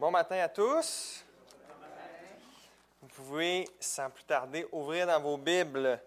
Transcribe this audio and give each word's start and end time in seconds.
Bon 0.00 0.10
matin 0.10 0.38
à 0.38 0.48
tous. 0.48 1.22
Vous 3.02 3.08
pouvez, 3.08 3.68
sans 3.78 4.08
plus 4.08 4.24
tarder, 4.24 4.66
ouvrir 4.72 5.06
dans 5.06 5.20
vos 5.20 5.36
Bibles 5.36 6.00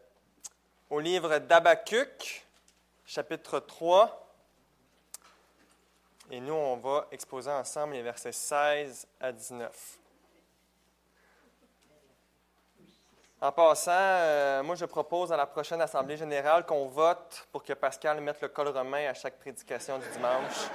au 0.89 0.99
livre 0.99 1.38
d'Abacuc, 1.38 2.43
chapitre 3.05 3.59
3. 3.59 4.33
Et 6.31 6.39
nous, 6.39 6.55
on 6.55 6.77
va 6.77 7.05
exposer 7.11 7.51
ensemble 7.51 7.93
les 7.93 8.02
versets 8.02 8.32
16 8.32 9.07
à 9.20 9.32
19. 9.32 10.00
En 13.41 13.52
passant, 13.52 13.91
euh, 13.91 14.64
moi, 14.64 14.73
je 14.73 14.86
propose 14.86 15.32
à 15.32 15.38
la 15.38 15.46
prochaine 15.46 15.82
Assemblée 15.82 16.18
générale 16.18 16.66
qu'on 16.66 16.88
vote 16.88 17.48
pour 17.52 17.64
que 17.64 17.73
Pascal 17.73 18.20
mette 18.21 18.41
le 18.41 18.48
col 18.48 18.70
romain 18.70 19.07
à 19.07 19.14
chaque 19.14 19.38
prédication 19.38 20.00
du 20.00 20.10
dimanche. 20.10 20.68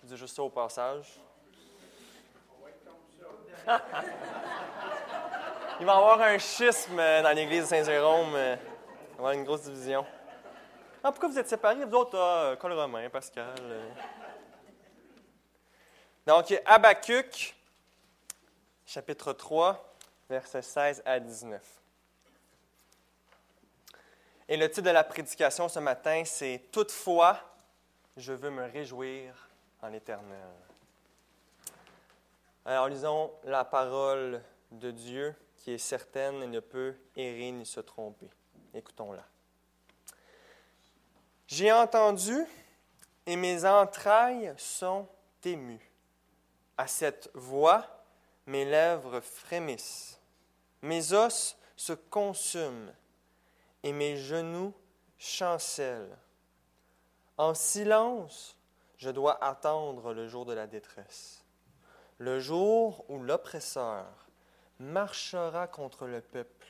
Je 0.00 0.06
dis 0.06 0.16
juste 0.16 0.36
ça 0.36 0.44
au 0.44 0.50
passage. 0.50 1.25
Il 5.80 5.86
va 5.86 5.92
y 5.92 5.96
avoir 5.96 6.20
un 6.20 6.38
schisme 6.38 6.96
dans 6.96 7.34
l'église 7.34 7.62
de 7.62 7.66
Saint-Jérôme. 7.68 8.28
Il 8.28 8.34
va 8.34 8.50
y 8.50 9.16
avoir 9.18 9.32
une 9.32 9.44
grosse 9.44 9.62
division. 9.62 10.06
Ah, 11.02 11.10
pourquoi 11.10 11.28
vous 11.28 11.38
êtes 11.38 11.48
séparés, 11.48 11.84
vous 11.84 11.96
autres? 11.96 12.16
Ah, 12.18 12.54
col 12.60 12.72
romain, 12.72 13.10
Pascal. 13.10 13.54
Donc, 16.26 16.54
Habacuc, 16.64 17.56
chapitre 18.86 19.32
3, 19.32 19.94
versets 20.30 20.62
16 20.62 21.02
à 21.04 21.18
19. 21.18 21.60
Et 24.48 24.56
le 24.56 24.68
titre 24.70 24.86
de 24.86 24.90
la 24.90 25.02
prédication 25.02 25.68
ce 25.68 25.80
matin, 25.80 26.22
c'est 26.24 26.62
Toutefois, 26.70 27.40
je 28.16 28.32
veux 28.32 28.50
me 28.50 28.64
réjouir 28.64 29.34
en 29.82 29.88
l'Éternel. 29.88 30.65
Alors 32.68 32.88
lisons 32.88 33.32
la 33.44 33.64
parole 33.64 34.42
de 34.72 34.90
Dieu 34.90 35.36
qui 35.54 35.70
est 35.70 35.78
certaine 35.78 36.42
et 36.42 36.48
ne 36.48 36.58
peut 36.58 36.96
errer 37.14 37.52
ni 37.52 37.64
se 37.64 37.78
tromper. 37.78 38.28
Écoutons-la. 38.74 39.24
J'ai 41.46 41.70
entendu 41.70 42.44
et 43.24 43.36
mes 43.36 43.64
entrailles 43.64 44.52
sont 44.56 45.06
émues. 45.44 45.92
À 46.76 46.88
cette 46.88 47.30
voix, 47.34 47.86
mes 48.46 48.64
lèvres 48.64 49.20
frémissent. 49.20 50.20
Mes 50.82 51.12
os 51.12 51.56
se 51.76 51.92
consument 51.92 52.92
et 53.84 53.92
mes 53.92 54.16
genoux 54.16 54.74
chancellent. 55.18 56.18
En 57.38 57.54
silence, 57.54 58.58
je 58.96 59.10
dois 59.10 59.42
attendre 59.44 60.12
le 60.12 60.26
jour 60.26 60.44
de 60.44 60.52
la 60.52 60.66
détresse 60.66 61.45
le 62.18 62.40
jour 62.40 63.04
où 63.08 63.18
l'oppresseur 63.18 64.06
marchera 64.78 65.66
contre 65.66 66.06
le 66.06 66.20
peuple, 66.20 66.66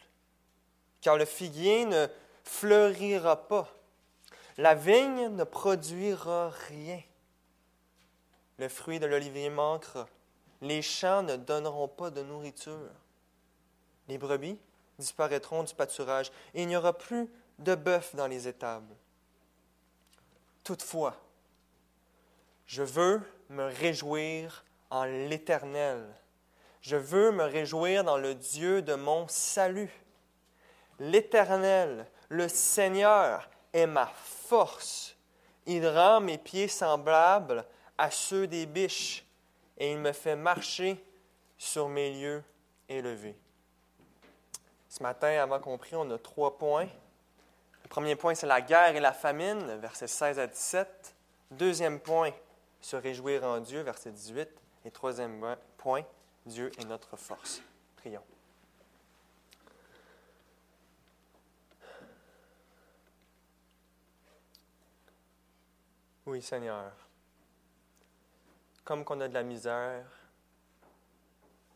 car 1.00 1.16
le 1.16 1.24
figuier 1.24 1.84
ne 1.84 2.06
fleurira 2.44 3.48
pas, 3.48 3.68
la 4.58 4.74
vigne 4.74 5.28
ne 5.28 5.44
produira 5.44 6.50
rien, 6.68 7.00
le 8.58 8.68
fruit 8.68 9.00
de 9.00 9.06
l'olivier 9.06 9.50
manquera, 9.50 10.08
les 10.60 10.82
champs 10.82 11.22
ne 11.22 11.36
donneront 11.36 11.88
pas 11.88 12.10
de 12.10 12.22
nourriture, 12.22 12.90
les 14.08 14.18
brebis 14.18 14.58
disparaîtront 14.98 15.62
du 15.62 15.74
pâturage, 15.74 16.32
et 16.54 16.62
il 16.62 16.68
n'y 16.68 16.76
aura 16.76 16.96
plus 16.96 17.28
de 17.58 17.74
bœuf 17.74 18.14
dans 18.14 18.26
les 18.26 18.48
étables. 18.48 18.94
Toutefois, 20.64 21.16
je 22.66 22.82
veux 22.82 23.20
me 23.50 23.64
réjouir 23.64 24.64
en 24.90 25.04
l'Éternel. 25.04 26.04
Je 26.80 26.96
veux 26.96 27.32
me 27.32 27.44
réjouir 27.44 28.04
dans 28.04 28.16
le 28.16 28.34
Dieu 28.34 28.82
de 28.82 28.94
mon 28.94 29.26
salut. 29.28 29.90
L'Éternel, 30.98 32.06
le 32.28 32.48
Seigneur, 32.48 33.48
est 33.72 33.86
ma 33.86 34.06
force. 34.06 35.16
Il 35.66 35.86
rend 35.86 36.20
mes 36.20 36.38
pieds 36.38 36.68
semblables 36.68 37.64
à 37.98 38.10
ceux 38.10 38.46
des 38.46 38.66
biches 38.66 39.24
et 39.78 39.92
il 39.92 39.98
me 39.98 40.12
fait 40.12 40.36
marcher 40.36 41.02
sur 41.58 41.88
mes 41.88 42.12
lieux 42.12 42.42
élevés. 42.88 43.36
Ce 44.88 45.02
matin, 45.02 45.42
avant 45.42 45.58
qu'on 45.58 45.76
prie, 45.76 45.96
on 45.96 46.10
a 46.10 46.18
trois 46.18 46.56
points. 46.56 46.88
Le 47.82 47.88
premier 47.88 48.16
point, 48.16 48.34
c'est 48.34 48.46
la 48.46 48.60
guerre 48.60 48.96
et 48.96 49.00
la 49.00 49.12
famine, 49.12 49.76
versets 49.76 50.06
16 50.06 50.38
à 50.38 50.46
17. 50.46 51.14
Deuxième 51.50 52.00
point, 52.00 52.30
se 52.80 52.96
réjouir 52.96 53.44
en 53.44 53.60
Dieu, 53.60 53.80
verset 53.82 54.10
18. 54.10 54.48
Et 54.86 54.90
troisième 54.92 55.56
point, 55.78 56.04
Dieu 56.46 56.70
est 56.78 56.84
notre 56.84 57.16
force. 57.16 57.60
Prions. 57.96 58.22
Oui, 66.24 66.40
Seigneur, 66.40 66.92
comme 68.84 69.04
qu'on 69.04 69.20
a 69.20 69.26
de 69.26 69.34
la 69.34 69.42
misère 69.42 70.06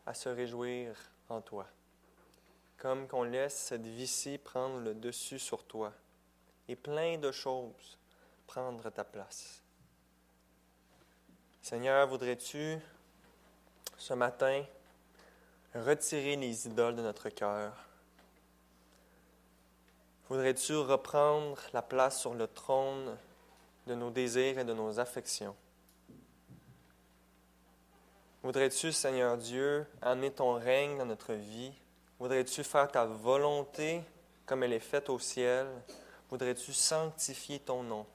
à 0.05 0.13
se 0.13 0.29
réjouir 0.29 0.95
en 1.27 1.41
toi, 1.41 1.67
comme 2.77 3.09
qu'on 3.09 3.23
laisse 3.23 3.57
cette 3.57 3.87
vie-ci 3.87 4.37
prendre 4.37 4.79
le 4.79 4.93
dessus 4.93 5.39
sur 5.39 5.65
toi 5.65 5.91
et 6.69 6.77
plein 6.77 7.17
de 7.17 7.31
choses 7.33 7.97
prendre 8.47 8.89
ta 8.89 9.03
place. 9.03 9.61
Seigneur, 11.61 12.07
voudrais-tu 12.07 12.79
ce 14.01 14.15
matin, 14.15 14.63
retirer 15.75 16.35
les 16.35 16.65
idoles 16.65 16.95
de 16.95 17.03
notre 17.03 17.29
cœur. 17.29 17.71
Voudrais-tu 20.27 20.75
reprendre 20.75 21.59
la 21.71 21.83
place 21.83 22.19
sur 22.19 22.33
le 22.33 22.47
trône 22.47 23.15
de 23.85 23.93
nos 23.93 24.09
désirs 24.09 24.57
et 24.57 24.63
de 24.63 24.73
nos 24.73 24.99
affections? 24.99 25.55
Voudrais-tu, 28.41 28.91
Seigneur 28.91 29.37
Dieu, 29.37 29.85
amener 30.01 30.31
ton 30.31 30.53
règne 30.53 30.97
dans 30.97 31.05
notre 31.05 31.33
vie? 31.33 31.71
Voudrais-tu 32.17 32.63
faire 32.63 32.91
ta 32.91 33.05
volonté 33.05 34.01
comme 34.47 34.63
elle 34.63 34.73
est 34.73 34.79
faite 34.79 35.11
au 35.11 35.19
ciel? 35.19 35.67
Voudrais-tu 36.31 36.73
sanctifier 36.73 37.59
ton 37.59 37.83
nom 37.83 38.07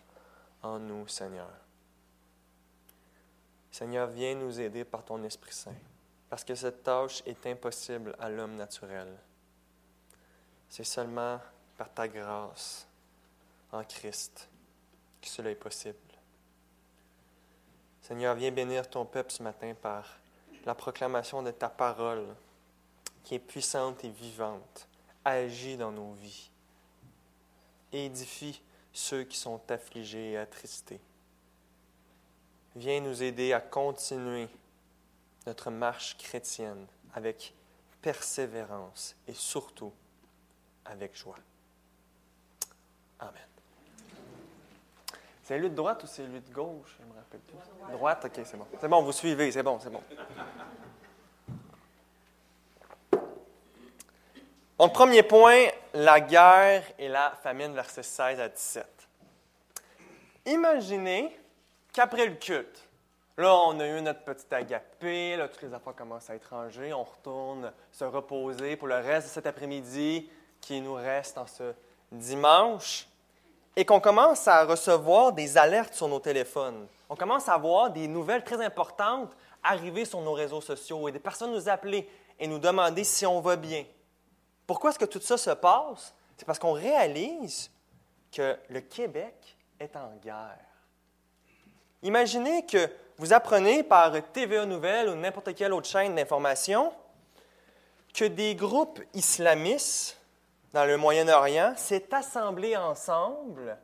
en 0.64 0.80
nous, 0.80 1.06
Seigneur? 1.06 1.65
Seigneur, 3.76 4.08
viens 4.08 4.34
nous 4.34 4.58
aider 4.58 4.86
par 4.86 5.04
ton 5.04 5.22
Esprit 5.22 5.52
Saint, 5.52 5.74
parce 6.30 6.44
que 6.44 6.54
cette 6.54 6.82
tâche 6.82 7.22
est 7.26 7.46
impossible 7.46 8.16
à 8.18 8.30
l'homme 8.30 8.54
naturel. 8.54 9.14
C'est 10.70 10.82
seulement 10.82 11.38
par 11.76 11.92
ta 11.92 12.08
grâce 12.08 12.86
en 13.70 13.84
Christ 13.84 14.48
que 15.20 15.28
cela 15.28 15.50
est 15.50 15.56
possible. 15.56 15.98
Seigneur, 18.00 18.34
viens 18.34 18.50
bénir 18.50 18.88
ton 18.88 19.04
peuple 19.04 19.30
ce 19.30 19.42
matin 19.42 19.74
par 19.74 20.20
la 20.64 20.74
proclamation 20.74 21.42
de 21.42 21.50
ta 21.50 21.68
parole 21.68 22.34
qui 23.24 23.34
est 23.34 23.38
puissante 23.38 24.02
et 24.04 24.10
vivante. 24.10 24.88
Agis 25.22 25.76
dans 25.76 25.92
nos 25.92 26.14
vies. 26.14 26.50
Édifie 27.92 28.62
ceux 28.94 29.24
qui 29.24 29.36
sont 29.36 29.60
affligés 29.70 30.30
et 30.30 30.38
attristés. 30.38 30.98
Viens 32.76 33.00
nous 33.00 33.22
aider 33.22 33.54
à 33.54 33.60
continuer 33.60 34.48
notre 35.46 35.70
marche 35.70 36.18
chrétienne 36.18 36.86
avec 37.14 37.54
persévérance 38.02 39.16
et 39.26 39.32
surtout 39.32 39.94
avec 40.84 41.16
joie. 41.16 41.38
Amen. 43.18 43.32
C'est 45.42 45.58
lui 45.58 45.70
de 45.70 45.74
droite 45.74 46.02
ou 46.04 46.06
c'est 46.06 46.26
lui 46.26 46.40
de 46.40 46.52
gauche? 46.52 46.98
Je 47.00 47.06
me 47.06 47.16
rappelle 47.16 47.40
plus. 47.40 47.56
Droite, 47.92 48.26
ok, 48.26 48.44
c'est 48.44 48.56
bon. 48.58 48.66
C'est 48.78 48.88
bon, 48.88 49.02
vous 49.02 49.12
suivez, 49.12 49.50
c'est 49.50 49.62
bon, 49.62 49.80
c'est 49.80 49.90
bon. 49.90 50.02
Donc, 54.78 54.92
premier 54.92 55.22
point, 55.22 55.68
la 55.94 56.20
guerre 56.20 56.84
et 56.98 57.08
la 57.08 57.30
famine, 57.42 57.72
versets 57.72 58.02
16 58.02 58.38
à 58.38 58.50
17. 58.50 59.08
Imaginez 60.44 61.34
qu'après 61.96 62.26
le 62.26 62.34
culte, 62.34 62.86
là, 63.38 63.54
on 63.54 63.80
a 63.80 63.86
eu 63.86 64.02
notre 64.02 64.22
petit 64.22 64.54
agapé, 64.54 65.34
là, 65.34 65.48
toutes 65.48 65.62
les 65.62 65.72
affaires 65.72 65.96
commencent 65.96 66.28
à 66.28 66.34
être 66.34 66.50
rangées, 66.50 66.92
on 66.92 67.04
retourne 67.04 67.72
se 67.90 68.04
reposer 68.04 68.76
pour 68.76 68.86
le 68.86 68.96
reste 68.96 69.28
de 69.28 69.32
cet 69.32 69.46
après-midi 69.46 70.30
qui 70.60 70.82
nous 70.82 70.92
reste 70.92 71.38
en 71.38 71.46
ce 71.46 71.72
dimanche, 72.12 73.08
et 73.74 73.86
qu'on 73.86 74.00
commence 74.00 74.46
à 74.46 74.64
recevoir 74.64 75.32
des 75.32 75.56
alertes 75.56 75.94
sur 75.94 76.08
nos 76.08 76.20
téléphones. 76.20 76.86
On 77.08 77.16
commence 77.16 77.48
à 77.48 77.56
voir 77.56 77.90
des 77.90 78.08
nouvelles 78.08 78.44
très 78.44 78.62
importantes 78.62 79.34
arriver 79.62 80.04
sur 80.04 80.20
nos 80.20 80.32
réseaux 80.32 80.60
sociaux 80.60 81.08
et 81.08 81.12
des 81.12 81.18
personnes 81.18 81.52
nous 81.52 81.68
appeler 81.68 82.08
et 82.38 82.46
nous 82.46 82.58
demander 82.58 83.04
si 83.04 83.24
on 83.24 83.40
va 83.40 83.56
bien. 83.56 83.84
Pourquoi 84.66 84.90
est-ce 84.90 84.98
que 84.98 85.06
tout 85.06 85.20
ça 85.20 85.38
se 85.38 85.50
passe? 85.50 86.14
C'est 86.36 86.44
parce 86.44 86.58
qu'on 86.58 86.72
réalise 86.72 87.70
que 88.32 88.56
le 88.68 88.80
Québec 88.82 89.56
est 89.80 89.96
en 89.96 90.14
guerre. 90.22 90.65
Imaginez 92.06 92.64
que 92.64 92.88
vous 93.18 93.32
apprenez 93.32 93.82
par 93.82 94.12
TVA 94.32 94.64
Nouvelles 94.64 95.08
ou 95.08 95.16
n'importe 95.16 95.56
quelle 95.56 95.72
autre 95.72 95.88
chaîne 95.88 96.14
d'information 96.14 96.92
que 98.14 98.26
des 98.26 98.54
groupes 98.54 99.02
islamistes 99.12 100.16
dans 100.72 100.84
le 100.84 100.98
Moyen-Orient 100.98 101.74
s'est 101.76 102.14
assemblés 102.14 102.76
ensemble 102.76 103.76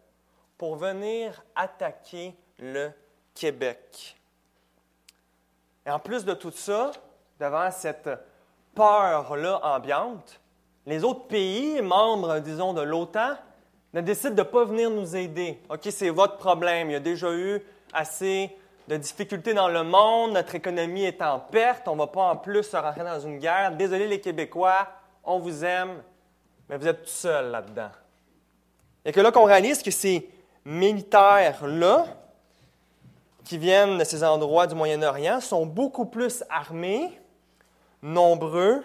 pour 0.57 0.77
venir 0.77 1.43
attaquer 1.57 2.37
le 2.61 2.93
Québec. 3.35 4.17
Et 5.85 5.91
en 5.91 5.99
plus 5.99 6.25
de 6.25 6.35
tout 6.35 6.53
ça, 6.53 6.93
devant 7.41 7.73
cette 7.73 8.09
peur-là 8.77 9.59
ambiante, 9.65 10.41
les 10.87 11.03
autres 11.03 11.27
pays, 11.27 11.83
membres, 11.83 12.39
disons, 12.39 12.73
de 12.73 12.83
l'OTAN, 12.83 13.35
ne 13.93 14.01
décident 14.01 14.31
de 14.37 14.43
ne 14.43 14.47
pas 14.47 14.65
venir 14.65 14.91
nous 14.91 15.17
aider. 15.17 15.61
OK, 15.69 15.89
c'est 15.91 16.11
votre 16.11 16.37
problème. 16.37 16.89
Il 16.89 16.93
y 16.93 16.97
a 16.97 17.01
déjà 17.01 17.33
eu 17.33 17.61
assez 17.93 18.57
de 18.89 18.97
difficultés 18.97 19.55
dans 19.55 19.69
le 19.69 19.85
monde, 19.85 20.33
notre 20.33 20.55
économie 20.55 21.05
est 21.05 21.23
en 21.23 21.39
perte, 21.39 21.87
on 21.89 21.95
ne 21.95 22.01
va 22.01 22.07
pas 22.09 22.31
en 22.31 22.37
plus 22.37 22.65
se 22.65 22.77
rentrer 22.77 23.05
dans 23.05 23.21
une 23.21 23.39
guerre. 23.39 23.73
Désolé 23.73 24.07
les 24.07 24.21
Québécois, 24.21 24.89
on 25.25 25.39
vous 25.39 25.65
aime, 25.65 26.03
mais 26.69 26.77
vous 26.77 26.89
êtes 26.89 27.03
tout 27.03 27.09
seul 27.09 27.51
là-dedans. 27.51 27.91
Et 29.05 29.13
que 29.13 29.21
là 29.21 29.31
qu'on 29.31 29.45
réalise 29.45 29.83
que 29.83 29.91
ces 29.91 30.29
militaires-là, 30.65 32.07
qui 33.45 33.59
viennent 33.59 33.99
de 33.99 34.05
ces 34.05 34.23
endroits 34.23 34.67
du 34.67 34.75
Moyen-Orient, 34.75 35.41
sont 35.41 35.67
beaucoup 35.67 36.07
plus 36.07 36.45
armés, 36.49 37.19
nombreux 38.01 38.85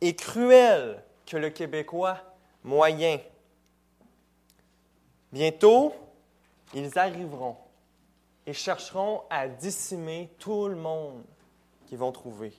et 0.00 0.14
cruels 0.14 1.02
que 1.26 1.36
le 1.36 1.50
Québécois 1.50 2.18
moyen. 2.64 3.18
Bientôt, 5.32 5.94
ils 6.74 6.98
arriveront 6.98 7.56
et 8.46 8.52
chercheront 8.52 9.22
à 9.30 9.48
décimer 9.48 10.30
tout 10.38 10.68
le 10.68 10.76
monde 10.76 11.22
qu'ils 11.86 11.98
vont 11.98 12.12
trouver. 12.12 12.52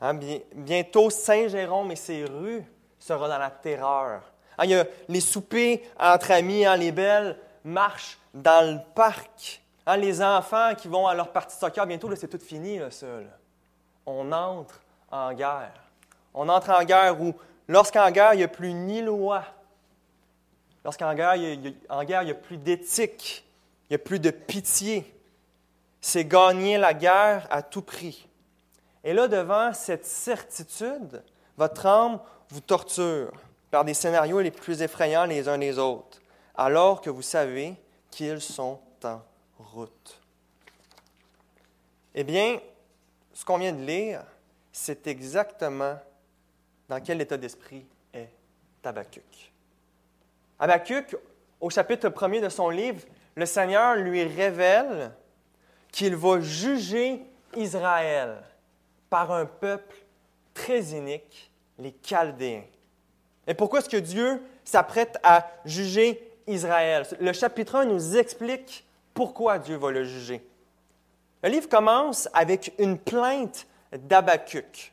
Hein, 0.00 0.18
bientôt, 0.54 1.10
Saint-Jérôme 1.10 1.92
et 1.92 1.96
ses 1.96 2.24
rues 2.24 2.64
seront 2.98 3.28
dans 3.28 3.38
la 3.38 3.50
terreur. 3.50 4.22
Hein, 4.58 4.64
il 4.64 4.70
y 4.70 4.74
a 4.74 4.84
les 5.08 5.20
soupers 5.20 5.80
entre 5.98 6.32
amis, 6.32 6.64
hein, 6.64 6.76
les 6.76 6.92
belles 6.92 7.38
marches 7.64 8.18
dans 8.32 8.74
le 8.74 8.80
parc. 8.94 9.62
les 9.96 10.22
enfants 10.22 10.74
qui 10.74 10.88
vont 10.88 11.06
à 11.06 11.14
leur 11.14 11.30
partie 11.30 11.56
de 11.56 11.60
soccer, 11.60 11.86
bientôt, 11.86 12.14
c'est 12.16 12.28
tout 12.28 12.38
fini, 12.38 12.78
là, 12.78 12.90
ça. 12.90 13.06
On 14.06 14.32
entre 14.32 14.80
en 15.10 15.32
guerre. 15.32 15.72
On 16.34 16.48
entre 16.48 16.70
en 16.70 16.84
guerre 16.84 17.20
où, 17.20 17.34
lorsqu'en 17.68 18.10
guerre, 18.10 18.34
il 18.34 18.38
n'y 18.38 18.42
a 18.42 18.48
plus 18.48 18.74
ni 18.74 19.00
loi. 19.00 19.44
Lorsqu'en 20.84 21.14
guerre, 21.14 21.34
en 21.88 22.04
guerre, 22.04 22.22
il 22.22 22.26
n'y 22.26 22.32
a 22.32 22.34
plus 22.34 22.58
d'éthique. 22.58 23.43
A 23.94 23.98
plus 23.98 24.20
de 24.20 24.30
pitié. 24.30 25.12
C'est 26.00 26.24
gagner 26.24 26.78
la 26.78 26.94
guerre 26.94 27.46
à 27.50 27.62
tout 27.62 27.82
prix. 27.82 28.28
Et 29.02 29.12
là, 29.12 29.28
devant 29.28 29.72
cette 29.72 30.04
certitude, 30.04 31.22
votre 31.56 31.86
âme 31.86 32.20
vous 32.50 32.60
torture 32.60 33.32
par 33.70 33.84
des 33.84 33.94
scénarios 33.94 34.40
les 34.40 34.50
plus 34.50 34.82
effrayants 34.82 35.24
les 35.24 35.48
uns 35.48 35.58
des 35.58 35.78
autres, 35.78 36.20
alors 36.54 37.00
que 37.00 37.10
vous 37.10 37.22
savez 37.22 37.74
qu'ils 38.10 38.40
sont 38.40 38.80
en 39.02 39.20
route. 39.58 40.20
Eh 42.14 42.24
bien, 42.24 42.60
ce 43.32 43.44
qu'on 43.44 43.58
vient 43.58 43.72
de 43.72 43.84
lire, 43.84 44.22
c'est 44.72 45.06
exactement 45.06 45.98
dans 46.88 47.00
quel 47.00 47.20
état 47.20 47.36
d'esprit 47.36 47.84
est 48.12 48.28
Habakkuk. 48.84 49.52
Habakkuk, 50.58 51.16
au 51.60 51.70
chapitre 51.70 52.12
1 52.22 52.40
de 52.40 52.48
son 52.48 52.68
livre, 52.68 53.00
le 53.36 53.46
Seigneur 53.46 53.96
lui 53.96 54.24
révèle 54.24 55.12
qu'il 55.90 56.16
va 56.16 56.40
juger 56.40 57.22
Israël 57.56 58.42
par 59.10 59.32
un 59.32 59.46
peuple 59.46 59.96
très 60.54 60.80
inique, 60.82 61.50
les 61.78 61.94
Chaldéens. 62.02 62.64
Et 63.46 63.54
pourquoi 63.54 63.80
est-ce 63.80 63.88
que 63.88 63.96
Dieu 63.96 64.42
s'apprête 64.64 65.18
à 65.22 65.48
juger 65.64 66.20
Israël? 66.46 67.06
Le 67.20 67.32
chapitre 67.32 67.76
1 67.76 67.86
nous 67.86 68.16
explique 68.16 68.84
pourquoi 69.12 69.58
Dieu 69.58 69.76
va 69.76 69.90
le 69.90 70.04
juger. 70.04 70.44
Le 71.42 71.50
livre 71.50 71.68
commence 71.68 72.28
avec 72.32 72.72
une 72.78 72.98
plainte 72.98 73.66
d'Abacuc. 73.92 74.92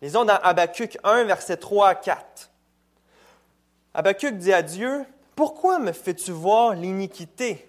Lisons 0.00 0.24
dans 0.24 0.36
Habacuc 0.36 0.96
1, 1.02 1.24
versets 1.24 1.56
3 1.56 1.88
à 1.88 1.94
4. 1.96 2.50
Habacuc 3.94 4.38
dit 4.38 4.52
à 4.52 4.62
Dieu, 4.62 5.04
Pourquoi 5.34 5.80
me 5.80 5.92
fais-tu 5.92 6.30
voir 6.30 6.74
l'iniquité? 6.74 7.68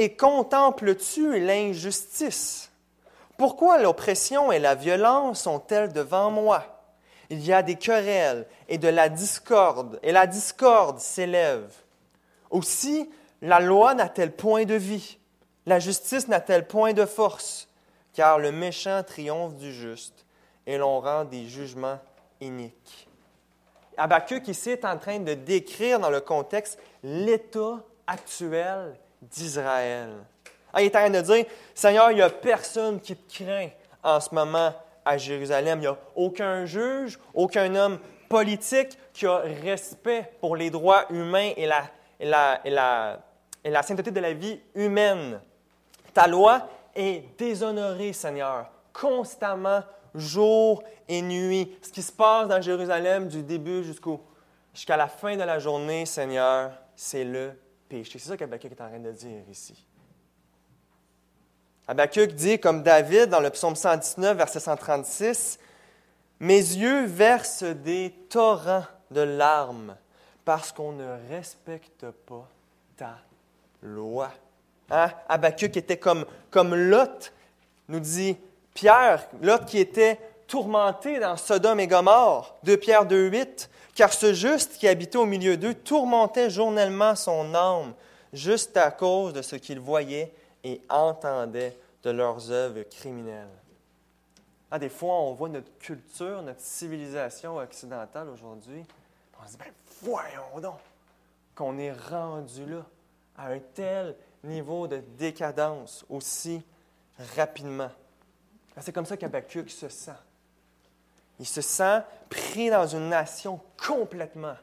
Et 0.00 0.16
contemples-tu 0.16 1.38
l'injustice? 1.40 2.70
Pourquoi 3.36 3.76
l'oppression 3.82 4.50
et 4.50 4.58
la 4.58 4.74
violence 4.74 5.42
sont-elles 5.42 5.92
devant 5.92 6.30
moi? 6.30 6.64
Il 7.28 7.44
y 7.44 7.52
a 7.52 7.62
des 7.62 7.74
querelles 7.74 8.46
et 8.70 8.78
de 8.78 8.88
la 8.88 9.10
discorde, 9.10 10.00
et 10.02 10.10
la 10.10 10.26
discorde 10.26 11.00
s'élève. 11.00 11.70
Aussi, 12.48 13.10
la 13.42 13.60
loi 13.60 13.92
n'a-t-elle 13.92 14.34
point 14.34 14.64
de 14.64 14.72
vie? 14.72 15.18
La 15.66 15.78
justice 15.78 16.28
n'a-t-elle 16.28 16.66
point 16.66 16.94
de 16.94 17.04
force? 17.04 17.68
Car 18.14 18.38
le 18.38 18.52
méchant 18.52 19.02
triomphe 19.06 19.54
du 19.56 19.70
juste, 19.70 20.24
et 20.66 20.78
l'on 20.78 21.00
rend 21.00 21.26
des 21.26 21.46
jugements 21.46 21.98
iniques. 22.40 23.06
Habakkuk 23.98 24.48
ici 24.48 24.70
est 24.70 24.86
en 24.86 24.96
train 24.96 25.18
de 25.18 25.34
décrire 25.34 26.00
dans 26.00 26.08
le 26.08 26.22
contexte 26.22 26.78
l'état 27.02 27.84
actuel 28.06 28.98
d'Israël. 29.22 30.10
Il 30.78 30.84
est 30.84 30.96
en 30.96 31.00
train 31.00 31.10
de 31.10 31.20
dire, 31.20 31.44
Seigneur, 31.74 32.10
il 32.10 32.16
n'y 32.16 32.22
a 32.22 32.30
personne 32.30 33.00
qui 33.00 33.16
te 33.16 33.42
craint 33.42 33.68
en 34.02 34.20
ce 34.20 34.34
moment 34.34 34.72
à 35.04 35.18
Jérusalem. 35.18 35.78
Il 35.78 35.82
n'y 35.82 35.86
a 35.86 35.98
aucun 36.14 36.64
juge, 36.64 37.18
aucun 37.34 37.74
homme 37.74 37.98
politique 38.28 38.96
qui 39.12 39.26
a 39.26 39.38
respect 39.38 40.32
pour 40.40 40.56
les 40.56 40.70
droits 40.70 41.06
humains 41.10 41.50
et 41.56 41.66
la, 41.66 41.82
et 42.18 42.26
la, 42.26 42.60
et 42.64 42.70
la, 42.70 43.20
et 43.64 43.70
la 43.70 43.82
sainteté 43.82 44.10
de 44.10 44.20
la 44.20 44.32
vie 44.32 44.60
humaine. 44.74 45.40
Ta 46.14 46.26
loi 46.26 46.68
est 46.94 47.36
déshonorée, 47.36 48.12
Seigneur, 48.12 48.70
constamment, 48.92 49.82
jour 50.14 50.82
et 51.08 51.22
nuit. 51.22 51.76
Ce 51.82 51.90
qui 51.90 52.02
se 52.02 52.12
passe 52.12 52.48
dans 52.48 52.60
Jérusalem 52.60 53.28
du 53.28 53.42
début 53.42 53.82
jusqu'à 53.84 54.96
la 54.96 55.08
fin 55.08 55.36
de 55.36 55.42
la 55.42 55.58
journée, 55.58 56.06
Seigneur, 56.06 56.72
c'est 56.94 57.24
le 57.24 57.52
c'est 57.90 58.18
ça 58.18 58.36
qu'Abacuc 58.36 58.72
est 58.72 58.80
en 58.80 58.88
train 58.88 58.98
de 58.98 59.12
dire 59.12 59.42
ici. 59.50 59.86
Habakkuk 61.88 62.34
dit, 62.34 62.60
comme 62.60 62.84
David 62.84 63.30
dans 63.30 63.40
le 63.40 63.50
psaume 63.50 63.74
119, 63.74 64.36
verset 64.36 64.60
136, 64.60 65.58
Mes 66.38 66.54
yeux 66.54 67.04
versent 67.04 67.64
des 67.64 68.14
torrents 68.28 68.84
de 69.10 69.22
larmes 69.22 69.96
parce 70.44 70.70
qu'on 70.70 70.92
ne 70.92 71.16
respecte 71.28 72.06
pas 72.26 72.48
ta 72.96 73.18
loi. 73.82 74.30
Hein? 74.90 75.10
était 75.60 75.96
comme, 75.96 76.26
comme 76.50 76.76
Lot, 76.76 77.32
nous 77.88 78.00
dit 78.00 78.36
Pierre, 78.72 79.26
Lot 79.42 79.64
qui 79.66 79.78
était 79.78 80.18
tourmenté 80.46 81.18
dans 81.18 81.36
Sodome 81.36 81.80
et 81.80 81.88
Gomorre, 81.88 82.56
2 82.62 82.76
Pierre 82.76 83.04
2, 83.04 83.30
8 83.30 83.70
car 84.00 84.14
ce 84.14 84.32
juste 84.32 84.78
qui 84.78 84.88
habitait 84.88 85.18
au 85.18 85.26
milieu 85.26 85.58
d'eux 85.58 85.74
tourmentait 85.74 86.48
journellement 86.48 87.14
son 87.14 87.54
âme, 87.54 87.92
juste 88.32 88.74
à 88.78 88.90
cause 88.90 89.34
de 89.34 89.42
ce 89.42 89.56
qu'il 89.56 89.78
voyait 89.78 90.32
et 90.64 90.80
entendait 90.88 91.76
de 92.02 92.08
leurs 92.08 92.50
œuvres 92.50 92.82
criminelles. 92.84 93.50
Ah, 94.70 94.78
des 94.78 94.88
fois, 94.88 95.20
on 95.20 95.34
voit 95.34 95.50
notre 95.50 95.76
culture, 95.80 96.40
notre 96.40 96.62
civilisation 96.62 97.58
occidentale 97.58 98.30
aujourd'hui, 98.30 98.86
on 99.38 99.46
se 99.46 99.50
dit, 99.50 99.58
ben 99.58 99.70
voyons 100.00 100.60
donc 100.62 100.80
qu'on 101.54 101.76
est 101.76 101.92
rendu 101.92 102.64
là, 102.64 102.86
à 103.36 103.48
un 103.48 103.58
tel 103.74 104.16
niveau 104.42 104.86
de 104.86 105.02
décadence 105.18 106.06
aussi 106.08 106.62
rapidement. 107.36 107.90
Ah, 108.74 108.80
c'est 108.80 108.92
comme 108.92 109.04
ça 109.04 109.18
qu'Abacuc 109.18 109.70
se 109.70 109.90
sent. 109.90 110.12
Il 111.40 111.46
se 111.46 111.62
sent 111.62 112.02
pris 112.28 112.70
dans 112.70 112.86
une 112.86 113.08
nation 113.08 113.60
complètement 113.82 114.56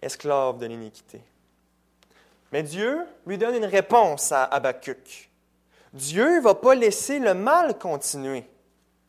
esclave 0.00 0.58
de 0.58 0.66
l'iniquité. 0.66 1.20
Mais 2.52 2.62
Dieu 2.62 3.04
lui 3.26 3.36
donne 3.36 3.56
une 3.56 3.64
réponse 3.64 4.30
à 4.30 4.44
Habakkuk. 4.44 5.28
Dieu 5.92 6.36
ne 6.36 6.40
va 6.40 6.54
pas 6.54 6.76
laisser 6.76 7.18
le 7.18 7.34
mal 7.34 7.76
continuer 7.76 8.48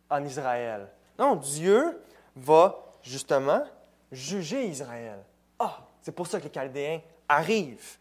en 0.10 0.24
Israël. 0.26 0.88
Non, 1.20 1.36
Dieu 1.36 2.02
va 2.36 2.84
justement 3.04 3.64
juger 4.12 4.66
Israël. 4.66 5.20
Ah, 5.60 5.86
c'est 6.02 6.12
pour 6.12 6.26
ça 6.26 6.40
que 6.40 6.46
les 6.46 6.52
Chaldéens 6.52 7.02
arrivent. 7.30 7.98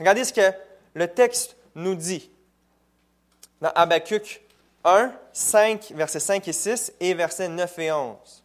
Regardez 0.00 0.24
ce 0.24 0.32
que 0.32 0.52
le 0.94 1.06
texte 1.06 1.56
nous 1.76 1.94
dit 1.94 2.28
dans 3.60 3.70
Habakkuk 3.70 4.42
1, 4.84 5.12
5, 5.32 5.92
versets 5.94 6.20
5 6.20 6.48
et 6.48 6.52
6 6.52 6.92
et 7.00 7.14
versets 7.14 7.48
9 7.48 7.78
et 7.78 7.92
11. 7.92 8.42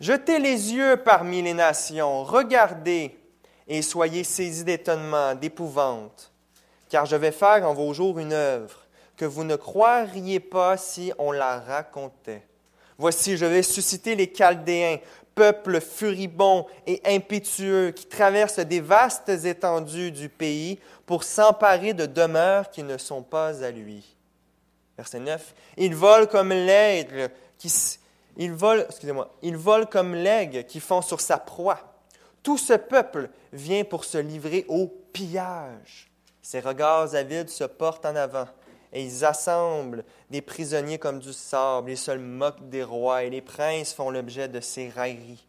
Jetez 0.00 0.38
les 0.38 0.74
yeux 0.74 0.98
parmi 0.98 1.40
les 1.40 1.54
nations, 1.54 2.24
regardez 2.24 3.16
et 3.68 3.80
soyez 3.82 4.24
saisis 4.24 4.64
d'étonnement, 4.64 5.34
d'épouvante, 5.34 6.32
car 6.88 7.06
je 7.06 7.16
vais 7.16 7.32
faire 7.32 7.68
en 7.68 7.74
vos 7.74 7.94
jours 7.94 8.18
une 8.18 8.32
œuvre 8.32 8.86
que 9.16 9.24
vous 9.24 9.44
ne 9.44 9.56
croiriez 9.56 10.40
pas 10.40 10.76
si 10.76 11.12
on 11.18 11.32
la 11.32 11.60
racontait. 11.60 12.42
Voici, 12.98 13.36
je 13.36 13.46
vais 13.46 13.62
susciter 13.62 14.14
les 14.14 14.32
Chaldéens, 14.32 14.98
peuple 15.34 15.80
furibond 15.80 16.66
et 16.86 17.00
impétueux 17.04 17.90
qui 17.90 18.06
traverse 18.06 18.58
des 18.58 18.80
vastes 18.80 19.28
étendues 19.28 20.10
du 20.10 20.28
pays 20.28 20.78
pour 21.04 21.24
s'emparer 21.24 21.94
de 21.94 22.06
demeures 22.06 22.70
qui 22.70 22.82
ne 22.82 22.98
sont 22.98 23.22
pas 23.22 23.62
à 23.62 23.70
lui. 23.70 24.15
Verset 24.96 25.20
9. 25.20 25.54
Il 25.76 25.94
vole 25.94 26.26
comme 26.26 26.50
l'aigle 26.50 27.30
qui 27.58 27.68
il 28.36 28.52
vole, 28.52 28.84
excusez-moi, 28.88 29.30
il 29.42 29.56
vole 29.56 29.86
comme 29.86 30.14
l'aigle 30.14 30.64
qui 30.64 30.80
fond 30.80 31.00
sur 31.00 31.20
sa 31.20 31.38
proie. 31.38 31.78
Tout 32.42 32.58
ce 32.58 32.74
peuple 32.74 33.30
vient 33.52 33.84
pour 33.84 34.04
se 34.04 34.18
livrer 34.18 34.66
au 34.68 34.88
pillage. 35.12 36.10
Ses 36.42 36.60
regards 36.60 37.14
avides 37.14 37.48
se 37.48 37.64
portent 37.64 38.04
en 38.04 38.14
avant 38.14 38.46
et 38.92 39.02
ils 39.02 39.24
assemblent 39.24 40.04
des 40.30 40.42
prisonniers 40.42 40.98
comme 40.98 41.18
du 41.18 41.32
sable. 41.32 41.90
Ils 41.90 41.98
se 41.98 42.12
moquent 42.12 42.68
des 42.68 42.84
rois 42.84 43.24
et 43.24 43.30
les 43.30 43.40
princes 43.40 43.92
font 43.92 44.10
l'objet 44.10 44.48
de 44.48 44.60
ses 44.60 44.90
railleries. 44.90 45.46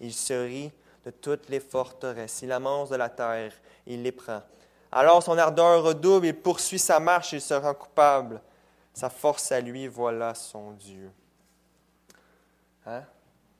Il 0.00 0.14
se 0.14 0.32
rit 0.32 0.72
de 1.04 1.10
toutes 1.10 1.48
les 1.48 1.60
forteresses. 1.60 2.40
Il 2.42 2.52
amance 2.52 2.88
de 2.88 2.96
la 2.96 3.08
terre 3.08 3.52
et 3.86 3.94
il 3.94 4.02
les 4.02 4.12
prend. 4.12 4.42
Alors 4.90 5.22
son 5.22 5.36
ardeur 5.36 5.82
redouble, 5.82 6.26
il 6.26 6.34
poursuit 6.34 6.78
sa 6.78 6.98
marche 6.98 7.34
et 7.34 7.36
il 7.36 7.42
se 7.42 7.54
rend 7.54 7.74
coupable. 7.74 8.40
Sa 8.98 9.10
force 9.10 9.52
à 9.52 9.60
lui, 9.60 9.86
voilà 9.86 10.34
son 10.34 10.72
Dieu. 10.72 11.12
Hein? 12.84 13.04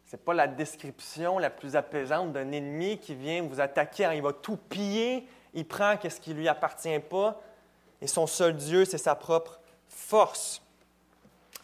Ce 0.04 0.16
n'est 0.16 0.22
pas 0.22 0.34
la 0.34 0.48
description 0.48 1.38
la 1.38 1.48
plus 1.48 1.76
apaisante 1.76 2.32
d'un 2.32 2.50
ennemi 2.50 2.98
qui 2.98 3.14
vient 3.14 3.44
vous 3.44 3.60
attaquer, 3.60 4.04
hein? 4.04 4.14
il 4.14 4.22
va 4.22 4.32
tout 4.32 4.56
piller, 4.56 5.28
il 5.54 5.64
prend 5.64 5.94
ce 6.02 6.18
qui 6.18 6.30
ne 6.30 6.40
lui 6.40 6.48
appartient 6.48 6.98
pas, 6.98 7.40
et 8.02 8.08
son 8.08 8.26
seul 8.26 8.56
Dieu, 8.56 8.84
c'est 8.84 8.98
sa 8.98 9.14
propre 9.14 9.60
force. 9.86 10.60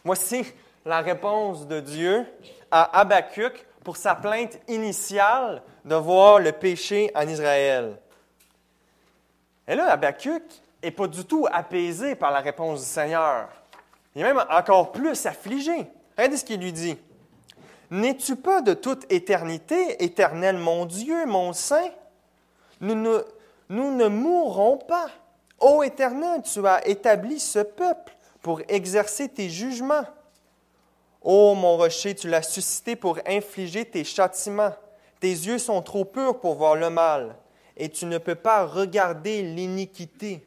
Voici 0.05 0.45
la 0.85 1.01
réponse 1.01 1.67
de 1.67 1.81
Dieu 1.81 2.25
à 2.71 2.97
Habacuc 2.97 3.65
pour 3.83 3.97
sa 3.97 4.15
plainte 4.15 4.57
initiale 4.69 5.61
de 5.83 5.95
voir 5.95 6.39
le 6.39 6.53
péché 6.53 7.11
en 7.13 7.27
Israël. 7.27 7.99
Et 9.67 9.75
là, 9.75 9.91
Habacuc 9.91 10.43
n'est 10.81 10.91
pas 10.91 11.07
du 11.07 11.25
tout 11.25 11.45
apaisé 11.51 12.15
par 12.15 12.31
la 12.31 12.39
réponse 12.39 12.79
du 12.79 12.85
Seigneur. 12.85 13.49
Il 14.15 14.21
est 14.21 14.25
même 14.25 14.43
encore 14.49 14.91
plus 14.91 15.25
affligé. 15.25 15.87
Regardez 16.17 16.37
ce 16.37 16.45
qu'il 16.45 16.61
lui 16.61 16.71
dit. 16.71 16.97
N'es-tu 17.91 18.35
pas 18.35 18.61
de 18.61 18.73
toute 18.73 19.11
éternité, 19.11 20.03
éternel 20.03 20.57
mon 20.57 20.85
Dieu, 20.85 21.25
mon 21.25 21.53
Saint? 21.53 21.91
Nous 22.81 22.95
ne, 22.95 23.19
nous 23.69 23.95
ne 23.95 24.07
mourrons 24.07 24.77
pas. 24.77 25.09
Ô 25.59 25.83
Éternel, 25.83 26.41
tu 26.41 26.65
as 26.65 26.87
établi 26.87 27.39
ce 27.39 27.59
peuple 27.59 28.15
pour 28.41 28.61
exercer 28.67 29.29
tes 29.29 29.49
jugements. 29.49 30.05
Ô 31.21 31.55
mon 31.55 31.77
rocher, 31.77 32.13
tu 32.13 32.27
l'as 32.27 32.41
suscité 32.41 32.95
pour 32.95 33.19
infliger 33.25 33.85
tes 33.85 34.03
châtiments. 34.03 34.73
Tes 35.19 35.29
yeux 35.29 35.57
sont 35.57 35.81
trop 35.81 36.05
purs 36.05 36.39
pour 36.39 36.55
voir 36.55 36.75
le 36.75 36.89
mal, 36.89 37.35
et 37.77 37.89
tu 37.89 38.05
ne 38.05 38.17
peux 38.17 38.35
pas 38.35 38.65
regarder 38.65 39.41
l'iniquité. 39.41 40.45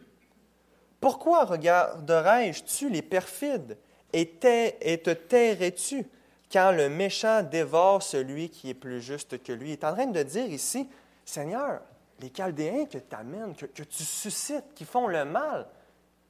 Pourquoi 1.01 1.45
regarderais-tu 1.45 2.91
les 2.91 3.03
perfides, 3.03 3.77
et, 4.13 4.27
te 4.27 5.11
tairais-tu 5.11 6.07
quand 6.51 6.73
le 6.73 6.89
méchant 6.89 7.43
dévore 7.43 8.03
celui 8.03 8.49
qui 8.49 8.71
est 8.71 8.75
plus 8.75 9.01
juste 9.01 9.43
que 9.43 9.53
lui? 9.53 9.71
Il 9.71 9.73
est 9.73 9.85
en 9.85 9.93
train 9.93 10.07
de 10.07 10.23
dire 10.23 10.47
ici, 10.47 10.89
Seigneur, 11.25 11.81
les 12.21 12.33
Chaldéens 12.35 12.87
que 12.87 12.99
tu 12.99 13.15
amènes, 13.15 13.55
que, 13.55 13.83
tu 13.83 14.03
suscites, 14.03 14.75
qui 14.75 14.85
font 14.85 15.07
le 15.07 15.25
mal, 15.25 15.67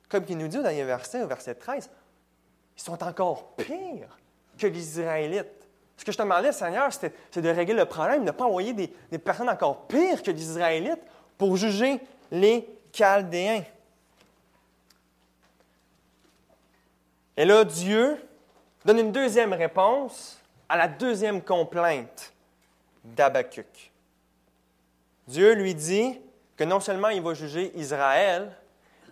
comme 0.08 0.24
il 0.28 0.36
nous 0.36 0.48
dit 0.48 0.60
dans 0.62 0.68
les 0.68 0.84
versets, 0.84 1.22
au 1.22 1.28
verset 1.28 1.54
13, 1.54 1.88
ils 2.76 2.82
sont 2.82 3.02
encore 3.02 3.54
pires 3.56 4.18
que 4.58 4.66
les 4.66 4.98
Israélites. 4.98 5.46
Ce 5.96 6.04
que 6.04 6.12
je 6.12 6.16
te 6.16 6.22
demandais, 6.22 6.52
Seigneur, 6.52 6.90
c'est 6.92 7.40
de 7.40 7.48
régler 7.48 7.74
le 7.74 7.84
problème, 7.84 8.20
de 8.20 8.26
ne 8.26 8.30
pas 8.30 8.44
envoyer 8.44 8.72
des, 8.72 9.18
personnes 9.18 9.48
encore 9.48 9.86
pires 9.86 10.22
que 10.22 10.30
les 10.30 10.42
Israélites 10.42 11.02
pour 11.36 11.56
juger 11.56 12.00
les 12.30 12.68
Chaldéens. 12.92 13.62
Et 17.38 17.44
là, 17.44 17.62
Dieu 17.62 18.20
donne 18.84 18.98
une 18.98 19.12
deuxième 19.12 19.52
réponse 19.52 20.40
à 20.68 20.76
la 20.76 20.88
deuxième 20.88 21.40
complainte 21.40 22.32
d'Abacuc. 23.04 23.92
Dieu 25.28 25.52
lui 25.52 25.72
dit 25.72 26.20
que 26.56 26.64
non 26.64 26.80
seulement 26.80 27.10
il 27.10 27.22
va 27.22 27.34
juger 27.34 27.70
Israël, 27.76 28.50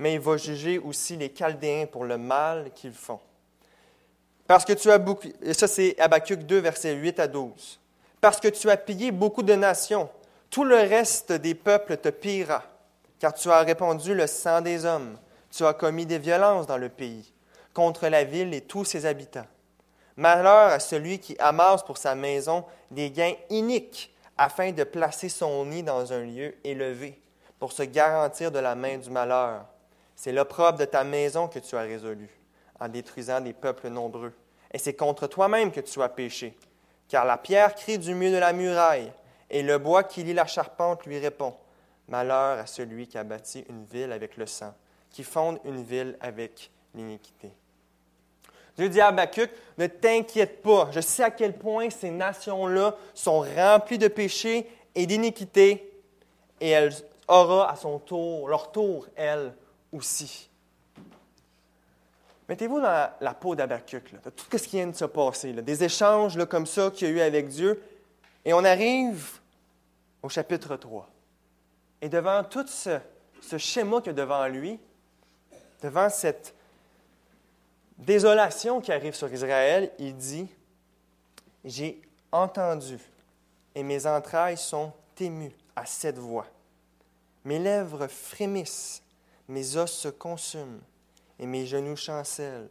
mais 0.01 0.15
il 0.15 0.21
va 0.21 0.37
juger 0.39 0.79
aussi 0.79 1.17
les 1.17 1.33
Chaldéens 1.33 1.87
pour 1.87 2.05
le 2.05 2.19
mal 2.19 2.73
qu'ils 2.75 2.95
font. 2.95 3.21
Parce 4.49 4.65
que 4.65 4.73
tu 4.73 4.91
as 4.91 4.99
beaucoup, 4.99 5.29
et 5.41 5.55
ça 5.55 5.69
c'est 5.69 5.97
Habakkuk 5.97 6.41
2, 6.41 6.59
versets 6.59 6.95
8 6.95 7.21
à 7.21 7.29
12. 7.29 7.79
Parce 8.21 8.41
que 8.41 8.49
tu 8.49 8.69
as 8.69 8.77
pillé 8.77 9.13
beaucoup 9.13 9.45
de 9.45 9.55
nations, 9.55 10.11
tout 10.51 10.65
le 10.65 10.75
reste 10.75 11.31
des 11.31 11.55
peuples 11.55 11.97
te 11.97 12.09
pillera, 12.09 12.65
car 13.21 13.33
tu 13.33 13.49
as 13.51 13.61
répandu 13.61 14.17
le 14.17 14.27
sang 14.27 14.63
des 14.63 14.85
hommes, 14.85 15.17
tu 15.49 15.65
as 15.65 15.75
commis 15.75 16.07
des 16.07 16.19
violences 16.19 16.67
dans 16.67 16.77
le 16.77 16.89
pays, 16.89 17.33
contre 17.77 18.09
la 18.09 18.25
ville 18.25 18.55
et 18.55 18.63
tous 18.63 18.87
ses 18.87 19.05
habitants. 19.05 19.45
Malheur 20.17 20.73
à 20.73 20.81
celui 20.81 21.19
qui 21.19 21.37
amasse 21.39 21.83
pour 21.83 21.99
sa 21.99 22.15
maison 22.15 22.65
des 22.91 23.11
gains 23.11 23.35
iniques 23.51 24.17
afin 24.39 24.73
de 24.73 24.83
placer 24.83 25.29
son 25.29 25.67
nid 25.67 25.83
dans 25.83 26.11
un 26.11 26.25
lieu 26.25 26.55
élevé, 26.65 27.21
pour 27.59 27.73
se 27.73 27.83
garantir 27.83 28.51
de 28.51 28.59
la 28.59 28.75
main 28.75 28.97
du 28.97 29.11
malheur. 29.11 29.67
C'est 30.15 30.33
l'opprobre 30.33 30.79
de 30.79 30.87
ta 30.87 31.05
maison 31.05 31.49
que 31.49 31.59
tu 31.59 31.77
as 31.77 31.83
résolu, 31.83 32.31
en 32.81 32.89
détruisant 32.89 33.43
des 33.43 33.53
peuples 33.53 33.91
nombreux. 33.91 34.33
Et 34.73 34.79
c'est 34.79 34.95
contre 34.95 35.27
toi-même 35.27 35.71
que 35.71 35.81
tu 35.81 36.01
as 36.01 36.09
péché, 36.09 36.57
car 37.09 37.27
la 37.27 37.37
pierre 37.37 37.75
crie 37.75 37.99
du 37.99 38.15
milieu 38.15 38.37
de 38.37 38.41
la 38.41 38.55
muraille, 38.55 39.13
et 39.51 39.63
le 39.63 39.77
bois 39.77 40.03
qui 40.03 40.25
lie 40.25 40.33
la 40.33 40.47
charpente 40.47 41.05
lui 41.05 41.19
répond. 41.19 41.55
Malheur 42.09 42.59
à 42.59 42.65
celui 42.65 43.07
qui 43.07 43.19
a 43.19 43.25
bâti 43.25 43.67
une 43.69 43.85
ville 43.85 44.13
avec 44.13 44.39
le 44.39 44.47
sang, 44.47 44.73
qui 45.11 45.25
fonde 45.25 45.59
une 45.65 45.83
ville 45.83 46.17
avec 46.23 46.71
l'iniquité. 46.95 47.53
Dieu 48.77 48.89
dit 48.89 49.01
à 49.01 49.09
Habakkuk, 49.09 49.51
ne 49.79 49.87
t'inquiète 49.87 50.63
pas, 50.63 50.89
je 50.91 51.01
sais 51.01 51.23
à 51.23 51.31
quel 51.31 51.57
point 51.57 51.89
ces 51.91 52.11
nations-là 52.11 52.95
sont 53.15 53.41
remplies 53.41 53.99
de 53.99 54.09
péchés 54.09 54.71
et 54.95 55.07
d'iniquités, 55.07 55.93
et 56.61 56.71
elles 56.71 56.95
auront 57.27 57.63
à 57.63 57.75
son 57.77 57.99
tour, 57.99 58.49
leur 58.49 58.71
tour, 58.73 59.07
elles 59.17 59.55
aussi. 59.93 60.51
Mettez-vous 62.49 62.81
dans 62.81 63.11
la 63.21 63.35
peau 63.35 63.55
d'Habakkuk, 63.55 64.23
de 64.23 64.31
tout 64.31 64.47
ce 64.57 64.69
qui 64.69 64.77
vient 64.77 64.87
de 64.87 64.95
se 64.95 65.05
passer, 65.07 65.53
des 65.53 65.85
échanges 65.85 66.45
comme 66.47 66.67
ça 66.67 66.91
qu'il 66.91 67.09
y 67.09 67.11
a 67.11 67.15
eu 67.15 67.21
avec 67.21 67.49
Dieu, 67.49 67.83
et 68.45 68.53
on 68.53 68.65
arrive 68.65 69.41
au 70.23 70.29
chapitre 70.29 70.77
3. 70.77 71.09
Et 72.03 72.09
devant 72.09 72.45
tout 72.45 72.67
ce, 72.67 72.99
ce 73.41 73.59
schéma 73.59 73.99
qu'il 73.99 74.09
y 74.09 74.11
a 74.11 74.13
devant 74.13 74.47
lui, 74.47 74.79
devant 75.83 76.09
cette 76.11 76.56
désolation 77.99 78.81
qui 78.81 78.93
arrive 78.93 79.15
sur 79.15 79.33
Israël, 79.33 79.91
il 79.99 80.17
dit, 80.17 80.49
J'ai 81.65 82.01
entendu 82.33 82.99
et 83.75 83.83
mes 83.83 84.07
entrailles 84.07 84.57
sont 84.57 84.93
émues 85.21 85.55
à 85.77 85.85
cette 85.85 86.19
voix. 86.19 86.47
Mes 87.45 87.59
lèvres 87.59 88.07
frémissent, 88.07 89.03
mes 89.49 89.77
os 89.77 89.93
se 89.93 90.09
consument 90.09 90.81
et 91.39 91.47
mes 91.47 91.67
genoux 91.67 91.97
chancellent. 91.97 92.69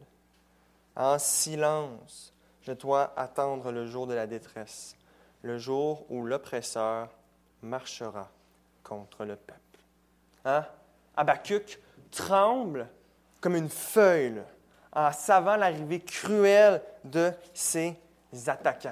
En 0.95 1.19
silence, 1.19 2.33
je 2.63 2.71
dois 2.71 3.13
attendre 3.15 3.71
le 3.71 3.85
jour 3.85 4.07
de 4.07 4.15
la 4.15 4.25
détresse, 4.25 4.95
le 5.43 5.59
jour 5.59 6.05
où 6.09 6.25
l'oppresseur 6.25 7.09
marchera 7.61 8.29
contre 8.83 9.25
le 9.25 9.35
peuple. 9.35 9.59
Hein? 10.45 10.65
Habakkuk 11.15 11.79
tremble 12.09 12.87
comme 13.41 13.55
une 13.55 13.69
feuille 13.69 14.41
en 14.95 15.11
savant 15.11 15.57
l'arrivée 15.57 15.99
cruelle 15.99 16.81
de 17.03 17.31
ses 17.53 17.95
attaquants. 18.47 18.91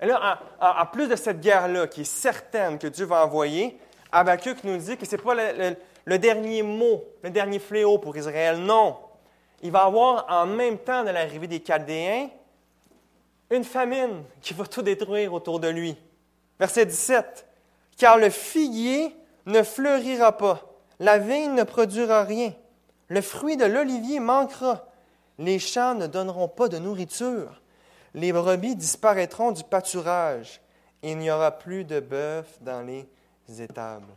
Et 0.00 0.06
là, 0.06 0.40
en, 0.60 0.86
plus 0.86 1.06
de 1.06 1.16
cette 1.16 1.40
guerre-là, 1.40 1.86
qui 1.86 2.00
est 2.00 2.04
certaine 2.04 2.78
que 2.78 2.86
Dieu 2.86 3.04
va 3.04 3.24
envoyer, 3.24 3.78
Habakkuk 4.10 4.64
nous 4.64 4.76
dit 4.76 4.96
que 4.96 5.06
ce 5.06 5.16
n'est 5.16 5.22
pas 5.22 5.34
le, 5.34 6.18
dernier 6.18 6.62
mot, 6.62 7.04
le 7.22 7.30
dernier 7.30 7.58
fléau 7.58 7.98
pour 7.98 8.16
Israël. 8.16 8.58
Non. 8.58 8.96
Il 9.62 9.70
va 9.70 9.84
avoir 9.84 10.26
en 10.28 10.46
même 10.46 10.78
temps 10.78 11.04
de 11.04 11.10
l'arrivée 11.10 11.46
des 11.46 11.60
Chaldéens 11.60 12.28
une 13.50 13.64
famine 13.64 14.24
qui 14.40 14.54
va 14.54 14.66
tout 14.66 14.82
détruire 14.82 15.32
autour 15.32 15.60
de 15.60 15.68
lui. 15.68 15.96
Verset 16.58 16.86
17. 16.86 17.46
Car 17.96 18.18
le 18.18 18.30
figuier 18.30 19.14
ne 19.46 19.62
fleurira 19.62 20.36
pas, 20.36 20.60
la 20.98 21.18
vigne 21.18 21.54
ne 21.54 21.62
produira 21.62 22.24
rien, 22.24 22.52
le 23.08 23.20
fruit 23.20 23.56
de 23.56 23.64
l'olivier 23.64 24.20
manquera, 24.20 24.86
les 25.38 25.58
champs 25.58 25.94
ne 25.94 26.06
donneront 26.06 26.48
pas 26.48 26.68
de 26.68 26.78
nourriture. 26.78 27.60
Les 28.14 28.32
brebis 28.32 28.76
disparaîtront 28.76 29.52
du 29.52 29.64
pâturage. 29.64 30.60
il 31.02 31.18
n'y 31.18 31.30
aura 31.30 31.50
plus 31.50 31.84
de 31.84 32.00
bœuf 32.00 32.58
dans 32.60 32.82
les 32.82 33.06
étables. 33.60 34.12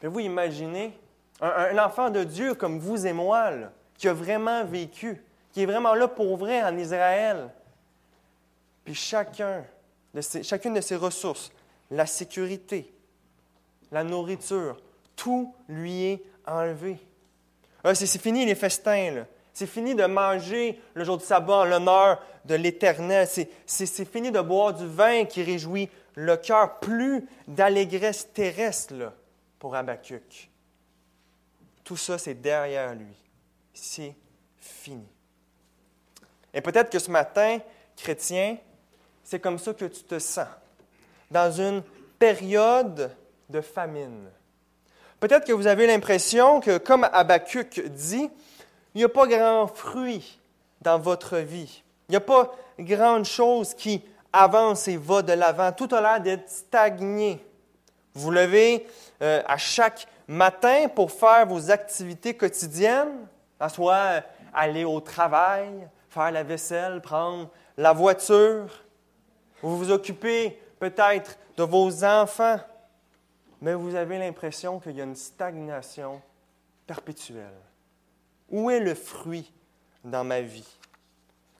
Pouvez-vous 0.00 0.20
imaginer 0.20 0.98
Un, 1.40 1.78
enfant 1.78 2.10
de 2.10 2.24
Dieu 2.24 2.54
comme 2.54 2.78
vous 2.78 3.06
et 3.06 3.12
moi, 3.12 3.50
qui 3.96 4.08
a 4.08 4.12
vraiment 4.12 4.64
vécu, 4.64 5.24
qui 5.52 5.62
est 5.62 5.66
vraiment 5.66 5.94
là 5.94 6.08
pour 6.08 6.36
vrai 6.36 6.62
en 6.62 6.76
Israël? 6.76 7.48
Puis 8.84 8.94
chacun 8.94 9.64
chacune 10.42 10.74
de 10.74 10.80
ses 10.80 10.96
ressources, 10.96 11.50
la 11.90 12.06
sécurité, 12.06 12.92
la 13.90 14.04
nourriture, 14.04 14.80
tout 15.16 15.54
lui 15.68 16.04
est 16.04 16.22
enlevé. 16.46 16.98
Ah, 17.84 17.94
c'est 17.94 18.06
fini 18.20 18.44
les 18.44 18.54
festins. 18.54 19.24
C'est 19.52 19.66
fini 19.66 19.94
de 19.94 20.04
manger 20.04 20.80
le 20.94 21.04
jour 21.04 21.18
du 21.18 21.24
sabbat 21.24 21.58
en 21.58 21.64
l'honneur 21.64 22.20
de 22.44 22.54
l'Éternel. 22.54 23.28
C'est 23.66 24.04
fini 24.04 24.30
de 24.30 24.40
boire 24.40 24.72
du 24.72 24.86
vin 24.86 25.24
qui 25.24 25.42
réjouit 25.42 25.88
le 26.14 26.36
cœur. 26.36 26.78
Plus 26.80 27.26
d'allégresse 27.46 28.28
terrestre 28.32 29.12
pour 29.58 29.74
Habakkuk. 29.74 30.50
Tout 31.84 31.96
ça, 31.96 32.16
c'est 32.16 32.34
derrière 32.34 32.94
lui. 32.94 33.14
C'est 33.74 34.14
fini. 34.58 35.06
Et 36.54 36.60
peut-être 36.60 36.90
que 36.90 36.98
ce 36.98 37.10
matin, 37.10 37.58
chrétien, 37.96 38.56
c'est 39.24 39.40
comme 39.40 39.58
ça 39.58 39.74
que 39.74 39.84
tu 39.86 40.02
te 40.02 40.18
sens, 40.18 40.46
dans 41.30 41.50
une 41.50 41.82
période 42.18 43.14
de 43.48 43.60
famine. 43.60 44.28
Peut-être 45.20 45.46
que 45.46 45.52
vous 45.52 45.66
avez 45.66 45.86
l'impression 45.86 46.60
que, 46.60 46.78
comme 46.78 47.04
Habakkuk 47.04 47.80
dit, 47.88 48.28
il 48.94 48.98
n'y 48.98 49.04
a 49.04 49.08
pas 49.08 49.26
grand 49.26 49.66
fruit 49.66 50.38
dans 50.80 50.98
votre 50.98 51.38
vie. 51.38 51.82
Il 52.08 52.12
n'y 52.12 52.16
a 52.16 52.20
pas 52.20 52.52
grande 52.78 53.24
chose 53.24 53.74
qui 53.74 54.02
avance 54.32 54.88
et 54.88 54.96
va 54.96 55.22
de 55.22 55.32
l'avant. 55.32 55.72
Tout 55.72 55.88
a 55.92 56.00
l'air 56.00 56.20
d'être 56.20 56.48
stagné. 56.48 57.44
Vous 58.14 58.30
levez 58.30 58.86
euh, 59.22 59.42
à 59.46 59.56
chaque 59.56 60.06
matin 60.28 60.88
pour 60.88 61.10
faire 61.10 61.46
vos 61.46 61.70
activités 61.70 62.34
quotidiennes, 62.34 63.26
soit 63.68 64.22
aller 64.52 64.84
au 64.84 65.00
travail, 65.00 65.88
faire 66.10 66.30
la 66.30 66.42
vaisselle, 66.42 67.00
prendre 67.00 67.48
la 67.76 67.92
voiture. 67.92 68.84
Vous 69.62 69.78
vous 69.78 69.90
occupez 69.90 70.60
peut-être 70.78 71.38
de 71.56 71.62
vos 71.62 72.04
enfants, 72.04 72.58
mais 73.60 73.74
vous 73.74 73.94
avez 73.94 74.18
l'impression 74.18 74.80
qu'il 74.80 74.96
y 74.96 75.00
a 75.00 75.04
une 75.04 75.16
stagnation 75.16 76.20
perpétuelle. 76.86 77.71
Où 78.52 78.70
est 78.70 78.80
le 78.80 78.94
fruit 78.94 79.52
dans 80.04 80.22
ma 80.22 80.40
vie? 80.40 80.68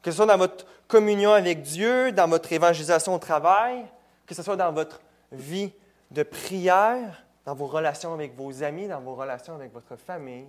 Que 0.03 0.11
ce 0.11 0.19
soit 0.19 0.27
dans 0.27 0.39
votre 0.39 0.67
communion 0.87 1.33
avec 1.33 1.63
Dieu, 1.63 2.13
dans 2.13 2.29
votre 2.29 2.53
évangélisation 2.53 3.15
au 3.15 3.19
travail, 3.19 3.85
que 4.27 4.35
ce 4.35 4.43
soit 4.43 4.57
dans 4.57 4.73
votre 4.73 5.01
vie 5.33 5.73
de 6.11 6.23
prière, 6.23 7.25
dans 7.45 7.55
vos 7.55 7.67
relations 7.67 8.13
avec 8.13 8.37
vos 8.37 8.63
amis, 8.63 8.87
dans 8.87 9.01
vos 9.01 9.15
relations 9.15 9.55
avec 9.55 9.73
votre 9.73 9.97
famille, 9.97 10.47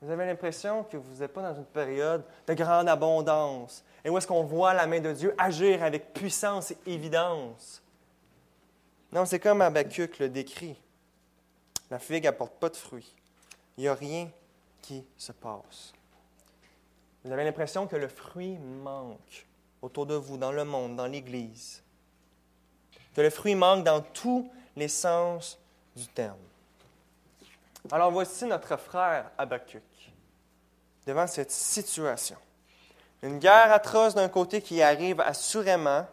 vous 0.00 0.10
avez 0.10 0.26
l'impression 0.26 0.84
que 0.84 0.96
vous 0.96 1.20
n'êtes 1.20 1.32
pas 1.32 1.42
dans 1.42 1.56
une 1.56 1.64
période 1.64 2.22
de 2.46 2.54
grande 2.54 2.88
abondance 2.88 3.82
et 4.04 4.10
où 4.10 4.18
est-ce 4.18 4.26
qu'on 4.26 4.42
voit 4.42 4.74
la 4.74 4.86
main 4.86 5.00
de 5.00 5.12
Dieu 5.12 5.34
agir 5.38 5.82
avec 5.82 6.12
puissance 6.12 6.72
et 6.72 6.78
évidence. 6.86 7.82
Non, 9.10 9.24
c'est 9.24 9.38
comme 9.38 9.62
Habakkuk 9.62 10.18
le 10.18 10.28
décrit. 10.28 10.78
La 11.90 11.98
figue 11.98 12.24
n'apporte 12.24 12.54
pas 12.54 12.68
de 12.68 12.76
fruits. 12.76 13.14
Il 13.78 13.82
n'y 13.82 13.88
a 13.88 13.94
rien 13.94 14.28
qui 14.84 15.02
se 15.16 15.32
passe. 15.32 15.94
Vous 17.24 17.32
avez 17.32 17.44
l'impression 17.44 17.86
que 17.86 17.96
le 17.96 18.08
fruit 18.08 18.58
manque 18.58 19.46
autour 19.80 20.04
de 20.04 20.14
vous, 20.14 20.36
dans 20.36 20.52
le 20.52 20.64
monde, 20.64 20.96
dans 20.96 21.06
l'Église. 21.06 21.82
Que 23.14 23.22
le 23.22 23.30
fruit 23.30 23.54
manque 23.54 23.84
dans 23.84 24.02
tous 24.02 24.50
les 24.76 24.88
sens 24.88 25.58
du 25.96 26.06
terme. 26.08 26.36
Alors 27.90 28.10
voici 28.10 28.44
notre 28.44 28.76
frère 28.76 29.30
Habakkuk 29.38 29.82
devant 31.06 31.26
cette 31.26 31.50
situation. 31.50 32.36
Une 33.22 33.38
guerre 33.38 33.72
atroce 33.72 34.14
d'un 34.14 34.28
côté 34.28 34.60
qui 34.60 34.82
arrive 34.82 35.20
assurément 35.20 36.06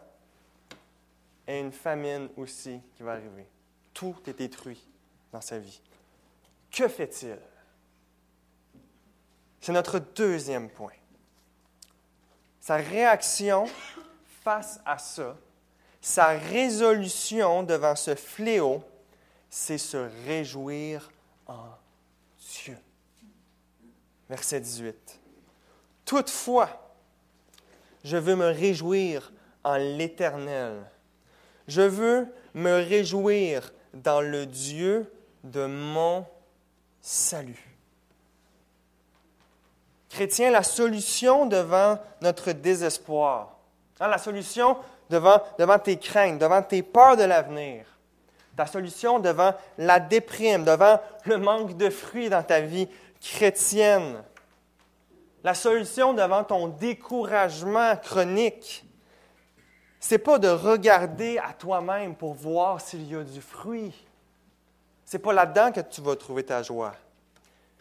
et 1.46 1.60
une 1.60 1.72
famine 1.72 2.30
aussi 2.38 2.80
qui 2.96 3.02
va 3.02 3.12
arriver. 3.12 3.46
Tout 3.92 4.16
est 4.26 4.38
détruit 4.38 4.82
dans 5.30 5.42
sa 5.42 5.58
vie. 5.58 5.80
Que 6.70 6.88
fait-il? 6.88 7.38
C'est 9.62 9.72
notre 9.72 10.00
deuxième 10.00 10.68
point. 10.68 10.92
Sa 12.60 12.76
réaction 12.76 13.66
face 14.42 14.80
à 14.84 14.98
ça, 14.98 15.36
sa 16.00 16.30
résolution 16.30 17.62
devant 17.62 17.94
ce 17.94 18.16
fléau, 18.16 18.82
c'est 19.48 19.78
se 19.78 20.10
réjouir 20.26 21.08
en 21.46 21.68
Dieu. 22.40 22.76
Verset 24.28 24.60
18. 24.60 25.20
Toutefois, 26.04 26.92
je 28.02 28.16
veux 28.16 28.34
me 28.34 28.46
réjouir 28.46 29.32
en 29.62 29.76
l'Éternel. 29.76 30.82
Je 31.68 31.82
veux 31.82 32.26
me 32.54 32.84
réjouir 32.84 33.72
dans 33.94 34.20
le 34.20 34.44
Dieu 34.44 35.12
de 35.44 35.66
mon 35.66 36.26
salut. 37.00 37.71
Chrétien, 40.12 40.50
la 40.50 40.62
solution 40.62 41.46
devant 41.46 41.98
notre 42.20 42.52
désespoir, 42.52 43.56
hein, 43.98 44.08
la 44.08 44.18
solution 44.18 44.76
devant, 45.08 45.40
devant 45.58 45.78
tes 45.78 45.96
craintes, 45.96 46.38
devant 46.38 46.62
tes 46.62 46.82
peurs 46.82 47.16
de 47.16 47.22
l'avenir, 47.22 47.86
ta 48.54 48.66
solution 48.66 49.20
devant 49.20 49.54
la 49.78 50.00
déprime, 50.00 50.64
devant 50.64 51.00
le 51.24 51.38
manque 51.38 51.78
de 51.78 51.88
fruits 51.88 52.28
dans 52.28 52.42
ta 52.42 52.60
vie 52.60 52.88
chrétienne, 53.22 54.22
la 55.42 55.54
solution 55.54 56.12
devant 56.12 56.44
ton 56.44 56.68
découragement 56.68 57.96
chronique, 57.96 58.84
c'est 59.98 60.18
pas 60.18 60.38
de 60.38 60.48
regarder 60.48 61.38
à 61.38 61.54
toi-même 61.54 62.16
pour 62.16 62.34
voir 62.34 62.82
s'il 62.82 63.10
y 63.10 63.16
a 63.16 63.24
du 63.24 63.40
fruit. 63.40 63.94
C'est 65.06 65.20
pas 65.20 65.32
là-dedans 65.32 65.72
que 65.72 65.80
tu 65.80 66.02
vas 66.02 66.16
trouver 66.16 66.44
ta 66.44 66.62
joie. 66.62 66.92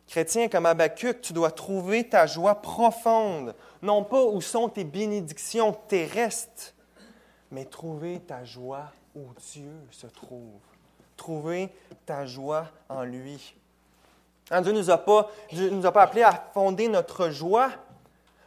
Chrétien 0.07 0.49
comme 0.49 0.65
Habakkuk, 0.65 1.21
tu 1.21 1.33
dois 1.33 1.51
trouver 1.51 2.07
ta 2.07 2.25
joie 2.25 2.55
profonde, 2.55 3.55
non 3.81 4.03
pas 4.03 4.23
où 4.23 4.41
sont 4.41 4.67
tes 4.67 4.83
bénédictions 4.83 5.73
terrestres, 5.87 6.73
mais 7.49 7.65
trouver 7.65 8.19
ta 8.19 8.43
joie 8.43 8.91
où 9.15 9.21
Dieu 9.53 9.71
se 9.89 10.07
trouve. 10.07 10.59
Trouver 11.15 11.69
ta 12.05 12.25
joie 12.25 12.67
en 12.89 13.03
lui. 13.03 13.55
Hein, 14.49 14.61
Dieu 14.61 14.73
ne 14.73 14.79
nous 14.79 14.89
a 15.85 15.91
pas 15.91 16.01
appelés 16.01 16.23
à 16.23 16.49
fonder 16.53 16.87
notre 16.87 17.29
joie 17.29 17.69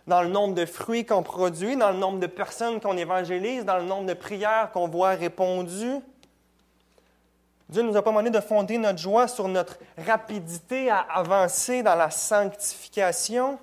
dans 0.07 0.23
le 0.23 0.29
nombre 0.29 0.55
de 0.55 0.67
fruits 0.67 1.07
qu'on 1.07 1.23
produit, 1.23 1.77
dans 1.77 1.91
le 1.91 1.99
nombre 1.99 2.19
de 2.19 2.27
personnes 2.27 2.81
qu'on 2.81 2.97
évangélise, 2.97 3.65
dans 3.65 3.79
le 3.79 3.85
nombre 3.85 4.07
de 4.07 4.15
prières 4.15 4.71
qu'on 4.73 4.89
voit 4.89 5.11
répondues. 5.11 6.01
Dieu 7.69 7.83
ne 7.83 7.89
nous 7.89 7.97
a 7.97 8.03
pas 8.03 8.11
demandé 8.11 8.31
de 8.31 8.41
fonder 8.41 8.77
notre 8.77 8.99
joie 8.99 9.27
sur 9.27 9.49
notre 9.49 9.79
rapidité 9.97 10.91
à 10.91 11.01
avancer 11.01 11.83
dans 11.83 11.95
la 11.95 12.11
sanctification. 12.11 13.59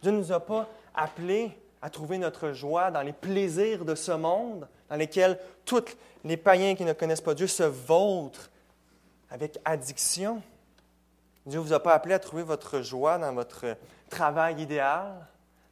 Dieu 0.00 0.12
ne 0.12 0.18
nous 0.18 0.32
a 0.32 0.38
pas 0.38 0.68
appelés 0.94 1.58
à 1.82 1.90
trouver 1.90 2.18
notre 2.18 2.52
joie 2.52 2.90
dans 2.90 3.02
les 3.02 3.12
plaisirs 3.12 3.84
de 3.84 3.94
ce 3.94 4.12
monde, 4.12 4.68
dans 4.88 4.96
lesquels 4.96 5.38
tous 5.64 5.84
les 6.24 6.36
païens 6.36 6.74
qui 6.74 6.84
ne 6.84 6.92
connaissent 6.92 7.20
pas 7.20 7.34
Dieu 7.34 7.46
se 7.46 7.64
vautrent 7.64 8.48
avec 9.30 9.58
addiction. 9.64 10.40
Dieu 11.44 11.58
ne 11.58 11.64
vous 11.64 11.72
a 11.72 11.82
pas 11.82 11.94
appelé 11.94 12.14
à 12.14 12.18
trouver 12.18 12.42
votre 12.42 12.80
joie 12.80 13.18
dans 13.18 13.32
votre 13.32 13.76
travail 14.08 14.62
idéal, 14.62 15.14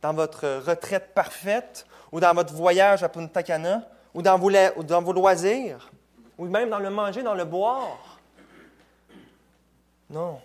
dans 0.02 0.12
votre 0.12 0.60
retraite 0.66 1.14
parfaite, 1.14 1.86
ou 2.10 2.20
dans 2.20 2.34
votre 2.34 2.52
voyage 2.52 3.02
à 3.02 3.08
Punta 3.08 3.42
Cana, 3.42 3.82
ou 4.14 4.22
dans 4.22 4.38
vos, 4.38 4.50
ou 4.76 4.82
dans 4.82 5.02
vos 5.02 5.12
loisirs 5.12 5.90
ou 6.38 6.46
même 6.46 6.70
dans 6.70 6.78
le 6.78 6.90
manger, 6.90 7.22
dans 7.22 7.34
le 7.34 7.44
boire. 7.44 8.18
Non, 10.10 10.40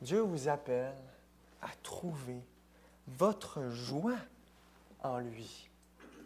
Dieu 0.00 0.20
vous 0.20 0.48
appelle 0.48 0.94
à 1.60 1.68
trouver 1.82 2.40
votre 3.06 3.70
joie 3.70 4.16
en 5.02 5.18
lui. 5.18 5.68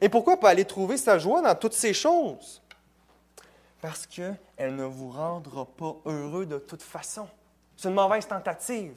Et 0.00 0.08
pourquoi 0.08 0.36
pas 0.38 0.50
aller 0.50 0.64
trouver 0.64 0.96
sa 0.96 1.18
joie 1.18 1.40
dans 1.42 1.54
toutes 1.54 1.72
ces 1.74 1.94
choses? 1.94 2.60
Parce 3.80 4.06
qu'elle 4.06 4.76
ne 4.76 4.84
vous 4.84 5.10
rendra 5.10 5.64
pas 5.64 5.96
heureux 6.04 6.46
de 6.46 6.58
toute 6.58 6.82
façon. 6.82 7.28
C'est 7.76 7.88
une 7.88 7.94
mauvaise 7.94 8.26
tentative. 8.26 8.96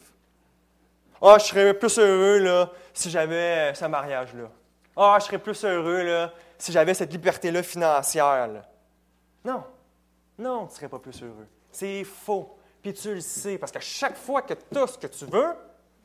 Ah, 1.21 1.37
je 1.39 1.45
serais 1.45 1.73
plus 1.73 1.97
heureux 1.97 2.39
là, 2.39 2.69
si 2.93 3.09
j'avais 3.09 3.73
ce 3.73 3.85
mariage-là. 3.85 4.49
Ah, 4.95 5.17
je 5.19 5.25
serais 5.25 5.39
plus 5.39 5.63
heureux 5.63 6.03
là, 6.03 6.33
si 6.57 6.71
j'avais 6.71 6.93
cette 6.93 7.11
liberté-là 7.11 7.63
financière. 7.63 8.49
Non. 9.43 9.63
Non, 10.37 10.65
tu 10.65 10.73
ne 10.73 10.75
serais 10.75 10.89
pas 10.89 10.99
plus 10.99 11.21
heureux. 11.23 11.47
C'est 11.71 12.03
faux. 12.03 12.57
Puis 12.81 12.93
tu 12.93 13.15
le 13.15 13.21
sais, 13.21 13.57
parce 13.57 13.71
que 13.71 13.79
chaque 13.79 14.17
fois 14.17 14.41
que 14.41 14.53
tu 14.53 14.77
as 14.77 14.87
ce 14.87 14.97
que 14.97 15.07
tu 15.07 15.25
veux, 15.25 15.53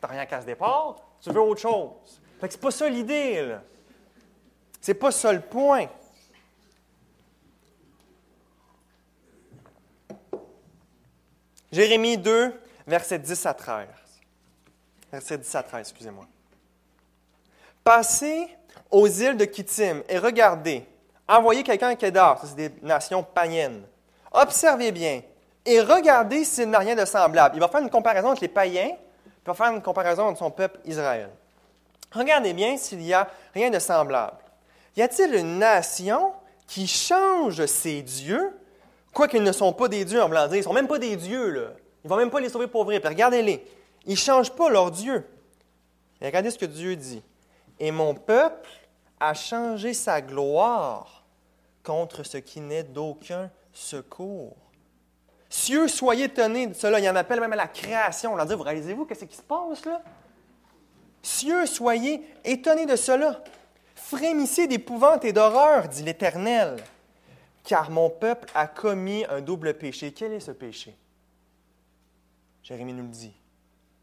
tu 0.00 0.06
n'as 0.06 0.08
rien 0.08 0.26
qu'à 0.26 0.40
ce 0.40 0.46
départ, 0.46 0.96
tu 1.20 1.30
veux 1.30 1.40
autre 1.40 1.60
chose. 1.60 2.20
Fait 2.40 2.46
que 2.46 2.54
c'est 2.54 2.60
pas 2.60 2.70
ça 2.70 2.88
l'idée. 2.88 3.56
C'est 4.80 4.94
pas 4.94 5.10
ça 5.10 5.32
le 5.32 5.40
point. 5.40 5.88
Jérémie 11.70 12.18
2, 12.18 12.60
versets 12.86 13.18
10 13.18 13.46
à 13.46 13.54
13. 13.54 13.88
Versets 15.12 15.38
10 15.38 15.54
à 15.54 15.62
13, 15.62 15.80
excusez-moi. 15.80 16.26
Passez 17.84 18.48
aux 18.90 19.06
îles 19.06 19.36
de 19.36 19.44
Kittim 19.44 20.02
et 20.08 20.18
regardez. 20.18 20.86
Envoyez 21.28 21.62
quelqu'un 21.62 21.88
à 21.88 21.96
Kedar, 21.96 22.44
c'est 22.44 22.56
des 22.56 22.70
nations 22.82 23.22
païennes. 23.22 23.84
Observez 24.30 24.92
bien 24.92 25.22
et 25.66 25.80
regardez 25.80 26.44
s'il 26.44 26.70
n'a 26.70 26.78
rien 26.78 26.94
de 26.94 27.04
semblable. 27.04 27.56
Il 27.56 27.60
va 27.60 27.68
faire 27.68 27.80
une 27.80 27.90
comparaison 27.90 28.28
entre 28.28 28.42
les 28.42 28.48
païens, 28.48 28.90
puis 28.90 29.42
il 29.44 29.46
va 29.46 29.54
faire 29.54 29.72
une 29.72 29.82
comparaison 29.82 30.24
entre 30.24 30.38
son 30.38 30.50
peuple 30.50 30.80
Israël. 30.84 31.30
Regardez 32.12 32.52
bien 32.52 32.76
s'il 32.76 32.98
n'y 32.98 33.12
a 33.12 33.28
rien 33.54 33.70
de 33.70 33.78
semblable. 33.78 34.38
Y 34.96 35.02
a-t-il 35.02 35.34
une 35.34 35.58
nation 35.58 36.32
qui 36.66 36.86
change 36.86 37.64
ses 37.66 38.02
dieux, 38.02 38.56
quoiqu'ils 39.12 39.42
ne 39.42 39.52
sont 39.52 39.72
pas 39.72 39.88
des 39.88 40.04
dieux 40.04 40.22
en 40.22 40.28
blanc 40.28 40.48
Ils 40.50 40.58
ne 40.58 40.62
sont 40.62 40.72
même 40.72 40.88
pas 40.88 40.98
des 40.98 41.16
dieux, 41.16 41.50
là. 41.50 41.70
Il 42.02 42.06
ne 42.06 42.10
va 42.10 42.16
même 42.16 42.30
pas 42.30 42.40
les 42.40 42.48
sauver 42.48 42.66
pour 42.66 42.84
vrai. 42.84 43.00
Regardez-les. 43.04 43.64
Ils 44.06 44.12
ne 44.12 44.16
changent 44.16 44.52
pas 44.52 44.70
leur 44.70 44.90
Dieu. 44.90 45.26
Regardez 46.22 46.50
ce 46.50 46.58
que 46.58 46.66
Dieu 46.66 46.96
dit. 46.96 47.22
Et 47.78 47.90
mon 47.90 48.14
peuple 48.14 48.70
a 49.18 49.34
changé 49.34 49.92
sa 49.92 50.22
gloire 50.22 51.24
contre 51.82 52.22
ce 52.22 52.38
qui 52.38 52.60
n'est 52.60 52.82
d'aucun 52.82 53.50
secours. 53.72 54.56
Cieux, 55.48 55.88
soyez 55.88 56.24
étonnés 56.24 56.68
de 56.68 56.74
cela. 56.74 57.00
Il 57.00 57.08
en 57.08 57.16
appelle 57.16 57.40
même 57.40 57.52
à 57.52 57.56
la 57.56 57.68
création. 57.68 58.32
On 58.32 58.36
leur 58.36 58.46
dit, 58.46 58.54
vous 58.54 58.62
réalisez-vous 58.62 59.04
qu'est-ce 59.04 59.24
qui 59.24 59.36
se 59.36 59.42
passe 59.42 59.84
là? 59.84 60.02
Cieux, 61.22 61.66
soyez 61.66 62.24
étonnés 62.44 62.86
de 62.86 62.96
cela. 62.96 63.42
Frémissez 63.94 64.66
d'épouvante 64.66 65.24
et 65.24 65.32
d'horreur, 65.32 65.88
dit 65.88 66.02
l'Éternel, 66.02 66.82
car 67.64 67.90
mon 67.90 68.10
peuple 68.10 68.48
a 68.54 68.66
commis 68.66 69.24
un 69.28 69.40
double 69.40 69.74
péché. 69.74 70.12
Quel 70.12 70.32
est 70.32 70.40
ce 70.40 70.50
péché? 70.52 70.96
Jérémie 72.62 72.92
nous 72.92 73.02
le 73.04 73.08
dit. 73.08 73.34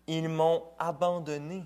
Ils 0.08 0.30
m'ont 0.30 0.63
abandonné, 0.80 1.63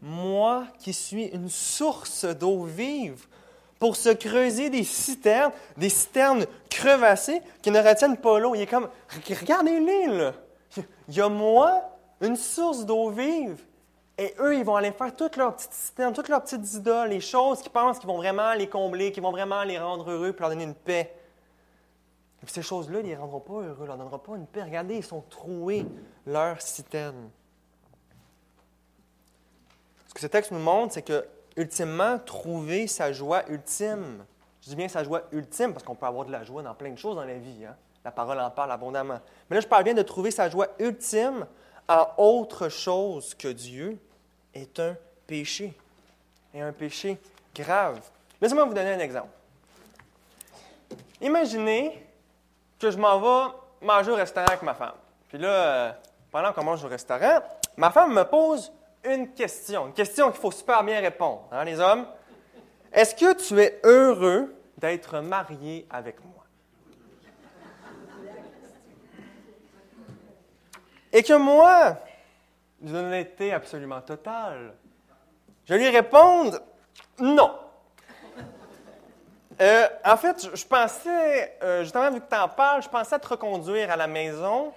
moi 0.00 0.66
qui 0.78 0.92
suis 0.92 1.26
une 1.26 1.48
source 1.48 2.24
d'eau 2.24 2.64
vive, 2.64 3.26
pour 3.78 3.96
se 3.96 4.10
creuser 4.10 4.70
des 4.70 4.84
citernes, 4.84 5.52
des 5.76 5.88
citernes 5.88 6.46
crevassées 6.68 7.40
qui 7.62 7.70
ne 7.70 7.80
retiennent 7.80 8.16
pas 8.16 8.38
l'eau. 8.38 8.54
Il 8.54 8.62
est 8.62 8.66
comme, 8.66 8.88
regardez-les, 9.28 10.06
là. 10.08 10.32
Il 11.08 11.14
y 11.14 11.20
a 11.20 11.28
moi, 11.28 11.82
une 12.20 12.36
source 12.36 12.84
d'eau 12.84 13.10
vive, 13.10 13.64
et 14.18 14.34
eux, 14.40 14.56
ils 14.56 14.64
vont 14.64 14.74
aller 14.74 14.90
faire 14.90 15.14
toutes 15.14 15.36
leurs 15.36 15.54
petites 15.54 15.72
citernes, 15.72 16.12
toutes 16.12 16.28
leurs 16.28 16.42
petites 16.42 16.74
idoles, 16.74 17.10
les 17.10 17.20
choses 17.20 17.60
qu'ils 17.62 17.70
pensent 17.70 18.00
qu'ils 18.00 18.08
vont 18.08 18.16
vraiment 18.16 18.52
les 18.54 18.68
combler, 18.68 19.12
qui 19.12 19.20
vont 19.20 19.30
vraiment 19.30 19.62
les 19.62 19.78
rendre 19.78 20.10
heureux, 20.10 20.32
pour 20.32 20.42
leur 20.42 20.50
donner 20.50 20.64
une 20.64 20.74
paix. 20.74 21.14
Et 22.42 22.44
puis 22.44 22.52
ces 22.52 22.62
choses-là, 22.62 22.98
ils 22.98 23.04
ne 23.04 23.08
les 23.10 23.16
rendront 23.16 23.40
pas 23.40 23.52
heureux, 23.52 23.76
ils 23.78 23.82
ne 23.82 23.86
leur 23.86 23.96
donneront 23.96 24.18
pas 24.18 24.36
une 24.36 24.46
paix. 24.46 24.64
Regardez, 24.64 24.96
ils 24.96 25.04
sont 25.04 25.22
troués, 25.30 25.86
leurs 26.26 26.60
citernes. 26.60 27.30
Ce 30.08 30.14
que 30.14 30.20
ce 30.20 30.26
texte 30.26 30.50
nous 30.50 30.58
montre, 30.58 30.94
c'est 30.94 31.02
que, 31.02 31.24
ultimement, 31.58 32.18
trouver 32.18 32.86
sa 32.86 33.12
joie 33.12 33.42
ultime, 33.48 34.24
je 34.62 34.70
dis 34.70 34.76
bien 34.76 34.88
sa 34.88 35.04
joie 35.04 35.22
ultime, 35.32 35.72
parce 35.72 35.84
qu'on 35.84 35.94
peut 35.94 36.06
avoir 36.06 36.24
de 36.24 36.32
la 36.32 36.44
joie 36.44 36.62
dans 36.62 36.74
plein 36.74 36.90
de 36.90 36.98
choses 36.98 37.16
dans 37.16 37.24
la 37.24 37.38
vie. 37.38 37.64
Hein? 37.66 37.74
La 38.04 38.12
parole 38.12 38.40
en 38.40 38.50
parle 38.50 38.72
abondamment. 38.72 39.20
Mais 39.50 39.56
là, 39.56 39.60
je 39.60 39.66
parle 39.66 39.84
bien 39.84 39.94
de 39.94 40.02
trouver 40.02 40.30
sa 40.30 40.48
joie 40.48 40.68
ultime 40.78 41.46
en 41.88 42.06
autre 42.16 42.68
chose 42.68 43.34
que 43.34 43.48
Dieu 43.48 43.98
est 44.54 44.78
un 44.78 44.96
péché, 45.26 45.74
et 46.54 46.62
un 46.62 46.72
péché 46.72 47.18
grave. 47.54 48.00
Laissez-moi 48.40 48.64
vous 48.64 48.74
donner 48.74 48.92
un 48.92 48.98
exemple. 49.00 49.28
Imaginez 51.20 52.06
que 52.78 52.90
je 52.90 52.96
m'en 52.96 53.18
vais 53.18 53.52
manger 53.82 54.12
au 54.12 54.14
restaurant 54.14 54.46
avec 54.46 54.62
ma 54.62 54.74
femme. 54.74 54.94
Puis 55.28 55.38
là, 55.38 55.48
euh, 55.48 55.92
pendant 56.30 56.52
qu'on 56.52 56.62
mange 56.62 56.84
au 56.84 56.88
restaurant, 56.88 57.40
ma 57.76 57.90
femme 57.90 58.14
me 58.14 58.22
pose 58.22 58.72
une 59.04 59.32
question, 59.32 59.86
une 59.86 59.92
question 59.92 60.30
qu'il 60.30 60.40
faut 60.40 60.50
super 60.50 60.82
bien 60.84 61.00
répondre, 61.00 61.48
hein, 61.52 61.64
les 61.64 61.80
hommes. 61.80 62.06
Est-ce 62.92 63.14
que 63.14 63.34
tu 63.34 63.60
es 63.60 63.80
heureux 63.84 64.54
d'être 64.76 65.20
marié 65.20 65.86
avec 65.90 66.16
moi? 66.24 66.44
Et 71.12 71.22
que 71.22 71.34
moi, 71.34 71.96
d'une 72.80 72.96
honnêteté 72.96 73.52
absolument 73.52 74.00
totale, 74.00 74.74
je 75.64 75.74
lui 75.74 75.88
réponde 75.88 76.62
non. 77.18 77.50
Euh, 79.60 79.88
en 80.04 80.16
fait, 80.16 80.54
je 80.54 80.64
pensais, 80.66 81.58
euh, 81.62 81.82
justement, 81.82 82.10
vu 82.10 82.20
que 82.20 82.28
tu 82.28 82.36
en 82.36 82.48
parles, 82.48 82.82
je 82.82 82.88
pensais 82.88 83.18
te 83.18 83.26
reconduire 83.26 83.90
à 83.90 83.96
la 83.96 84.06
maison 84.06 84.72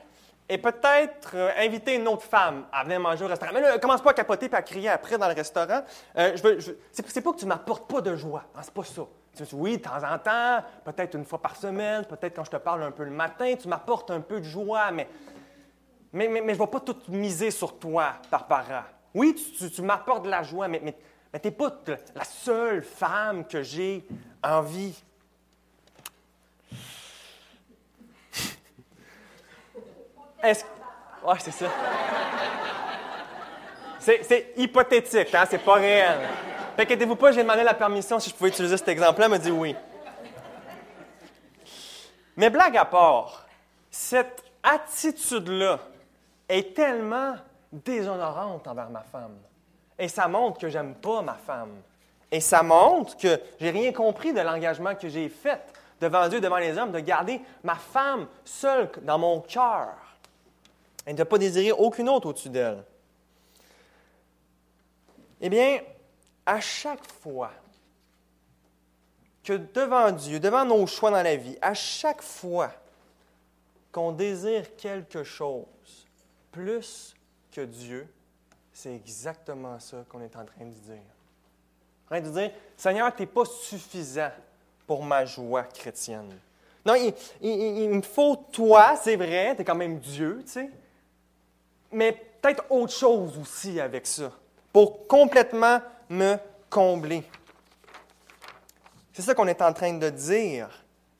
et 0.52 0.58
peut-être 0.58 1.32
euh, 1.34 1.50
inviter 1.58 1.96
une 1.96 2.08
autre 2.08 2.24
femme 2.24 2.66
à 2.72 2.84
venir 2.84 3.00
manger 3.00 3.24
au 3.24 3.28
restaurant. 3.28 3.52
Mais 3.54 3.62
là, 3.62 3.80
commence 3.80 4.02
pas 4.02 4.12
à 4.12 4.14
capoter 4.14 4.48
et 4.48 4.54
à 4.54 4.62
crier 4.62 4.90
après 4.90 5.18
dans 5.18 5.28
le 5.28 5.34
restaurant. 5.34 5.82
je 6.16 6.42
veux, 6.42 6.60
c'est, 6.92 7.22
pas 7.22 7.32
que 7.32 7.38
tu 7.38 7.46
m'apportes 7.46 7.90
pas 7.90 8.02
de 8.02 8.16
joie. 8.16 8.44
Hein, 8.56 8.60
c'est 8.64 8.74
pas 8.74 8.84
ça. 8.84 9.04
oui, 9.54 9.78
de 9.78 9.84
temps 9.84 10.04
en 10.04 10.18
temps, 10.18 10.64
peut-être 10.84 11.16
une 11.16 11.26
fois 11.26 11.42
par 11.42 11.56
semaine, 11.56 12.06
peut-être 12.06 12.36
quand 12.36 12.44
je 12.44 12.52
te 12.52 12.58
parle 12.58 12.84
un 12.84 12.92
peu 12.92 13.04
le 13.04 13.12
matin, 13.12 13.56
tu 13.56 13.68
m'apportes 13.68 14.12
un 14.12 14.22
peu 14.22 14.40
de 14.40 14.46
joie, 14.46 14.92
mais 14.92 15.08
mais, 16.14 16.28
mais, 16.28 16.40
je 16.40 16.60
ne 16.60 16.66
vais 16.66 16.68
pas 16.68 16.80
tout 16.82 16.98
miser 17.08 17.52
sur 17.52 17.80
toi, 17.80 18.16
Barbara. 18.30 18.86
Oui, 19.14 19.36
tu, 19.74 19.82
m'apportes 19.82 20.24
de 20.24 20.30
la 20.30 20.44
joie, 20.44 20.68
mais, 20.68 20.82
mais, 20.84 20.94
tu 21.40 21.48
n'es 21.48 21.52
pas 21.52 21.74
la 22.16 22.24
seule 22.26 22.84
femme 22.84 23.46
que 23.46 23.64
j'ai 23.64 24.06
envie. 24.44 25.02
Est-ce 30.44 30.66
Oui, 31.24 31.36
c'est 31.40 31.52
ça. 31.52 31.66
C'est 34.00 34.54
hypothétique, 34.58 35.34
hein? 35.36 35.44
c'est 35.48 35.64
pas 35.64 35.76
réel. 35.76 36.20
Inquiétez-vous 36.78 37.16
pas, 37.16 37.32
j'ai 37.32 37.44
demandé 37.44 37.64
la 37.64 37.76
permission 37.76 38.20
si 38.20 38.32
je 38.32 38.36
pouvais 38.36 38.50
utiliser 38.50 38.78
cet 38.78 38.88
exemple-là, 38.88 39.26
elle 39.26 39.32
m'a 39.32 39.38
dit 39.38 39.52
oui. 39.52 39.76
Mais 42.36 42.50
blague 42.50 42.78
à 42.78 42.86
part, 42.86 43.46
cette 43.92 44.44
attitude-là 44.64 45.80
est 46.50 46.76
tellement 46.76 47.36
déshonorante 47.72 48.68
envers 48.68 48.90
ma 48.90 49.02
femme. 49.02 49.38
Et 50.00 50.08
ça 50.08 50.28
montre 50.28 50.60
que 50.60 50.70
j'aime 50.70 50.96
pas 50.96 51.22
ma 51.22 51.36
femme. 51.36 51.82
Et 52.32 52.40
ça 52.40 52.64
montre 52.64 53.16
que 53.18 53.40
j'ai 53.60 53.70
rien 53.70 53.92
compris 53.92 54.34
de 54.34 54.42
l'engagement 54.42 54.96
que 54.96 55.10
j'ai 55.10 55.30
fait 55.30 55.62
devant 56.00 56.28
Dieu, 56.28 56.42
devant 56.42 56.58
les 56.58 56.76
hommes, 56.78 56.92
de 56.92 57.00
garder 57.00 57.42
ma 57.64 57.76
femme 57.76 58.26
seule 58.44 58.90
dans 59.04 59.20
mon 59.20 59.42
cœur 59.42 59.90
et 61.12 61.14
de 61.14 61.20
ne 61.20 61.24
pas 61.26 61.38
désirer 61.38 61.74
aucune 61.74 62.08
autre 62.08 62.30
au-dessus 62.30 62.48
d'elle. 62.48 62.86
Eh 65.42 65.50
bien, 65.50 65.82
à 66.46 66.62
chaque 66.62 67.06
fois 67.06 67.52
que 69.44 69.52
devant 69.52 70.10
Dieu, 70.14 70.40
devant 70.40 70.64
nos 70.64 70.88
choix 70.88 71.12
dans 71.12 71.22
la 71.22 71.36
vie, 71.36 71.58
à 71.62 71.74
chaque 71.74 72.22
fois 72.22 72.72
qu'on 73.92 74.14
désire 74.14 74.74
quelque 74.78 75.26
chose, 75.26 75.66
plus 76.50 77.14
que 77.52 77.60
Dieu, 77.60 78.08
c'est 78.72 78.96
exactement 78.96 79.78
ça 79.82 80.06
qu'on 80.08 80.22
est 80.22 80.38
en 80.38 80.46
train 80.46 80.64
de 80.64 80.70
dire. 80.70 81.04
En 82.06 82.08
train 82.08 82.22
de 82.22 82.30
dire, 82.30 82.52
Seigneur, 82.78 83.14
tu 83.14 83.24
n'es 83.24 83.28
pas 83.28 83.44
suffisant 83.44 84.32
pour 84.88 85.04
ma 85.04 85.26
joie 85.26 85.64
chrétienne. 85.64 86.40
Non, 86.86 86.96
il, 87.42 87.90
me 87.90 88.02
faut 88.02 88.38
toi, 88.50 88.96
c'est 88.96 89.18
vrai, 89.18 89.56
tu 89.56 89.62
es 89.62 89.66
quand 89.66 89.76
même 89.76 90.00
Dieu, 90.00 90.40
tu 90.46 90.52
sais, 90.54 90.70
mais 91.92 92.14
peut-être 92.42 92.64
autre 92.70 92.94
chose 92.94 93.38
aussi 93.38 93.80
avec 93.80 94.08
ça, 94.08 94.32
pour 94.72 95.08
complètement 95.08 95.80
me 96.10 96.38
combler. 96.70 97.24
C'est 99.14 99.22
ça 99.22 99.36
qu'on 99.36 99.48
est 99.48 99.62
en 99.62 99.74
train 99.74 99.94
de 99.94 100.10
dire 100.10 100.70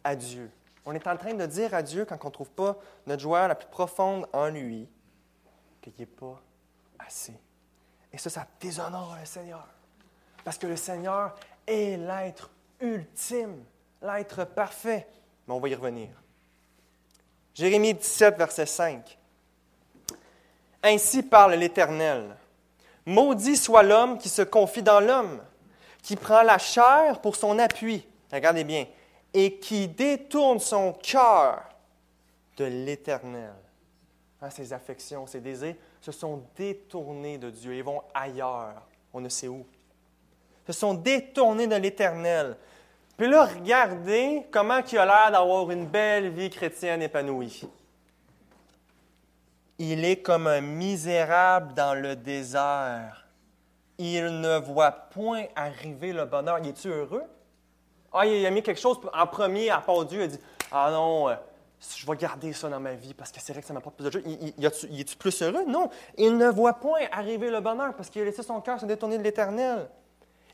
à 0.04 0.16
Dieu. 0.16 0.50
On 0.86 0.94
est 0.94 1.08
en 1.08 1.18
train 1.18 1.34
de 1.34 1.46
dire 1.46 1.74
à 1.74 1.84
Dieu 1.84 2.06
quand 2.06 2.18
on 2.24 2.28
ne 2.28 2.34
trouve 2.34 2.50
pas 2.50 2.78
notre 3.06 3.22
joie 3.22 3.48
la 3.48 3.56
plus 3.56 3.68
profonde 3.68 4.28
en 4.34 4.48
lui, 4.48 4.88
qu'il 5.82 5.94
n'est 6.00 6.06
pas 6.06 6.42
assez. 7.00 7.34
Et 8.12 8.18
ça, 8.18 8.30
ça 8.30 8.48
déshonore 8.60 9.16
le 9.20 9.26
Seigneur. 9.26 9.68
Parce 10.44 10.58
que 10.58 10.68
le 10.68 10.76
Seigneur 10.76 11.36
est 11.68 11.98
l'être 11.98 12.50
ultime, 12.80 13.64
l'être 14.02 14.44
parfait. 14.46 15.08
Mais 15.48 15.54
on 15.54 15.60
va 15.60 15.70
y 15.70 15.76
revenir. 15.76 16.10
Jérémie 17.54 17.94
17, 17.94 18.38
verset 18.38 18.66
5. 18.66 19.18
Ainsi 20.84 21.24
parle 21.24 21.54
l'Éternel. 21.54 22.36
Maudit 23.06 23.58
soit 23.58 23.84
l'homme 23.84 24.18
qui 24.18 24.30
se 24.30 24.42
confie 24.42 24.84
dans 24.84 25.00
l'homme, 25.00 25.42
qui 26.02 26.16
prend 26.16 26.42
la 26.44 26.58
chair 26.58 27.20
pour 27.22 27.36
son 27.36 27.60
appui. 27.60 28.06
Regardez 28.32 28.64
bien. 28.64 28.86
Et 29.34 29.58
qui 29.58 29.88
détourne 29.88 30.60
son 30.60 30.94
cœur 30.94 31.64
de 32.58 32.66
l'Éternel. 32.66 33.54
Hein, 34.42 34.50
ses 34.50 34.74
affections, 34.74 35.28
ses 35.28 35.40
désirs 35.40 35.76
se 36.02 36.12
sont 36.12 36.44
détournés 36.56 37.38
de 37.38 37.50
Dieu 37.50 37.76
Ils 37.76 37.84
vont 37.84 38.02
ailleurs. 38.14 38.82
On 39.14 39.22
ne 39.22 39.30
sait 39.30 39.48
où. 39.48 39.66
Se 40.66 40.74
sont 40.74 40.96
détournés 40.96 41.68
de 41.68 41.76
l'Éternel. 41.76 42.58
Puis 43.18 43.30
là, 43.30 43.46
regardez 43.46 44.44
comment 44.52 44.80
il 44.80 44.98
a 44.98 45.06
l'air 45.06 45.32
d'avoir 45.32 45.70
une 45.70 45.86
belle 45.86 46.30
vie 46.30 46.50
chrétienne 46.50 47.02
épanouie. 47.02 47.64
Il 49.84 50.06
est 50.06 50.18
comme 50.18 50.46
un 50.46 50.62
misérable 50.62 51.74
dans 51.74 52.00
le 52.00 52.16
désert. 52.16 53.26
Il 53.98 54.40
ne 54.40 54.60
voit 54.60 54.92
point 54.92 55.46
arriver 55.56 56.14
le 56.14 56.26
bonheur. 56.26 56.60
Il 56.60 56.68
est-tu 56.68 56.90
heureux? 56.90 57.24
Ah, 58.14 58.28
il 58.28 58.46
a 58.46 58.52
mis 58.52 58.62
quelque 58.62 58.80
chose 58.80 59.00
en 59.12 59.26
premier 59.26 59.72
à 59.72 59.80
part 59.80 60.06
Dieu. 60.06 60.20
Il 60.20 60.24
a 60.26 60.28
dit 60.28 60.40
Ah 60.72 60.92
non, 60.92 61.30
euh, 61.30 61.36
je 61.98 62.06
vais 62.06 62.16
garder 62.16 62.54
ça 62.54 62.70
dans 62.70 62.80
ma 62.80 62.94
vie 62.94 63.16
parce 63.16 63.32
que 63.32 63.40
c'est 63.42 63.54
vrai 63.54 63.64
que 63.64 63.68
ça 63.68 63.74
m'apporte 63.74 63.96
plus 63.96 64.06
de 64.06 64.12
joie. 64.12 64.22
Est-tu 64.22 65.18
plus 65.18 65.42
heureux? 65.42 65.66
Non. 65.68 65.90
Il 66.16 66.38
ne 66.38 66.50
voit 66.50 66.74
point 66.74 67.08
arriver 67.12 67.50
le 67.50 67.60
bonheur 67.60 67.96
parce 67.96 68.12
qu'il 68.12 68.22
a 68.22 68.26
laissé 68.26 68.44
son 68.44 68.62
cœur 68.62 68.80
se 68.80 68.86
détourner 68.86 69.18
de 69.18 69.24
l'éternel. 69.24 69.90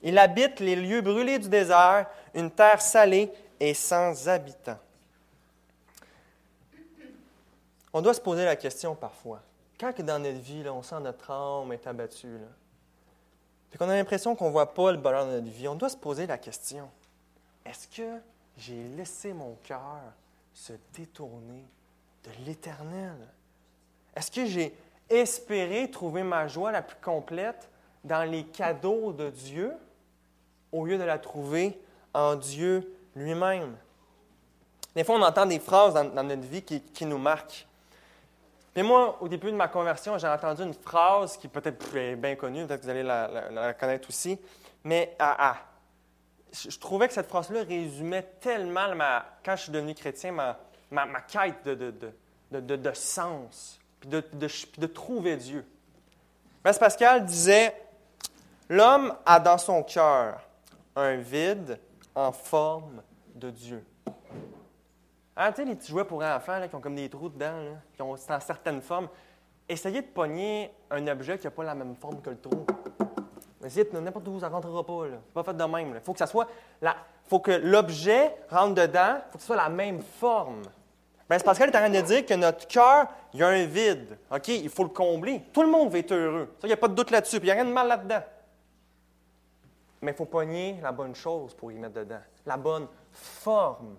Il 0.01 0.17
habite 0.17 0.61
les 0.61 0.77
lieux 0.77 1.01
brûlés 1.01 1.37
du 1.37 1.49
désert, 1.49 2.05
une 2.33 2.49
terre 2.49 2.81
salée 2.81 3.29
et 3.59 3.73
sans 3.73 4.29
habitants. 4.29 4.79
On 7.93 8.01
doit 8.01 8.13
se 8.13 8.21
poser 8.21 8.45
la 8.45 8.55
question 8.55 8.95
parfois. 8.95 9.41
Quand 9.79 9.99
dans 10.01 10.21
notre 10.21 10.39
vie, 10.39 10.63
là, 10.63 10.73
on 10.73 10.81
sent 10.81 10.99
notre 10.99 11.31
âme 11.31 11.71
est 11.71 11.85
abattue, 11.87 12.39
puis 13.69 13.77
qu'on 13.77 13.89
a 13.89 13.95
l'impression 13.95 14.35
qu'on 14.35 14.47
ne 14.47 14.51
voit 14.51 14.73
pas 14.73 14.91
le 14.91 14.97
bonheur 14.97 15.25
de 15.25 15.31
notre 15.33 15.47
vie, 15.47 15.67
on 15.67 15.75
doit 15.75 15.89
se 15.89 15.97
poser 15.97 16.25
la 16.25 16.37
question 16.37 16.89
est-ce 17.67 17.87
que 17.87 18.21
j'ai 18.57 18.81
laissé 18.95 19.33
mon 19.33 19.55
cœur 19.63 19.99
se 20.53 20.73
détourner 20.93 21.65
de 22.23 22.45
l'Éternel? 22.45 23.15
Est-ce 24.15 24.31
que 24.31 24.45
j'ai 24.45 24.75
espéré 25.09 25.91
trouver 25.91 26.23
ma 26.23 26.47
joie 26.47 26.71
la 26.71 26.81
plus 26.81 26.99
complète 27.01 27.69
dans 28.03 28.23
les 28.23 28.45
cadeaux 28.45 29.11
de 29.11 29.29
Dieu 29.29 29.73
au 30.71 30.85
lieu 30.85 30.97
de 30.97 31.03
la 31.03 31.19
trouver 31.19 31.77
en 32.13 32.35
Dieu 32.35 32.89
lui-même? 33.15 33.75
Des 34.95 35.03
fois, 35.03 35.15
on 35.15 35.21
entend 35.21 35.45
des 35.45 35.59
phrases 35.59 35.93
dans, 35.93 36.23
notre 36.23 36.47
vie 36.47 36.63
qui, 36.63 37.05
nous 37.05 37.19
marquent. 37.19 37.66
Mais 38.77 38.83
moi, 38.83 39.17
au 39.21 39.27
début 39.27 39.47
de 39.49 39.55
ma 39.55 39.69
conversion, 39.69 40.19
j'ai 40.19 40.27
entendu 40.27 40.61
une 40.61 40.75
phrase 40.75 41.35
qui 41.37 41.47
peut-être 41.47 41.95
est 41.95 42.15
bien 42.15 42.35
connue, 42.35 42.67
peut-être 42.67 42.81
que 42.81 42.85
vous 42.85 42.91
allez 42.91 43.01
la, 43.01 43.73
connaître 43.73 44.07
aussi, 44.07 44.39
mais 44.83 45.15
ah, 45.17 45.35
ah, 45.39 45.57
je 46.53 46.77
trouvais 46.77 47.07
que 47.07 47.15
cette 47.15 47.27
phrase-là 47.27 47.63
résumait 47.63 48.21
tellement, 48.39 48.93
ma, 48.93 49.25
quand 49.43 49.55
je 49.55 49.63
suis 49.63 49.71
devenu 49.71 49.95
chrétien, 49.95 50.31
ma, 50.31 50.59
ma, 50.91 51.21
quête 51.21 51.65
de, 51.65 51.91
de, 52.51 52.75
de, 52.75 52.91
sens, 52.93 53.79
puis 53.99 54.09
de, 54.11 54.85
trouver 54.85 55.37
Dieu. 55.37 55.65
Blaise 56.61 56.77
Pascal 56.77 57.25
disait 57.25 57.75
L'homme 58.69 59.11
a 59.25 59.39
dans 59.39 59.57
son 59.57 59.81
cœur 59.81 60.39
un 60.95 61.15
vide 61.15 61.79
en 62.13 62.31
forme 62.31 63.01
de 63.33 63.49
Dieu. 63.49 63.83
Ah, 65.39 65.51
tu 65.51 65.57
sais, 65.57 65.65
les 65.65 65.75
petits 65.75 65.91
jouets 65.91 66.03
pour 66.03 66.23
enfants 66.23 66.67
qui 66.67 66.75
ont 66.75 66.79
comme 66.79 66.95
des 66.95 67.07
trous 67.07 67.29
dedans, 67.29 67.77
qui 67.93 68.01
ont 68.01 68.15
dans 68.15 68.39
certaines 68.39 68.81
formes. 68.81 69.07
Essayez 69.69 70.01
de 70.01 70.07
pogner 70.07 70.71
un 70.89 71.05
objet 71.07 71.37
qui 71.37 71.45
n'a 71.45 71.51
pas 71.51 71.63
la 71.63 71.75
même 71.75 71.95
forme 71.95 72.19
que 72.21 72.31
le 72.31 72.39
trou. 72.39 72.65
Essayez 73.63 73.87
n'importe 73.93 74.27
où, 74.29 74.39
ça 74.39 74.49
ne 74.49 74.53
rentrera 74.53 74.83
pas. 74.83 75.03
Ce 75.05 75.11
n'est 75.11 75.17
pas 75.35 75.43
fait 75.43 75.53
de 75.53 75.63
même. 75.63 75.91
Il 75.93 76.01
faut 76.01 76.13
que 76.13 76.19
ça 76.19 76.25
soit 76.25 76.47
faut 77.27 77.39
que 77.39 77.51
l'objet 77.51 78.33
rentre 78.49 78.73
dedans, 78.73 79.17
il 79.17 79.31
faut 79.31 79.37
que 79.37 79.41
ce 79.41 79.47
soit 79.47 79.55
la 79.57 79.69
même 79.69 80.01
forme. 80.01 80.63
Bien, 81.29 81.37
c'est 81.37 81.43
parce 81.43 81.59
qu'elle 81.59 81.69
est 81.69 81.75
en 81.75 81.81
train 81.81 81.89
de 81.89 82.01
dire 82.01 82.25
que 82.25 82.33
notre 82.33 82.65
cœur, 82.67 83.07
il 83.33 83.41
y 83.41 83.43
a 83.43 83.47
un 83.49 83.65
vide. 83.65 84.17
OK? 84.31 84.47
Il 84.47 84.69
faut 84.69 84.83
le 84.83 84.89
combler. 84.89 85.43
Tout 85.53 85.61
le 85.61 85.69
monde 85.69 85.91
veut 85.91 85.99
être 85.99 86.13
heureux. 86.13 86.55
Ça, 86.59 86.65
il 86.65 86.67
n'y 86.67 86.73
a 86.73 86.77
pas 86.77 86.87
de 86.87 86.95
doute 86.95 87.11
là-dessus. 87.11 87.37
il 87.37 87.43
n'y 87.43 87.51
a 87.51 87.53
rien 87.53 87.65
de 87.65 87.71
mal 87.71 87.87
là-dedans. 87.87 88.23
Mais 90.01 90.11
il 90.11 90.15
faut 90.15 90.25
pogner 90.25 90.79
la 90.81 90.91
bonne 90.91 91.13
chose 91.13 91.53
pour 91.53 91.71
y 91.71 91.75
mettre 91.75 91.95
dedans. 91.95 92.21
La 92.45 92.55
bonne 92.55 92.87
forme. 93.11 93.97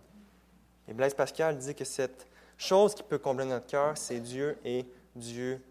Et 0.88 0.94
Blaise 0.94 1.14
Pascal 1.14 1.59
dit 1.59 1.74
que 1.74 1.85
cette 1.85 2.27
chose 2.57 2.94
qui 2.94 3.03
peut 3.03 3.18
combler 3.18 3.44
notre 3.44 3.66
cœur, 3.66 3.96
c'est 3.96 4.20
Dieu 4.20 4.59
et 4.64 4.87
Dieu 5.14 5.62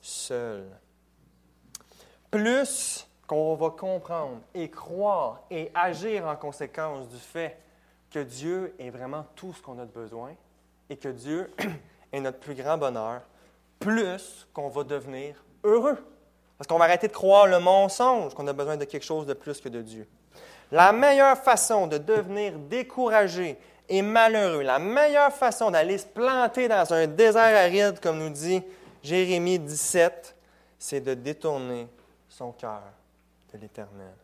seul. 0.00 0.64
Plus 2.30 3.06
qu'on 3.26 3.54
va 3.54 3.70
comprendre 3.70 4.40
et 4.54 4.70
croire 4.70 5.42
et 5.50 5.70
agir 5.74 6.26
en 6.26 6.36
conséquence 6.36 7.08
du 7.08 7.18
fait 7.18 7.58
que 8.10 8.20
Dieu 8.20 8.74
est 8.78 8.90
vraiment 8.90 9.26
tout 9.36 9.52
ce 9.52 9.62
qu'on 9.62 9.78
a 9.78 9.84
besoin 9.84 10.34
et 10.88 10.96
que 10.96 11.08
Dieu 11.08 11.50
est 12.12 12.20
notre 12.20 12.38
plus 12.38 12.54
grand 12.54 12.78
bonheur, 12.78 13.22
plus 13.78 14.46
qu'on 14.52 14.68
va 14.68 14.84
devenir 14.84 15.44
heureux. 15.64 15.98
Parce 16.58 16.66
qu'on 16.66 16.78
va 16.78 16.84
arrêter 16.84 17.08
de 17.08 17.12
croire 17.12 17.46
le 17.46 17.58
mensonge 17.58 18.34
qu'on 18.34 18.46
a 18.46 18.52
besoin 18.52 18.76
de 18.76 18.84
quelque 18.84 19.04
chose 19.04 19.26
de 19.26 19.34
plus 19.34 19.60
que 19.60 19.68
de 19.68 19.82
Dieu. 19.82 20.06
La 20.70 20.92
meilleure 20.92 21.36
façon 21.36 21.86
de 21.86 21.98
devenir 21.98 22.58
découragé 22.58 23.58
et 23.88 24.02
malheureux, 24.02 24.62
la 24.62 24.78
meilleure 24.78 25.32
façon 25.32 25.70
d'aller 25.70 25.98
se 25.98 26.06
planter 26.06 26.68
dans 26.68 26.92
un 26.92 27.06
désert 27.06 27.56
aride, 27.56 28.00
comme 28.00 28.18
nous 28.18 28.30
dit 28.30 28.62
Jérémie 29.02 29.58
17, 29.58 30.34
c'est 30.78 31.00
de 31.00 31.14
détourner 31.14 31.88
son 32.28 32.52
cœur 32.52 32.82
de 33.52 33.58
l'Éternel. 33.58 34.14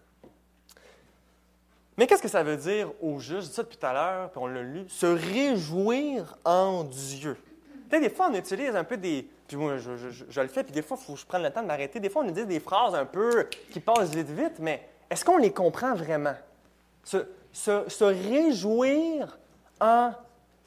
Mais 1.97 2.07
qu'est-ce 2.07 2.23
que 2.23 2.29
ça 2.29 2.45
veut 2.45 2.57
dire 2.57 2.91
au 3.03 3.19
juste? 3.19 3.43
Je 3.43 3.49
dis 3.49 3.55
ça 3.55 3.63
depuis 3.65 3.77
tout 3.77 3.87
à 3.87 3.93
l'heure, 3.93 4.31
puis 4.31 4.41
on 4.41 4.47
l'a 4.47 4.63
lu. 4.63 4.89
Se 4.89 5.07
réjouir 5.07 6.37
en 6.45 6.85
Dieu. 6.85 7.37
Des 7.91 8.09
fois, 8.09 8.29
on 8.31 8.35
utilise 8.35 8.77
un 8.77 8.85
peu 8.85 8.97
des. 8.97 9.29
Puis 9.49 9.57
moi, 9.57 9.79
je, 9.79 10.41
le 10.41 10.49
fais, 10.49 10.63
puis 10.63 10.73
des 10.73 10.83
fois, 10.83 10.97
il 11.01 11.05
faut 11.05 11.15
que 11.15 11.19
je 11.19 11.27
prenne 11.27 11.43
le 11.43 11.51
temps 11.51 11.63
de 11.63 11.67
m'arrêter. 11.67 11.99
Des 11.99 12.09
fois, 12.09 12.23
on 12.23 12.29
utilise 12.29 12.47
des 12.47 12.61
phrases 12.61 12.95
un 12.95 13.07
peu 13.07 13.49
qui 13.73 13.81
passent 13.81 14.15
vite, 14.15 14.29
vite, 14.29 14.59
mais 14.61 14.87
est-ce 15.11 15.25
qu'on 15.25 15.39
les 15.39 15.53
comprend 15.53 15.95
vraiment? 15.95 16.37
Se, 17.03 17.27
se 17.53 18.05
réjouir 18.05 19.39
en 19.81 20.13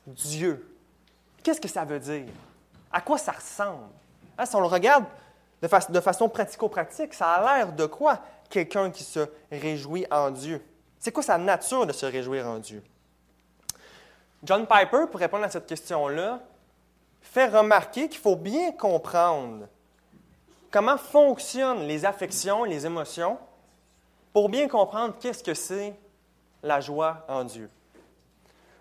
Dieu. 0.05 0.75
Qu'est-ce 1.43 1.61
que 1.61 1.67
ça 1.67 1.85
veut 1.85 1.99
dire? 1.99 2.27
À 2.91 3.01
quoi 3.01 3.17
ça 3.17 3.31
ressemble? 3.31 3.89
Hein, 4.37 4.45
si 4.45 4.55
on 4.55 4.61
le 4.61 4.67
regarde 4.67 5.05
de, 5.61 5.99
façon 5.99 6.29
pratico-pratique, 6.29 7.13
ça 7.13 7.33
a 7.33 7.57
l'air 7.57 7.73
de 7.73 7.85
quoi? 7.85 8.19
Quelqu'un 8.49 8.89
qui 8.91 9.03
se 9.03 9.27
réjouit 9.51 10.05
en 10.11 10.31
Dieu? 10.31 10.63
C'est 10.99 11.11
quoi 11.11 11.23
sa 11.23 11.37
nature 11.37 11.85
de 11.85 11.93
se 11.93 12.05
réjouir 12.05 12.47
en 12.47 12.59
Dieu? 12.59 12.83
John 14.43 14.65
Piper, 14.65 15.05
pour 15.09 15.19
répondre 15.19 15.43
à 15.43 15.49
cette 15.49 15.67
question-là, 15.67 16.39
fait 17.21 17.47
remarquer 17.47 18.09
qu'il 18.09 18.19
faut 18.19 18.35
bien 18.35 18.71
comprendre 18.71 19.67
comment 20.71 20.97
fonctionnent 20.97 21.83
les 21.87 22.05
affections 22.05 22.63
les 22.63 22.85
émotions 22.85 23.37
pour 24.33 24.49
bien 24.49 24.67
comprendre 24.67 25.15
qu'est-ce 25.19 25.43
que 25.43 25.53
c'est 25.53 25.93
la 26.63 26.79
joie 26.79 27.25
en 27.27 27.43
Dieu. 27.43 27.69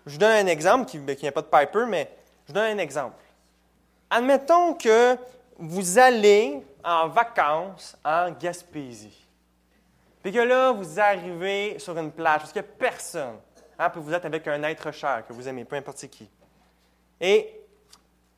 Je 0.05 0.13
vous 0.13 0.17
donne 0.17 0.31
un 0.31 0.47
exemple 0.47 0.85
qui 0.89 0.99
n'est 0.99 1.31
pas 1.31 1.41
de 1.41 1.47
Piper, 1.47 1.85
mais 1.87 2.09
je 2.43 2.47
vous 2.47 2.53
donne 2.53 2.77
un 2.77 2.81
exemple. 2.81 3.23
Admettons 4.09 4.73
que 4.73 5.17
vous 5.57 5.97
allez 5.99 6.61
en 6.83 7.07
vacances 7.07 7.95
en 8.03 8.31
Gaspésie. 8.31 9.27
Puis 10.21 10.31
que 10.31 10.39
là, 10.39 10.71
vous 10.71 10.99
arrivez 10.99 11.79
sur 11.79 11.97
une 11.97 12.11
plage, 12.11 12.41
parce 12.41 12.51
qu'il 12.51 12.61
n'y 12.61 12.67
a 12.67 12.71
personne. 12.77 13.37
Hein, 13.79 13.89
puis 13.89 14.01
vous 14.01 14.13
êtes 14.13 14.25
avec 14.25 14.47
un 14.47 14.61
être 14.63 14.91
cher 14.91 15.23
que 15.27 15.33
vous 15.33 15.47
aimez, 15.47 15.65
peu 15.65 15.75
importe 15.75 16.05
qui. 16.07 16.29
Et 17.19 17.61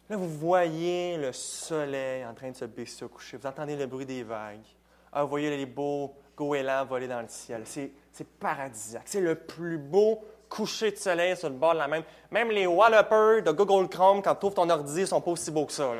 là, 0.10 0.16
vous 0.16 0.30
voyez 0.30 1.18
le 1.18 1.34
soleil 1.34 2.26
en 2.26 2.34
train 2.34 2.52
de 2.52 2.56
se 2.56 2.66
baisser 2.66 3.04
au 3.04 3.10
coucher. 3.10 3.38
Vous 3.38 3.48
entendez 3.48 3.76
le 3.76 3.86
bruit 3.86 4.06
des 4.06 4.24
vagues. 4.24 4.66
Ah, 5.12 5.24
vous 5.24 5.30
voyez 5.30 5.50
les 5.50 5.66
beaux 5.66 6.14
goélands 6.36 6.86
voler 6.86 7.08
dans 7.08 7.22
le 7.22 7.28
ciel. 7.28 7.64
C'est, 7.66 7.92
paradisiaque. 8.40 9.04
C'est 9.06 9.22
le 9.22 9.36
plus 9.36 9.78
beau 9.78 10.24
coucher 10.54 10.92
de 10.92 10.98
soleil 10.98 11.36
sur 11.36 11.50
le 11.50 11.56
bord 11.56 11.74
de 11.74 11.80
la 11.80 11.88
même. 11.88 12.04
Même 12.30 12.52
les 12.52 12.68
wallopers 12.68 13.42
de 13.42 13.52
Google 13.52 13.90
Chrome, 13.90 14.22
quand 14.22 14.36
tu 14.36 14.46
ouvres 14.46 14.56
ton 14.56 14.70
ordi, 14.70 15.08
sont 15.08 15.20
pas 15.20 15.32
aussi 15.32 15.50
beaux 15.50 15.66
que 15.66 15.72
ça. 15.72 15.92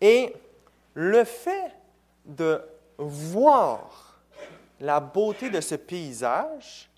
Et 0.00 0.34
le 0.94 1.24
fait 1.24 1.72
de 2.24 2.60
voir 2.98 4.18
la 4.80 4.98
beauté 4.98 5.50
de 5.50 5.60
ce 5.60 5.76
paysage 5.76 6.90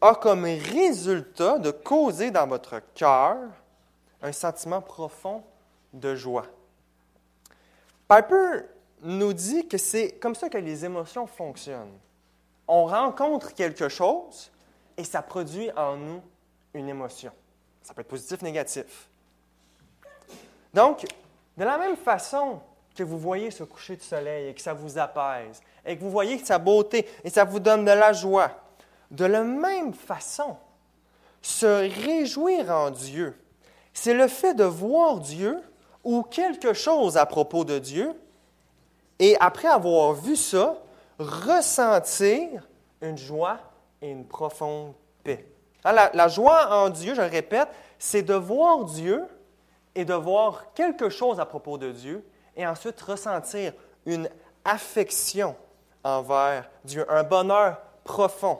a 0.00 0.14
comme 0.14 0.44
résultat 0.44 1.58
de 1.58 1.70
causer 1.70 2.30
dans 2.30 2.46
votre 2.46 2.82
cœur 2.94 3.36
un 4.20 4.32
sentiment 4.32 4.82
profond 4.82 5.42
de 5.92 6.14
joie. 6.14 6.46
Piper 8.08 8.66
nous 9.02 9.32
dit 9.32 9.66
que 9.66 9.78
c'est 9.78 10.12
comme 10.12 10.34
ça 10.34 10.50
que 10.50 10.58
les 10.58 10.84
émotions 10.84 11.26
fonctionnent. 11.26 11.98
On 12.74 12.86
rencontre 12.86 13.52
quelque 13.52 13.90
chose 13.90 14.50
et 14.96 15.04
ça 15.04 15.20
produit 15.20 15.70
en 15.76 15.94
nous 15.94 16.22
une 16.72 16.88
émotion. 16.88 17.30
Ça 17.82 17.92
peut 17.92 18.00
être 18.00 18.08
positif, 18.08 18.40
négatif. 18.40 19.10
Donc, 20.72 21.04
de 21.58 21.64
la 21.64 21.76
même 21.76 21.98
façon 21.98 22.60
que 22.96 23.02
vous 23.02 23.18
voyez 23.18 23.50
ce 23.50 23.62
coucher 23.62 23.96
de 23.96 24.00
soleil 24.00 24.48
et 24.48 24.54
que 24.54 24.62
ça 24.62 24.72
vous 24.72 24.96
apaise, 24.96 25.60
et 25.84 25.98
que 25.98 26.02
vous 26.02 26.10
voyez 26.10 26.38
sa 26.38 26.58
beauté 26.58 27.06
et 27.22 27.28
ça 27.28 27.44
vous 27.44 27.60
donne 27.60 27.84
de 27.84 27.90
la 27.90 28.14
joie, 28.14 28.50
de 29.10 29.26
la 29.26 29.42
même 29.42 29.92
façon, 29.92 30.56
se 31.42 31.66
réjouir 32.06 32.70
en 32.70 32.90
Dieu, 32.90 33.38
c'est 33.92 34.14
le 34.14 34.28
fait 34.28 34.54
de 34.54 34.64
voir 34.64 35.20
Dieu 35.20 35.60
ou 36.04 36.22
quelque 36.22 36.72
chose 36.72 37.18
à 37.18 37.26
propos 37.26 37.66
de 37.66 37.78
Dieu, 37.78 38.14
et 39.18 39.36
après 39.40 39.68
avoir 39.68 40.14
vu 40.14 40.36
ça, 40.36 40.81
ressentir 41.22 42.68
une 43.00 43.18
joie 43.18 43.58
et 44.00 44.10
une 44.10 44.26
profonde 44.26 44.94
paix. 45.24 45.46
Hein, 45.84 45.92
la, 46.12 46.28
joie 46.28 46.74
en 46.76 46.90
Dieu, 46.90 47.14
je 47.14 47.20
le 47.20 47.26
répète, 47.26 47.68
c'est 47.98 48.22
de 48.22 48.34
voir 48.34 48.84
Dieu 48.84 49.24
et 49.94 50.04
de 50.04 50.14
voir 50.14 50.72
quelque 50.74 51.08
chose 51.08 51.40
à 51.40 51.46
propos 51.46 51.78
de 51.78 51.90
Dieu 51.90 52.24
et 52.56 52.66
ensuite 52.66 53.00
ressentir 53.00 53.72
une 54.06 54.28
affection 54.64 55.56
envers 56.04 56.68
Dieu, 56.84 57.04
un 57.10 57.22
bonheur 57.22 57.80
profond. 58.04 58.58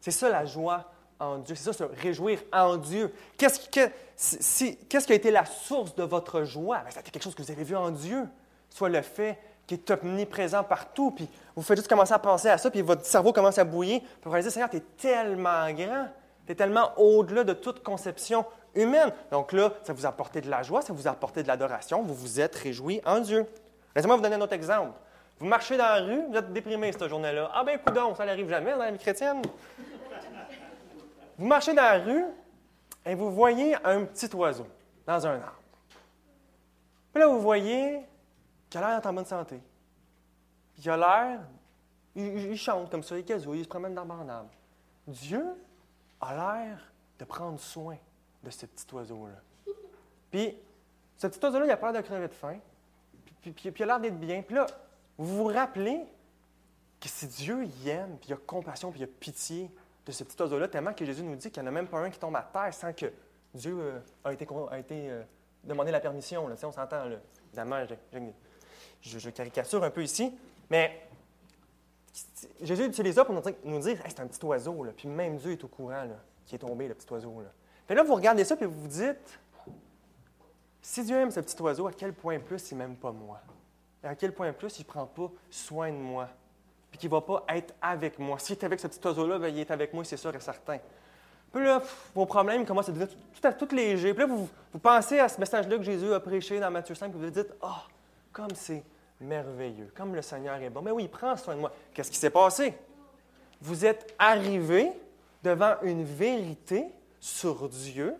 C'est 0.00 0.10
ça 0.10 0.28
la 0.28 0.44
joie 0.44 0.84
en 1.18 1.38
Dieu, 1.38 1.54
c'est 1.54 1.64
ça 1.64 1.72
se 1.72 1.84
réjouir 1.84 2.40
en 2.52 2.76
Dieu. 2.76 3.12
Qu'est-ce, 3.38 3.68
qui 3.68 3.80
a 3.80 5.14
été 5.14 5.30
la 5.30 5.44
source 5.44 5.94
de 5.94 6.04
votre 6.04 6.44
joie? 6.44 6.82
C'était 6.90 7.10
quelque 7.10 7.22
chose 7.22 7.34
que 7.34 7.42
vous 7.42 7.50
avez 7.50 7.64
vu 7.64 7.76
en 7.76 7.90
Dieu, 7.90 8.28
soit 8.70 8.88
le 8.88 9.02
fait 9.02 9.38
qu'il 9.66 9.78
est 9.78 9.90
omniprésent 9.90 10.62
partout, 10.62 11.10
puis 11.10 11.28
vous 11.54 11.62
faites 11.62 11.76
juste 11.76 11.88
commencer 11.88 12.12
à 12.12 12.18
penser 12.18 12.48
à 12.48 12.58
ça, 12.58 12.70
puis 12.70 12.82
votre 12.82 13.04
cerveau 13.04 13.32
commence 13.32 13.58
à 13.58 13.64
bouillir, 13.64 14.00
puis 14.00 14.10
vous 14.24 14.30
réalisez, 14.30 14.50
Seigneur, 14.50 14.70
tu 14.70 14.76
es 14.76 14.82
tellement 14.96 15.70
grand, 15.72 16.08
tu 16.46 16.52
es 16.52 16.54
tellement 16.54 16.92
au-delà 16.96 17.44
de 17.44 17.52
toute 17.52 17.82
conception 17.82 18.44
humaine. 18.74 19.12
Donc 19.30 19.52
là, 19.52 19.72
ça 19.82 19.92
vous 19.92 20.06
a 20.06 20.10
apporté 20.10 20.40
de 20.40 20.50
la 20.50 20.62
joie, 20.62 20.82
ça 20.82 20.92
vous 20.92 21.08
a 21.08 21.10
apporté 21.10 21.42
de 21.42 21.48
l'adoration, 21.48 22.02
vous 22.02 22.14
vous 22.14 22.40
êtes 22.40 22.54
réjoui 22.54 23.00
en 23.04 23.20
Dieu. 23.20 23.46
Laissez-moi 23.94 24.16
vous 24.16 24.22
donner 24.22 24.36
un 24.36 24.40
autre 24.40 24.52
exemple. 24.52 24.92
Vous 25.38 25.46
marchez 25.46 25.76
dans 25.76 25.84
la 25.84 26.00
rue, 26.00 26.22
vous 26.28 26.36
êtes 26.36 26.52
déprimé 26.52 26.92
cette 26.92 27.08
journée-là. 27.08 27.50
Ah 27.52 27.64
ben, 27.64 27.78
coudon, 27.78 28.14
ça 28.14 28.24
n'arrive 28.24 28.48
jamais 28.48 28.72
dans 28.72 28.78
la 28.78 28.90
vie 28.90 28.98
chrétienne. 28.98 29.42
Vous 31.38 31.46
marchez 31.46 31.74
dans 31.74 31.82
la 31.82 31.98
rue 31.98 32.24
et 33.04 33.14
vous 33.14 33.30
voyez 33.30 33.76
un 33.84 34.04
petit 34.04 34.34
oiseau 34.34 34.66
dans 35.06 35.26
un 35.26 35.34
arbre. 35.34 35.60
Puis 37.12 37.22
là, 37.22 37.28
vous 37.28 37.40
voyez 37.40 38.00
qu'il 38.68 38.80
a 38.80 38.88
l'air 38.98 39.06
en 39.06 39.12
bonne 39.12 39.24
santé? 39.24 39.60
Il 40.78 40.90
a 40.90 40.96
l'air, 40.96 41.40
il, 42.14 42.56
chante 42.56 42.90
comme 42.90 43.02
ça, 43.02 43.18
il 43.18 43.24
gazouille, 43.24 43.60
il 43.60 43.64
se 43.64 43.68
promène 43.68 43.98
en 43.98 44.28
arbre. 44.28 44.50
Dieu 45.06 45.44
a 46.20 46.34
l'air 46.34 46.92
de 47.18 47.24
prendre 47.24 47.58
soin 47.58 47.96
de 48.42 48.50
ce 48.50 48.66
petit 48.66 48.86
oiseau-là. 48.94 49.74
Puis, 50.30 50.56
ce 51.16 51.26
petit 51.26 51.42
oiseau-là, 51.44 51.66
il 51.66 51.70
a 51.70 51.76
peur 51.76 51.92
de 51.92 52.00
crever 52.00 52.28
de 52.28 52.34
faim, 52.34 52.58
puis, 53.40 53.54
il 53.64 53.82
a 53.82 53.86
l'air 53.86 54.00
d'être 54.00 54.18
bien. 54.18 54.42
Puis 54.42 54.54
là, 54.54 54.66
vous 55.16 55.36
vous 55.36 55.44
rappelez 55.44 56.04
que 57.00 57.08
si 57.08 57.26
Dieu 57.26 57.64
y 57.64 57.88
aime, 57.88 58.16
puis 58.18 58.30
il 58.30 58.32
a 58.32 58.36
compassion, 58.36 58.90
puis 58.90 59.00
il 59.00 59.04
a 59.04 59.06
pitié 59.06 59.70
de 60.04 60.12
ce 60.12 60.24
petit 60.24 60.40
oiseau-là, 60.40 60.68
tellement 60.68 60.92
que 60.92 61.04
Jésus 61.04 61.22
nous 61.22 61.36
dit 61.36 61.50
qu'il 61.50 61.62
n'y 61.62 61.68
en 61.68 61.72
a 61.72 61.74
même 61.74 61.88
pas 61.88 61.98
un 61.98 62.10
qui 62.10 62.18
tombe 62.18 62.36
à 62.36 62.42
terre 62.42 62.72
sans 62.72 62.92
que 62.92 63.06
Dieu 63.54 63.76
euh, 63.78 63.98
a 64.24 64.32
été, 64.32 64.46
a 64.46 65.12
euh, 65.12 65.22
demandé 65.64 65.90
la 65.90 66.00
permission. 66.00 66.48
Là, 66.48 66.54
on 66.62 66.72
s'entend, 66.72 67.04
là. 67.04 67.16
Évidemment, 67.48 67.84
je, 69.02 69.30
caricature 69.30 69.82
un 69.82 69.90
peu 69.90 70.02
ici, 70.02 70.32
mais 70.70 71.08
Jésus 72.62 72.86
utilise 72.86 73.14
ça 73.14 73.24
pour 73.24 73.34
nous 73.64 73.80
dire, 73.80 73.98
c'est 74.06 74.20
un 74.20 74.26
petit 74.26 74.44
oiseau, 74.44 74.86
puis 74.96 75.08
même 75.08 75.36
Dieu 75.36 75.52
est 75.52 75.64
au 75.64 75.68
courant 75.68 76.04
là, 76.04 76.16
qui 76.46 76.54
est 76.54 76.58
tombé, 76.58 76.88
le 76.88 76.94
petit 76.94 77.12
oiseau. 77.12 77.40
Là. 77.40 77.50
Puis 77.86 77.96
là, 77.96 78.02
vous 78.02 78.14
regardez 78.14 78.44
ça, 78.44 78.56
puis 78.56 78.66
vous 78.66 78.80
vous 78.80 78.88
dites, 78.88 79.38
si 80.80 81.04
Dieu 81.04 81.16
aime 81.16 81.30
ce 81.30 81.40
petit 81.40 81.60
oiseau, 81.60 81.86
à 81.86 81.92
quel 81.92 82.12
point 82.12 82.38
plus 82.38 82.70
il 82.70 82.76
m'aime 82.76 82.96
pas 82.96 83.12
moi? 83.12 83.40
Et 84.02 84.06
à 84.06 84.14
quel 84.14 84.32
point 84.32 84.52
plus 84.52 84.78
il 84.78 84.82
ne 84.82 84.86
prend 84.86 85.06
pas 85.06 85.30
soin 85.50 85.90
de 85.90 85.96
moi? 85.96 86.28
puis 86.90 86.98
qu'il 86.98 87.10
ne 87.10 87.14
va 87.14 87.20
pas 87.20 87.44
être 87.48 87.74
avec 87.80 88.18
moi? 88.18 88.38
S'il 88.38 88.56
est 88.56 88.64
avec 88.64 88.80
ce 88.80 88.86
petit 88.86 89.04
oiseau-là, 89.06 89.38
ben, 89.38 89.48
il 89.48 89.60
est 89.60 89.70
avec 89.70 89.92
moi, 89.92 90.04
c'est 90.04 90.16
sûr 90.16 90.34
et 90.34 90.40
certain. 90.40 90.78
Puis 91.52 91.64
là, 91.64 91.82
vos 92.14 92.26
problèmes 92.26 92.64
commencent 92.66 92.88
à 92.88 92.92
devenir 92.92 93.08
tout, 93.08 93.46
à 93.46 93.52
tout 93.52 93.74
légers. 93.74 94.12
Puis 94.14 94.26
là, 94.26 94.32
vous, 94.32 94.48
pensez 94.78 95.18
à 95.18 95.28
ce 95.28 95.38
message-là 95.38 95.76
que 95.76 95.82
Jésus 95.82 96.12
a 96.12 96.20
prêché 96.20 96.60
dans 96.60 96.70
Matthieu 96.70 96.94
5, 96.94 97.10
puis 97.10 97.18
vous 97.18 97.26
vous 97.26 97.30
dites 97.30 97.52
Ah, 97.62 97.82
oh, 97.84 97.92
comme 98.36 98.54
c'est 98.54 98.84
merveilleux, 99.18 99.90
comme 99.96 100.14
le 100.14 100.20
Seigneur 100.20 100.56
est 100.56 100.68
bon. 100.68 100.82
Mais 100.82 100.90
oui, 100.90 101.04
il 101.04 101.08
prend 101.08 101.34
soin 101.38 101.54
de 101.54 101.60
moi. 101.60 101.72
Qu'est-ce 101.94 102.10
qui 102.10 102.18
s'est 102.18 102.28
passé? 102.28 102.74
Vous 103.62 103.86
êtes 103.86 104.14
arrivé 104.18 104.92
devant 105.42 105.76
une 105.80 106.04
vérité 106.04 106.84
sur 107.18 107.66
Dieu, 107.70 108.14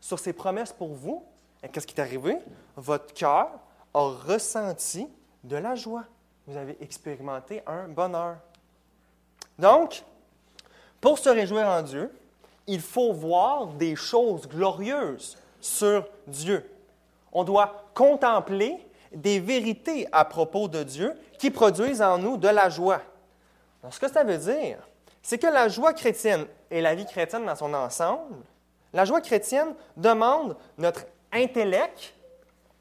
sur 0.00 0.18
ses 0.18 0.32
promesses 0.32 0.72
pour 0.72 0.94
vous. 0.94 1.22
Et 1.62 1.68
qu'est-ce 1.68 1.86
qui 1.86 1.94
est 1.94 2.00
arrivé? 2.00 2.38
Votre 2.76 3.12
cœur 3.12 3.50
a 3.92 4.00
ressenti 4.00 5.06
de 5.44 5.56
la 5.56 5.74
joie 5.74 6.04
vous 6.48 6.56
avez 6.56 6.78
expérimenté 6.80 7.62
un 7.66 7.88
bonheur. 7.88 8.36
Donc, 9.58 10.02
pour 10.98 11.18
se 11.18 11.28
réjouir 11.28 11.68
en 11.68 11.82
Dieu, 11.82 12.10
il 12.66 12.80
faut 12.80 13.12
voir 13.12 13.66
des 13.66 13.94
choses 13.94 14.48
glorieuses 14.48 15.36
sur 15.60 16.08
Dieu. 16.26 16.66
On 17.32 17.44
doit 17.44 17.84
contempler 17.94 18.78
des 19.12 19.40
vérités 19.40 20.08
à 20.12 20.24
propos 20.24 20.68
de 20.68 20.82
Dieu 20.82 21.14
qui 21.38 21.50
produisent 21.50 22.02
en 22.02 22.18
nous 22.18 22.36
de 22.36 22.48
la 22.48 22.68
joie. 22.68 23.02
Ce 23.90 23.98
que 23.98 24.10
ça 24.10 24.24
veut 24.24 24.38
dire, 24.38 24.78
c'est 25.22 25.38
que 25.38 25.46
la 25.46 25.68
joie 25.68 25.92
chrétienne 25.92 26.46
et 26.70 26.80
la 26.80 26.94
vie 26.94 27.06
chrétienne 27.06 27.46
dans 27.46 27.56
son 27.56 27.72
ensemble, 27.74 28.36
la 28.92 29.04
joie 29.04 29.20
chrétienne 29.20 29.74
demande 29.96 30.56
notre 30.76 31.04
intellect 31.32 32.14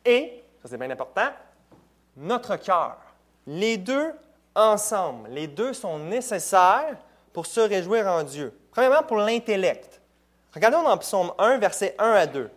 et, 0.06 0.44
ça 0.62 0.70
c'est 0.70 0.78
bien 0.78 0.90
important, 0.90 1.30
notre 2.16 2.56
cœur. 2.58 2.98
Les 3.46 3.78
deux 3.78 4.12
ensemble, 4.56 5.30
les 5.30 5.48
deux 5.48 5.74
sont 5.74 6.00
nécessaires 6.00 6.98
pour 7.32 7.46
se 7.46 7.60
réjouir 7.60 8.08
en 8.08 8.24
Dieu. 8.24 8.58
Premièrement, 8.72 9.04
pour 9.04 9.18
l'intellect. 9.18 10.02
Regardons 10.54 10.84
dans 10.84 10.98
Psaume 10.98 11.32
1, 11.38 11.58
versets 11.60 11.96
1 12.00 12.12
à 12.12 12.26
2. 12.26 12.50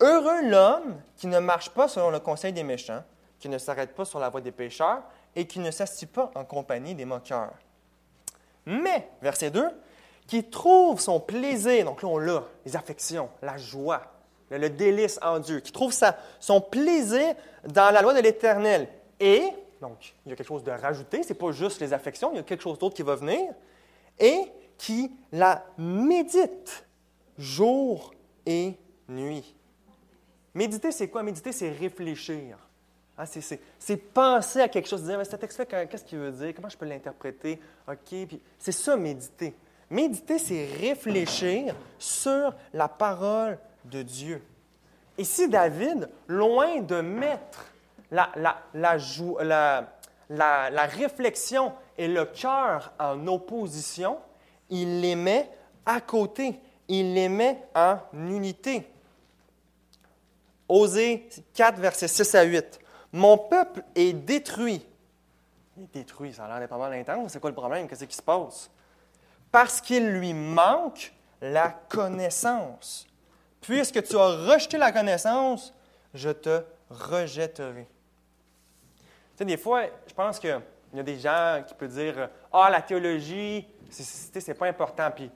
Heureux 0.00 0.48
l'homme 0.48 1.00
qui 1.16 1.26
ne 1.26 1.38
marche 1.38 1.70
pas 1.70 1.88
selon 1.88 2.10
le 2.10 2.20
conseil 2.20 2.52
des 2.52 2.62
méchants, 2.62 3.02
qui 3.40 3.48
ne 3.48 3.58
s'arrête 3.58 3.94
pas 3.94 4.04
sur 4.04 4.18
la 4.18 4.28
voie 4.28 4.40
des 4.40 4.52
pécheurs 4.52 5.02
et 5.34 5.46
qui 5.46 5.58
ne 5.60 5.70
s'assied 5.70 6.06
pas 6.06 6.30
en 6.34 6.44
compagnie 6.44 6.94
des 6.94 7.04
moqueurs. 7.04 7.54
Mais, 8.66 9.08
verset 9.22 9.50
2, 9.50 9.68
qui 10.26 10.44
trouve 10.44 11.00
son 11.00 11.20
plaisir, 11.20 11.84
donc 11.84 12.02
là 12.02 12.08
on 12.08 12.18
l'a, 12.18 12.44
les 12.66 12.76
affections, 12.76 13.30
la 13.42 13.56
joie, 13.56 14.02
le, 14.50 14.68
délice 14.68 15.18
en 15.22 15.38
Dieu, 15.38 15.60
qui 15.60 15.72
trouve 15.72 15.94
son 16.38 16.60
plaisir 16.60 17.34
dans 17.64 17.92
la 17.92 18.02
loi 18.02 18.14
de 18.14 18.20
l'Éternel 18.20 18.88
et 19.20 19.52
donc, 19.80 20.14
il 20.26 20.30
y 20.30 20.32
a 20.32 20.36
quelque 20.36 20.46
chose 20.46 20.64
de 20.64 20.70
rajouté, 20.70 21.22
ce 21.22 21.32
pas 21.32 21.52
juste 21.52 21.80
les 21.80 21.92
affections, 21.92 22.32
il 22.32 22.36
y 22.36 22.40
a 22.40 22.42
quelque 22.42 22.62
chose 22.62 22.78
d'autre 22.78 22.96
qui 22.96 23.02
va 23.02 23.14
venir, 23.14 23.52
et 24.18 24.40
qui 24.76 25.12
la 25.32 25.64
médite 25.76 26.84
jour 27.36 28.12
et 28.44 28.74
nuit. 29.08 29.54
Méditer, 30.54 30.92
c'est 30.92 31.08
quoi? 31.08 31.22
Méditer, 31.22 31.52
c'est 31.52 31.70
réfléchir. 31.70 32.56
Hein, 33.18 33.24
c'est 33.78 33.96
penser 33.96 34.60
à 34.60 34.68
quelque 34.68 34.88
chose, 34.88 35.02
dire, 35.02 35.18
mais 35.18 35.24
ce 35.24 35.36
texte-là, 35.36 35.86
qu'est-ce 35.86 36.04
qu'il 36.04 36.18
veut 36.18 36.30
dire? 36.30 36.52
Comment 36.54 36.68
je 36.68 36.76
peux 36.76 36.86
l'interpréter? 36.86 37.60
OK, 37.88 38.14
c'est 38.58 38.72
ça, 38.72 38.96
méditer. 38.96 39.54
Méditer, 39.90 40.38
c'est 40.38 40.68
réfléchir 40.80 41.74
sur 41.98 42.54
la 42.72 42.88
parole 42.88 43.58
de 43.84 44.02
Dieu. 44.02 44.42
Si 45.20 45.48
David, 45.48 46.08
loin 46.28 46.80
de 46.80 47.00
mettre 47.00 47.64
la, 48.10 48.30
la, 50.30 50.86
réflexion 50.86 51.72
et 51.96 52.06
le 52.06 52.26
cœur 52.26 52.92
en 53.00 53.26
opposition, 53.26 54.18
il 54.70 55.00
les 55.00 55.16
met 55.16 55.50
à 55.84 56.00
côté, 56.00 56.60
il 56.86 57.14
les 57.14 57.28
met 57.28 57.58
en 57.74 57.98
unité. 58.12 58.86
Osée 60.68 61.28
4, 61.54 61.78
versets 61.78 62.08
6 62.08 62.34
à 62.34 62.42
8. 62.42 62.78
Mon 63.12 63.38
peuple 63.38 63.82
est 63.94 64.12
détruit. 64.12 64.84
Il 65.76 65.84
est 65.84 65.94
détruit, 65.94 66.32
ça 66.32 66.44
a 66.44 66.58
l'air 66.58 66.68
pas 66.68 66.76
mal 66.76 66.92
intense. 66.92 67.32
C'est 67.32 67.40
quoi 67.40 67.50
le 67.50 67.56
problème? 67.56 67.88
Qu'est-ce 67.88 68.04
qui 68.04 68.16
se 68.16 68.22
passe? 68.22 68.70
Parce 69.50 69.80
qu'il 69.80 70.08
lui 70.08 70.34
manque 70.34 71.12
la 71.40 71.70
connaissance. 71.70 73.06
Puisque 73.60 74.02
tu 74.02 74.16
as 74.16 74.52
rejeté 74.52 74.76
la 74.76 74.92
connaissance, 74.92 75.72
je 76.14 76.30
te 76.30 76.62
rejetterai 76.90 77.86
sais, 79.38 79.44
des 79.44 79.56
fois, 79.56 79.84
je 80.06 80.14
pense 80.14 80.38
qu'il 80.38 80.60
y 80.94 81.00
a 81.00 81.02
des 81.02 81.18
gens 81.18 81.62
qui 81.66 81.74
peuvent 81.74 81.92
dire 81.92 82.28
Ah, 82.52 82.68
la 82.70 82.82
théologie, 82.82 83.66
c'est 83.90 84.54
pas 84.54 84.66
important. 84.66 85.10
Puis 85.14 85.30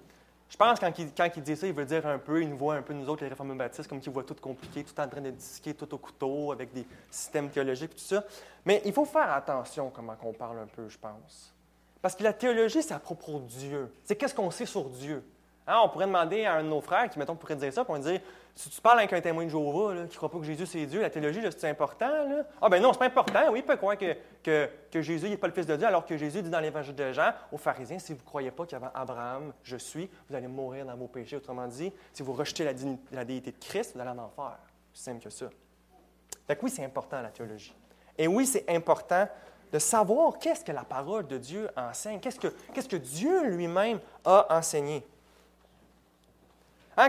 je 0.53 0.57
pense 0.59 0.78
que 0.78 0.84
quand 0.84 0.92
il, 1.34 1.42
dit 1.42 1.57
ça, 1.57 1.66
il 1.66 1.72
veut 1.72 1.86
dire 1.86 2.07
un 2.07 2.18
peu, 2.18 2.42
il 2.42 2.50
nous 2.50 2.59
voit 2.59 2.74
un 2.74 2.82
peu, 2.82 2.92
nous 2.92 3.09
autres, 3.09 3.22
les 3.22 3.30
réformes 3.30 3.57
baptistes, 3.57 3.88
comme 3.88 4.00
qu'il 4.00 4.12
voit 4.12 4.22
tout 4.22 4.36
compliqué, 4.38 4.84
tout 4.84 5.00
en 5.00 5.09
train 5.09 5.22
de 5.22 5.30
disquer 5.30 5.72
tout 5.72 5.94
au 5.94 5.96
couteau, 5.96 6.53
avec 6.53 6.74
des 6.74 6.86
systèmes 7.11 7.48
théologiques, 7.48 7.92
tout 7.92 8.05
ça. 8.05 8.22
Mais 8.66 8.82
il 8.84 8.92
faut 8.92 9.07
faire 9.07 9.32
attention 9.32 9.88
comment 9.88 10.14
on 10.22 10.34
parle 10.34 10.59
un 10.59 10.66
peu, 10.66 10.90
je 10.90 10.98
pense. 10.98 11.55
Parce 12.03 12.14
que 12.14 12.22
la 12.22 12.34
théologie, 12.34 12.82
c'est 12.82 12.92
à 12.92 12.98
propos 12.98 13.38
de 13.38 13.46
Dieu. 13.46 13.94
C'est 14.05 14.14
qu'est-ce 14.14 14.34
qu'on 14.34 14.50
sait 14.50 14.66
sur 14.66 14.90
Dieu. 14.90 15.24
Hein, 15.66 15.78
on 15.84 15.88
pourrait 15.88 16.06
demander 16.06 16.44
à 16.44 16.54
un 16.54 16.64
de 16.64 16.68
nos 16.68 16.80
frères 16.80 17.08
qui, 17.08 17.18
mettons, 17.18 17.36
pourrait 17.36 17.56
dire 17.56 17.72
ça, 17.72 17.84
pour 17.84 17.98
dire 17.98 18.20
si 18.54 18.68
tu 18.68 18.80
parles 18.80 18.98
avec 18.98 19.12
un 19.12 19.20
témoin 19.20 19.44
de 19.44 19.48
Jéhovah 19.48 19.94
qui 19.94 20.00
ne 20.02 20.06
croit 20.08 20.30
pas 20.30 20.38
que 20.38 20.44
Jésus 20.44 20.66
c'est 20.66 20.84
Dieu, 20.84 21.00
la 21.00 21.08
théologie, 21.08 21.40
c'est 21.56 21.70
important. 21.70 22.08
Là? 22.08 22.44
Ah 22.60 22.68
ben 22.68 22.82
non, 22.82 22.92
c'est 22.92 22.98
pas 22.98 23.06
important. 23.06 23.40
Oui, 23.50 23.60
il 23.60 23.64
peut 23.64 23.76
croire 23.76 23.96
que, 23.96 24.68
Jésus 24.94 25.28
n'est 25.28 25.36
pas 25.36 25.46
le 25.46 25.52
Fils 25.52 25.66
de 25.66 25.76
Dieu, 25.76 25.86
alors 25.86 26.04
que 26.04 26.16
Jésus 26.16 26.42
dit 26.42 26.50
dans 26.50 26.60
l'Évangile 26.60 26.94
de 26.94 27.12
Jean 27.12 27.32
aux 27.50 27.56
pharisiens, 27.56 27.98
si 27.98 28.12
vous 28.12 28.18
ne 28.18 28.24
croyez 28.24 28.50
pas 28.50 28.66
qu'avant 28.66 28.90
Abraham, 28.94 29.52
je 29.62 29.76
suis, 29.76 30.10
vous 30.28 30.34
allez 30.34 30.48
mourir 30.48 30.84
dans 30.84 30.96
vos 30.96 31.06
péchés. 31.06 31.36
Autrement 31.36 31.66
dit, 31.66 31.92
si 32.12 32.22
vous 32.22 32.32
rejetez 32.32 32.64
la, 32.64 32.72
la 33.12 33.24
déité 33.24 33.52
de 33.52 33.58
Christ, 33.58 33.92
vous 33.94 34.00
allez 34.00 34.10
en 34.10 34.18
enfer. 34.18 34.58
C'est 34.92 35.04
simple 35.04 35.24
que 35.24 35.30
ça. 35.30 35.46
Donc 36.48 36.58
oui, 36.62 36.70
c'est 36.70 36.84
important 36.84 37.22
la 37.22 37.30
théologie. 37.30 37.74
Et 38.18 38.26
oui, 38.26 38.46
c'est 38.46 38.68
important 38.68 39.26
de 39.72 39.78
savoir 39.78 40.38
qu'est-ce 40.38 40.64
que 40.64 40.72
la 40.72 40.84
parole 40.84 41.26
de 41.26 41.38
Dieu 41.38 41.70
enseigne, 41.76 42.20
qu'est-ce 42.20 42.38
que, 42.38 42.48
qu'est-ce 42.74 42.88
que 42.88 42.96
Dieu 42.96 43.48
lui-même 43.48 44.00
a 44.24 44.58
enseigné. 44.58 45.06
Hein, 46.97 47.09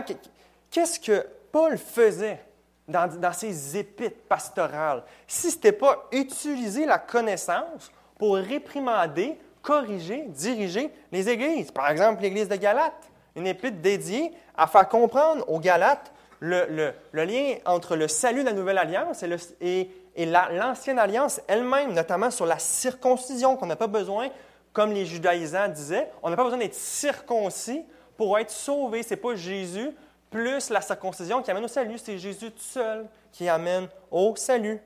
qu'est-ce 0.70 0.98
que 0.98 1.26
Paul 1.52 1.78
faisait 1.78 2.40
dans, 2.88 3.32
ses 3.32 3.76
épîtres 3.76 4.22
pastorales? 4.28 5.02
Si 5.26 5.50
ce 5.50 5.56
n'était 5.56 5.72
pas 5.72 6.08
utiliser 6.12 6.86
la 6.86 6.98
connaissance 6.98 7.90
pour 8.18 8.36
réprimander, 8.36 9.38
corriger, 9.62 10.24
diriger 10.28 10.90
les 11.12 11.28
églises? 11.28 11.70
Par 11.70 11.90
exemple, 11.90 12.22
l'église 12.22 12.48
de 12.48 12.56
Galate, 12.56 13.10
une 13.36 13.46
épître 13.46 13.78
dédiée 13.78 14.32
à 14.56 14.66
faire 14.66 14.88
comprendre 14.88 15.44
aux 15.48 15.60
Galates 15.60 16.12
le, 16.40 16.92
lien 17.12 17.54
entre 17.64 17.96
le 17.96 18.08
salut 18.08 18.40
de 18.40 18.46
la 18.46 18.52
nouvelle 18.52 18.78
alliance 18.78 19.24
et, 19.60 19.90
l'ancienne 20.16 20.98
alliance 20.98 21.40
elle-même, 21.48 21.92
notamment 21.92 22.30
sur 22.30 22.46
la 22.46 22.58
circoncision, 22.58 23.56
qu'on 23.56 23.66
n'a 23.66 23.76
pas 23.76 23.86
besoin, 23.86 24.28
comme 24.72 24.92
les 24.92 25.06
judaïsants 25.06 25.68
disaient, 25.68 26.10
on 26.22 26.30
n'a 26.30 26.36
pas 26.36 26.44
besoin 26.44 26.58
d'être 26.58 26.74
circoncis 26.74 27.84
pour 28.16 28.38
être 28.38 28.50
sauvé. 28.50 29.02
Ce 29.02 29.10
n'est 29.10 29.20
pas 29.20 29.34
Jésus 29.34 29.90
plus 30.34 30.68
la 30.70 30.80
circoncision 30.80 31.42
qui 31.42 31.50
amène 31.52 31.64
au 31.64 31.68
salut, 31.68 31.96
c'est 31.96 32.18
Jésus 32.18 32.50
tout 32.50 32.58
seul 32.58 33.06
qui 33.30 33.48
amène 33.48 33.86
au 34.10 34.34
salut. 34.34 34.80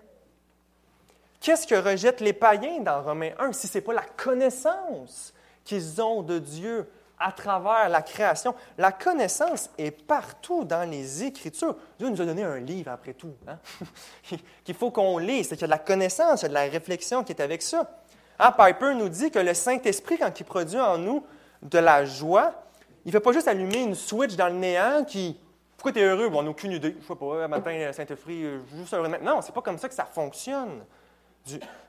Qu'est-ce 1.41 1.67
que 1.67 1.75
rejettent 1.75 2.21
les 2.21 2.35
païens 2.35 2.81
dans 2.81 3.03
Romains 3.03 3.31
1 3.39 3.55
si 3.55 3.67
ce 3.67 3.79
n'est 3.79 3.83
pas 3.83 3.95
la 3.95 4.03
connaissance 4.03 5.33
qu'ils 5.65 6.03
ont 6.03 6.23
de 6.23 6.39
Dieu 6.39 6.87
à 7.19 7.33
travers 7.33 7.89
la 7.89 8.03
création? 8.03 8.55
La 8.77 8.93
connaissance 8.93 9.71
est 9.79 9.91
partout 9.91 10.65
dans 10.65 10.89
les 10.89 11.25
Écritures. 11.25 11.77
Dieu 11.99 12.11
nous 12.11 12.21
a 12.21 12.27
donné 12.27 12.45
un 12.45 12.59
livre 12.59 12.91
après 12.91 13.15
tout, 13.15 13.33
hein? 13.47 13.59
qu'il 14.65 14.75
faut 14.75 14.91
qu'on 14.91 15.17
lise. 15.17 15.49
C'est 15.49 15.57
qu'il 15.57 15.63
y 15.63 15.65
a 15.65 15.69
de 15.69 15.73
la 15.73 15.79
connaissance, 15.79 16.43
il 16.43 16.45
y 16.45 16.47
a 16.47 16.49
de 16.49 16.55
la 16.55 16.69
réflexion 16.69 17.25
qui 17.25 17.33
est 17.33 17.41
avec 17.41 17.63
ça. 17.63 17.91
Hein, 18.39 18.53
Piper 18.53 18.95
nous 18.95 19.09
dit 19.09 19.31
que 19.31 19.39
le 19.39 19.55
Saint-Esprit, 19.55 20.19
quand 20.19 20.39
il 20.39 20.45
produit 20.45 20.79
en 20.79 20.99
nous 20.99 21.25
de 21.63 21.79
la 21.79 22.05
joie, 22.05 22.53
il 23.09 23.11
ne 23.11 23.13
fait 23.13 23.21
pas 23.21 23.33
juste 23.33 23.49
allumer 23.49 23.85
une 23.85 23.95
switch 23.95 24.37
dans 24.37 24.49
le 24.49 24.55
néant 24.55 25.03
qui. 25.03 25.41
Pourquoi 25.79 25.93
tu 25.93 25.99
es 25.99 26.05
heureux? 26.05 26.29
Bon, 26.29 26.41
on 26.41 26.43
n'a 26.43 26.51
aucune 26.51 26.73
idée. 26.73 26.93
Je 26.93 27.03
ne 27.03 27.03
sais 27.03 27.15
pas, 27.15 27.45
un 27.45 27.49
matin, 27.49 27.91
Saint-Esprit, 27.91 28.45
juste 28.77 28.93
heureux. 28.93 29.09
Non, 29.23 29.41
ce 29.41 29.47
n'est 29.47 29.55
pas 29.55 29.63
comme 29.63 29.79
ça 29.79 29.89
que 29.89 29.95
ça 29.95 30.05
fonctionne. 30.05 30.85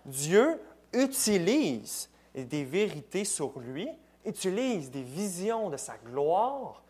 Dieu 0.05 0.61
utilise 0.93 2.09
des 2.33 2.63
vérités 2.63 3.25
sur 3.25 3.59
lui 3.59 3.89
utilise 4.23 4.89
des 4.89 5.01
visions 5.01 5.69
de 5.69 5.75
sa 5.75 5.97
gloire 5.97 6.81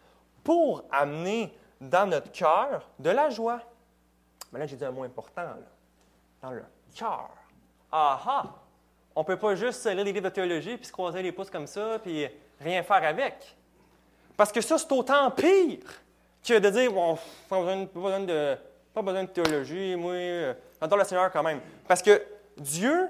pour 0.44 0.84
amener 0.92 1.52
dans 1.82 2.08
notre 2.08 2.32
cœur 2.32 2.88
de 3.00 3.10
la 3.10 3.32
joie. 3.32 3.62
Mais 4.52 4.60
là, 4.60 4.68
j'ai 4.68 4.76
dit 4.76 4.86
un 4.86 4.92
mot 4.92 5.04
important, 5.04 5.56
dans 6.44 6.52
le 6.52 6.64
cœur. 6.94 7.32
Ah 7.92 8.44
On 9.16 9.22
ne 9.22 9.26
peut 9.26 9.40
pas 9.40 9.56
juste 9.56 9.84
lire 9.88 10.04
des 10.04 10.14
livres 10.14 10.30
de 10.30 10.34
théologie 10.34 10.78
puis 10.78 10.86
se 10.86 10.92
croiser 10.92 11.24
les 11.24 11.32
pouces 11.32 11.50
comme 11.50 11.66
ça 11.66 11.98
puis 11.98 12.28
rien 12.60 12.84
faire 12.84 13.04
avec. 13.04 13.56
Parce 14.40 14.54
que 14.54 14.62
ça, 14.62 14.78
c'est 14.78 14.90
autant 14.94 15.30
pire 15.32 15.80
que 16.42 16.60
de 16.60 16.70
dire, 16.70 16.94
bon, 16.94 17.18
pas 17.50 17.60
besoin, 17.60 18.22
de, 18.22 18.56
pas 18.94 19.02
besoin 19.02 19.24
de 19.26 19.28
théologie, 19.28 19.98
moi, 19.98 20.14
euh, 20.14 20.54
j'adore 20.80 20.98
le 20.98 21.04
Seigneur 21.04 21.30
quand 21.30 21.44
même. 21.44 21.60
Parce 21.86 22.02
que 22.02 22.24
Dieu, 22.56 23.10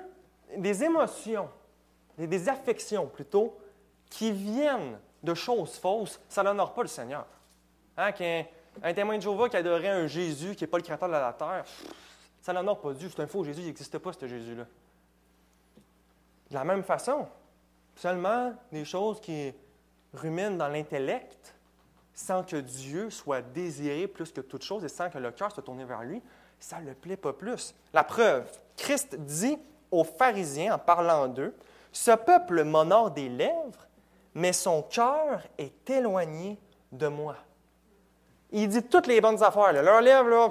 des 0.57 0.84
émotions, 0.84 1.47
des 2.17 2.49
affections 2.49 3.05
plutôt, 3.05 3.55
qui 4.09 4.32
viennent 4.32 4.97
de 5.21 5.36
choses 5.36 5.77
fausses, 5.77 6.19
ça 6.27 6.41
n'honore 6.41 6.73
pas 6.73 6.82
le 6.82 6.88
Seigneur. 6.88 7.27
Hein, 7.95 8.11
un, 8.82 8.93
témoin 8.95 9.17
de 9.17 9.21
Jéhovah 9.21 9.49
qui 9.49 9.57
adorait 9.57 9.88
un 9.88 10.07
Jésus 10.07 10.55
qui 10.55 10.63
n'est 10.63 10.67
pas 10.67 10.77
le 10.77 10.84
créateur 10.84 11.09
de 11.09 11.13
la 11.13 11.34
terre, 11.34 11.63
ça 12.41 12.53
n'honore 12.53 12.82
pas 12.82 12.91
Dieu. 12.93 13.07
C'est 13.07 13.21
un 13.21 13.27
faux 13.27 13.43
Jésus, 13.43 13.61
il 13.61 13.67
n'existe 13.67 13.99
pas, 13.99 14.13
ce 14.13 14.27
Jésus-là. 14.27 14.65
De 16.49 16.55
la 16.55 16.63
même 16.63 16.82
façon, 16.82 17.27
seulement 17.95 18.51
des 18.71 18.84
choses 18.84 19.21
qui 19.21 19.53
ruminent 20.14 20.57
dans 20.57 20.68
l'intellect, 20.68 21.55
sans 22.14 22.43
que 22.43 22.57
Dieu 22.57 23.10
soit 23.10 23.41
désiré 23.41 24.07
plus 24.07 24.32
que 24.32 24.41
toute 24.41 24.64
chose 24.64 24.84
et 24.84 24.89
sans 24.89 25.10
que 25.10 25.18
le 25.18 25.32
cœur 25.32 25.51
soit 25.51 25.64
tourné 25.64 25.86
vers 25.86 26.03
lui, 26.03 26.22
ça 26.60 26.80
ne 26.80 26.88
le 26.88 26.93
plaît 26.93 27.18
pas 27.18 27.34
plus. 27.34 27.74
La 27.93 28.03
preuve, 28.03 28.45
Christ 28.76 29.16
dit 29.16 29.57
aux 29.91 30.03
pharisiens 30.03 30.76
en 30.76 30.80
parlant 30.80 31.28
d'eux, 31.28 31.55
Ce 31.91 32.12
peuple 32.12 32.64
m'honore 32.64 33.12
des 33.12 33.30
lèvres, 33.30 33.88
mais 34.36 34.53
son 34.53 34.84
cœur 34.84 35.41
est 35.57 35.89
éloigné 35.89 36.60
de 36.91 37.07
moi. 37.07 37.36
Il 38.51 38.68
dit 38.68 38.84
toutes 38.84 39.07
les 39.07 39.22
bonnes 39.22 39.41
affaires. 39.43 39.74
Là. 39.74 39.82
Leur 39.82 40.01
lèvre, 40.01 40.28
là, 40.30 40.49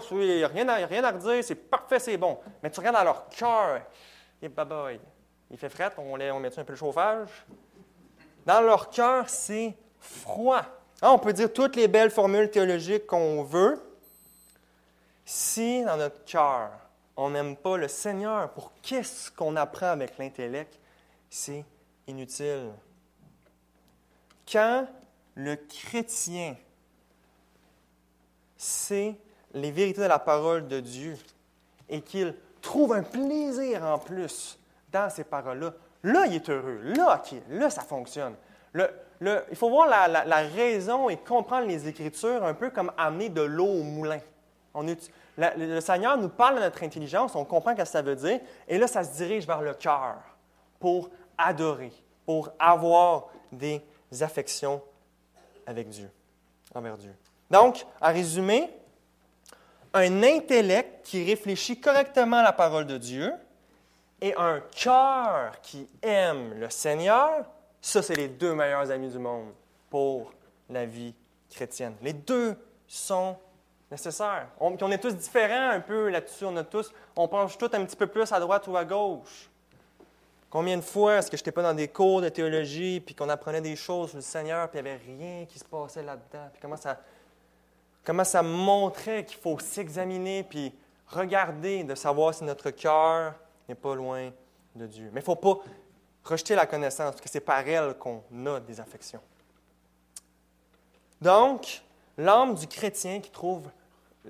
rien, 0.49 0.69
à, 0.69 0.75
rien 0.87 1.05
à 1.05 1.11
redire, 1.11 1.43
c'est 1.43 1.55
parfait, 1.55 1.99
c'est 1.99 2.17
bon. 2.17 2.39
Mais 2.63 2.71
tu 2.71 2.81
regardes 2.81 2.97
dans 2.97 3.05
leur 3.05 3.29
cœur, 3.29 3.83
baboy. 4.43 5.01
Il 5.51 5.59
fait 5.59 5.69
fret, 5.69 5.91
on, 5.99 6.15
on 6.15 6.41
met 6.41 6.59
un 6.59 6.65
peu 6.65 6.73
le 6.73 6.77
chauffage? 6.77 7.47
Dans 8.49 8.63
leur 8.63 8.89
cœur, 8.89 9.29
c'est 9.29 9.77
froid. 10.01 10.63
Ah, 11.03 11.13
on 11.13 11.19
peut 11.19 11.35
dire 11.35 11.53
toutes 11.53 11.77
les 11.77 11.87
belles 11.87 12.11
formules 12.11 12.51
théologiques 12.51 13.07
qu'on 13.07 13.43
veut. 13.43 13.79
Si 15.27 15.85
dans 15.85 15.99
notre 15.99 16.25
cœur, 16.25 16.71
on 17.15 17.29
n'aime 17.29 17.57
pas 17.57 17.77
le 17.77 17.89
Seigneur, 17.89 18.51
pour 18.53 18.73
qu'est-ce 18.81 19.31
qu'on 19.31 19.55
apprend 19.55 19.89
avec 19.89 20.17
l'intellect, 20.17 20.79
c'est 21.29 21.63
inutile. 22.07 22.71
Quand 24.51 24.89
le 25.35 25.57
chrétien 25.57 26.57
sait 28.57 29.15
les 29.53 29.71
vérités 29.71 30.01
de 30.01 30.07
la 30.07 30.19
parole 30.19 30.67
de 30.69 30.81
Dieu 30.81 31.19
et 31.87 32.01
qu'il 32.01 32.35
trouve 32.63 32.95
un 32.95 33.03
plaisir 33.03 33.85
en 33.85 33.99
plus 33.99 34.59
dans 34.91 35.11
ces 35.11 35.25
paroles-là, 35.25 35.75
là, 36.03 36.27
il 36.27 36.35
est 36.35 36.49
heureux. 36.49 36.81
Là, 36.83 37.23
là 37.51 37.71
ça 37.71 37.83
fonctionne. 37.83 38.35
il 38.75 39.57
faut 39.57 39.71
voir 39.71 39.89
la, 39.89 40.37
raison 40.55 41.09
et 41.09 41.17
comprendre 41.17 41.67
les 41.67 41.89
Écritures 41.89 42.45
un 42.45 42.55
peu 42.55 42.71
comme 42.71 42.93
amener 42.97 43.29
de 43.29 43.43
l'eau 43.43 43.67
au 43.67 43.83
moulin. 43.83 44.21
Le 45.37 45.81
Seigneur 45.81 46.17
nous 46.17 46.29
parle 46.29 46.57
de 46.57 46.61
notre 46.61 46.83
intelligence, 46.83 47.35
on 47.35 47.45
comprend 47.45 47.73
ce 47.73 47.83
que 47.83 47.89
ça 47.89 48.03
veut 48.03 48.17
dire, 48.17 48.41
et 48.67 48.79
là, 48.79 48.87
ça 48.87 49.05
se 49.05 49.17
dirige 49.17 49.47
vers 49.47 49.63
le 49.63 49.75
cœur 49.75 50.17
pour 50.79 51.11
adorer, 51.37 51.93
pour 52.27 52.51
avoir 52.59 53.29
des 53.51 53.83
affections 54.21 54.83
avec 55.67 55.89
Dieu, 55.89 56.11
envers 56.75 56.97
Dieu. 56.97 57.15
Donc, 57.51 57.87
en 58.01 58.13
résumé, 58.13 58.71
un 59.95 60.23
intellect 60.23 61.05
qui 61.05 61.25
réfléchit 61.25 61.81
correctement 61.81 62.39
à 62.39 62.43
la 62.43 62.53
parole 62.53 62.87
de 62.87 62.99
Dieu 62.99 63.33
et 64.21 64.35
un 64.37 64.61
cœur 64.61 65.61
qui 65.63 65.89
aime 66.03 66.59
le 66.59 66.71
Seigneur, 66.71 67.45
ça, 67.81 68.03
c'est 68.03 68.17
les 68.17 68.29
deux 68.29 68.55
meilleurs 68.55 68.91
amis 68.91 69.09
du 69.09 69.19
monde 69.19 69.53
pour 69.89 70.33
la 70.69 70.85
vie 70.85 71.15
chrétienne. 71.51 71.95
Les 72.03 72.13
deux 72.13 72.57
sont 72.87 73.37
nécessaires. 73.91 74.49
On, 74.61 74.91
est 74.91 74.99
tous 74.99 75.15
différents 75.15 75.71
un 75.71 75.81
peu 75.81 76.09
là-dessus. 76.09 76.45
On, 76.45 76.57
a 76.57 76.65
tous, 76.65 76.93
on 77.17 77.29
penche 77.29 77.57
tous 77.57 77.71
un 77.73 77.85
petit 77.85 77.97
peu 77.97 78.07
plus 78.07 78.31
à 78.33 78.41
droite 78.41 78.67
ou 78.67 78.77
à 78.77 78.85
gauche. 78.85 79.49
Combien 80.51 80.77
de 80.77 80.83
fois 80.83 81.17
est-ce 81.17 81.31
que 81.31 81.37
je 81.37 81.43
n'étais 81.43 81.53
pas 81.53 81.63
dans 81.63 81.75
des 81.75 81.89
cours 81.89 82.23
de 82.23 82.31
théologie, 82.31 83.01
puis 83.01 83.15
qu'on 83.15 83.29
apprenait 83.29 83.61
des 83.61 83.77
choses 83.77 84.11
sur 84.11 84.17
le 84.17 84.23
Seigneur, 84.23 84.69
puis 84.71 84.79
il 84.79 84.83
n'y 84.83 84.91
avait 84.91 85.01
rien 85.05 85.45
qui 85.45 85.59
se 85.59 85.65
passait 85.65 86.03
là-dedans, 86.03 86.49
puis 86.51 86.61
comment 86.63 86.79
ça, 86.79 86.99
comment 88.03 88.25
ça 88.25 88.43
montrait 88.43 89.27
qu'il 89.27 89.37
faut 89.39 89.59
s'examiner, 89.59 90.43
puis 90.45 90.73
regarder, 91.07 91.85
de 91.85 91.95
savoir 91.95 92.33
si 92.33 92.45
notre 92.45 92.71
cœur 92.71 93.35
n'est 93.69 93.75
pas 93.75 93.95
loin 93.95 94.31
de 94.75 94.87
Dieu. 94.87 95.11
Mais 95.13 95.21
il 95.21 95.23
ne 95.23 95.25
faut 95.25 95.37
pas 95.37 95.59
rejeter 96.25 96.55
la 96.55 96.67
connaissance, 96.67 97.13
parce 97.13 97.21
que 97.21 97.29
c'est 97.29 97.41
par 97.41 97.67
elle 97.67 97.95
qu'on 97.95 98.23
a 98.47 98.61
des 98.61 98.81
affections. 98.81 99.21
Donc, 101.21 101.83
l'âme 102.17 102.55
du 102.55 102.67
chrétien 102.67 103.21
qui 103.21 103.31
trouve 103.31 103.69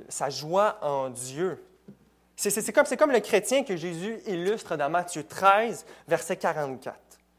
sa 0.09 0.31
joie 0.31 0.79
en 0.83 1.11
Dieu, 1.11 1.63
c'est 2.37 2.73
comme, 2.73 2.87
comme 2.97 3.11
le 3.11 3.21
chrétien 3.21 3.65
que 3.65 3.77
Jésus 3.77 4.21
illustre 4.27 4.77
dans 4.77 4.89
Matthieu 4.89 5.25
13, 5.25 5.85
verset 6.07 6.37
44. 6.37 6.97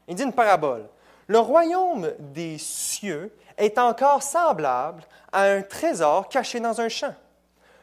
Il 0.08 0.14
dit 0.14 0.22
une 0.22 0.32
parabole. 0.32 0.88
Le 1.26 1.38
royaume 1.38 2.12
des 2.18 2.58
cieux 2.58 3.32
est 3.56 3.78
encore 3.78 4.22
semblable 4.22 5.02
à 5.32 5.44
un 5.44 5.62
trésor 5.62 6.28
caché 6.28 6.60
dans 6.60 6.80
un 6.80 6.88
champ. 6.88 7.14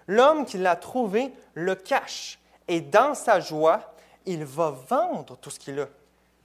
L'homme 0.05 0.45
qui 0.45 0.57
l'a 0.57 0.75
trouvé 0.75 1.33
le 1.53 1.73
cache 1.75 2.39
et 2.67 2.81
dans 2.81 3.15
sa 3.15 3.39
joie, 3.39 3.93
il 4.27 4.43
va 4.43 4.69
vendre 4.69 5.37
tout 5.37 5.49
ce 5.49 5.57
qu'il 5.57 5.79
a. 5.79 5.87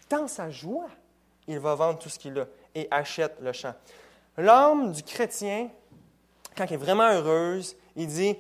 Dans 0.09 0.29
sa 0.29 0.51
joie, 0.51 0.89
il 1.47 1.59
va 1.59 1.75
vendre 1.75 1.99
tout 1.99 2.09
ce 2.09 2.19
qu'il 2.19 2.39
a 2.39 2.47
et 2.75 2.89
achète 2.91 3.37
le 3.41 3.53
champ. 3.53 3.75
L'homme 4.39 4.93
du 4.93 5.03
chrétien, 5.03 5.69
quand 6.57 6.65
il 6.65 6.75
est 6.75 6.79
vraiment 6.79 7.11
heureuse, 7.11 7.77
il 7.97 8.07
dit 8.07 8.37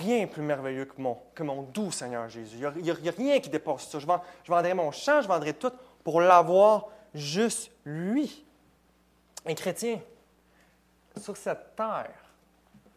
rien 0.00 0.26
plus 0.26 0.42
merveilleux 0.42 0.86
que 0.86 1.42
mon, 1.42 1.62
doux 1.62 1.92
Seigneur 1.92 2.28
Jésus. 2.28 2.56
Il 2.76 2.82
n'y 2.82 2.90
a, 2.90 3.12
rien 3.16 3.38
qui 3.38 3.50
dépasse 3.50 3.88
ça. 3.88 3.98
Je 4.00 4.06
vendrai 4.50 4.74
mon 4.74 4.90
champ, 4.90 5.20
je 5.20 5.28
vendrai 5.28 5.52
tout 5.52 5.72
pour 6.02 6.20
l'avoir 6.20 6.88
juste 7.14 7.70
lui. 7.84 8.44
Un 9.44 9.54
chrétien, 9.54 10.00
sur 11.20 11.36
cette 11.36 11.76
terre, 11.76 12.14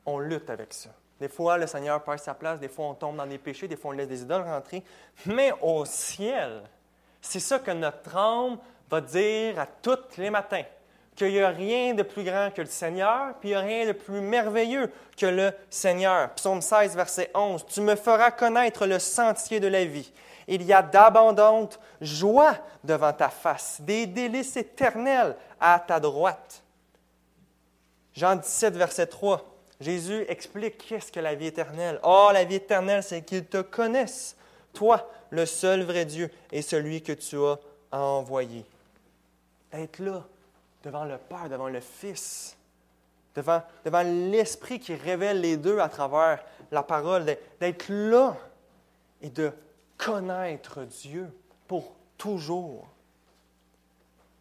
on 0.05 0.17
lutte 0.17 0.49
avec 0.49 0.73
ça. 0.73 0.89
Des 1.19 1.27
fois, 1.27 1.57
le 1.57 1.67
Seigneur 1.67 2.01
perd 2.03 2.19
sa 2.19 2.33
place, 2.33 2.59
des 2.59 2.69
fois, 2.69 2.85
on 2.85 2.93
tombe 2.93 3.17
dans 3.17 3.25
des 3.25 3.37
péchés, 3.37 3.67
des 3.67 3.75
fois, 3.75 3.91
on 3.91 3.93
laisse 3.93 4.07
des 4.07 4.21
idoles 4.21 4.43
rentrer. 4.43 4.83
Mais 5.25 5.51
au 5.61 5.83
ciel, 5.85 6.63
c'est 7.21 7.39
ça 7.39 7.59
que 7.59 7.71
notre 7.71 8.15
âme 8.15 8.57
va 8.89 9.01
dire 9.01 9.59
à 9.59 9.65
tous 9.65 10.17
les 10.17 10.29
matins 10.29 10.63
qu'il 11.19 11.33
n'y 11.33 11.41
a 11.41 11.49
rien 11.49 11.93
de 11.93 12.03
plus 12.03 12.23
grand 12.23 12.49
que 12.49 12.61
le 12.61 12.67
Seigneur, 12.67 13.33
puis 13.41 13.49
il 13.49 13.51
n'y 13.51 13.57
a 13.57 13.59
rien 13.59 13.87
de 13.87 13.91
plus 13.91 14.21
merveilleux 14.21 14.89
que 15.17 15.25
le 15.25 15.51
Seigneur. 15.69 16.33
Psaume 16.35 16.61
16, 16.61 16.95
verset 16.95 17.29
11. 17.35 17.65
Tu 17.65 17.81
me 17.81 17.97
feras 17.97 18.31
connaître 18.31 18.85
le 18.85 18.99
sentier 18.99 19.59
de 19.59 19.67
la 19.67 19.83
vie. 19.83 20.13
Il 20.47 20.63
y 20.63 20.71
a 20.71 20.81
d'abondantes 20.81 21.77
joie 21.99 22.55
devant 22.85 23.11
ta 23.11 23.27
face, 23.27 23.81
des 23.81 24.07
délices 24.07 24.55
éternels 24.55 25.35
à 25.59 25.83
ta 25.85 25.99
droite. 25.99 26.63
Jean 28.13 28.37
17, 28.37 28.77
verset 28.77 29.07
3. 29.07 29.45
Jésus 29.79 30.25
explique 30.27 30.77
qu'est-ce 30.77 31.11
que 31.11 31.19
la 31.19 31.35
vie 31.35 31.47
éternelle. 31.47 31.99
Oh, 32.03 32.29
la 32.33 32.43
vie 32.43 32.55
éternelle, 32.55 33.01
c'est 33.01 33.21
qu'ils 33.21 33.45
te 33.45 33.61
connaissent, 33.61 34.35
toi, 34.73 35.09
le 35.29 35.45
seul 35.45 35.83
vrai 35.83 36.05
Dieu, 36.05 36.29
et 36.51 36.61
celui 36.61 37.01
que 37.01 37.13
tu 37.13 37.37
as 37.37 37.57
envoyé. 37.91 38.65
Être 39.71 39.99
là, 39.99 40.25
devant 40.83 41.05
le 41.05 41.17
Père, 41.17 41.49
devant 41.49 41.69
le 41.69 41.79
Fils, 41.79 42.57
devant, 43.35 43.61
devant 43.85 44.01
l'Esprit 44.01 44.79
qui 44.79 44.95
révèle 44.95 45.39
les 45.39 45.55
deux 45.55 45.79
à 45.79 45.87
travers 45.87 46.43
la 46.71 46.83
parole, 46.83 47.37
d'être 47.59 47.89
là 47.89 48.35
et 49.21 49.29
de 49.29 49.51
connaître 49.97 50.83
Dieu 50.83 51.29
pour 51.67 51.93
toujours. 52.17 52.87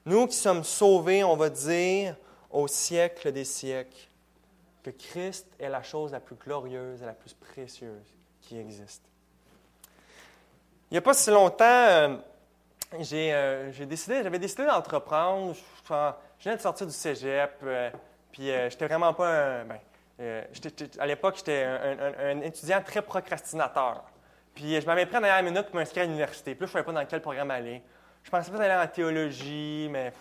Nous 0.04 0.26
qui 0.26 0.36
sommes 0.36 0.64
sauvés, 0.64 1.22
on 1.22 1.36
va 1.36 1.50
dire 1.50 2.16
au 2.50 2.66
siècle 2.66 3.30
des 3.30 3.44
siècles 3.44 4.08
Christ 4.90 5.46
est 5.58 5.68
la 5.68 5.82
chose 5.82 6.12
la 6.12 6.20
plus 6.20 6.36
glorieuse 6.36 7.02
et 7.02 7.06
la 7.06 7.12
plus 7.12 7.34
précieuse 7.34 8.14
qui 8.40 8.58
existe. 8.58 9.02
Il 10.90 10.94
n'y 10.94 10.98
a 10.98 11.02
pas 11.02 11.12
si 11.12 11.30
longtemps, 11.30 11.64
euh, 11.64 12.16
euh, 12.94 13.84
décidé, 13.84 14.22
j'avais 14.22 14.38
décidé 14.38 14.64
d'entreprendre. 14.64 15.54
Je, 15.54 16.12
viens 16.40 16.56
de 16.56 16.60
sortir 16.60 16.86
du 16.86 16.92
cégep, 16.92 17.56
euh, 17.62 17.90
puis 18.32 18.46
j'étais 18.46 18.86
vraiment 18.86 19.12
pas 19.12 19.28
un. 19.28 19.64
Ben, 19.64 19.78
à 20.98 21.06
l'époque, 21.06 21.36
j'étais 21.36 21.62
un, 21.62 22.40
étudiant 22.40 22.82
très 22.82 23.02
procrastinateur. 23.02 24.02
Puis 24.54 24.80
je 24.80 24.86
m'avais 24.86 25.06
pris 25.06 25.18
en 25.18 25.20
dernière 25.20 25.42
minute 25.42 25.66
pour 25.66 25.76
m'inscrire 25.76 26.04
à 26.04 26.06
l'université. 26.06 26.54
Puis 26.54 26.62
là, 26.62 26.66
je 26.66 26.70
ne 26.70 26.72
savais 26.72 26.84
pas 26.84 27.00
dans 27.00 27.06
quel 27.06 27.20
programme 27.20 27.50
aller. 27.50 27.82
Je 28.24 28.30
pensais 28.30 28.50
pas 28.50 28.60
aller 28.64 28.74
en 28.74 28.92
théologie, 28.92 29.88
mais 29.90 30.12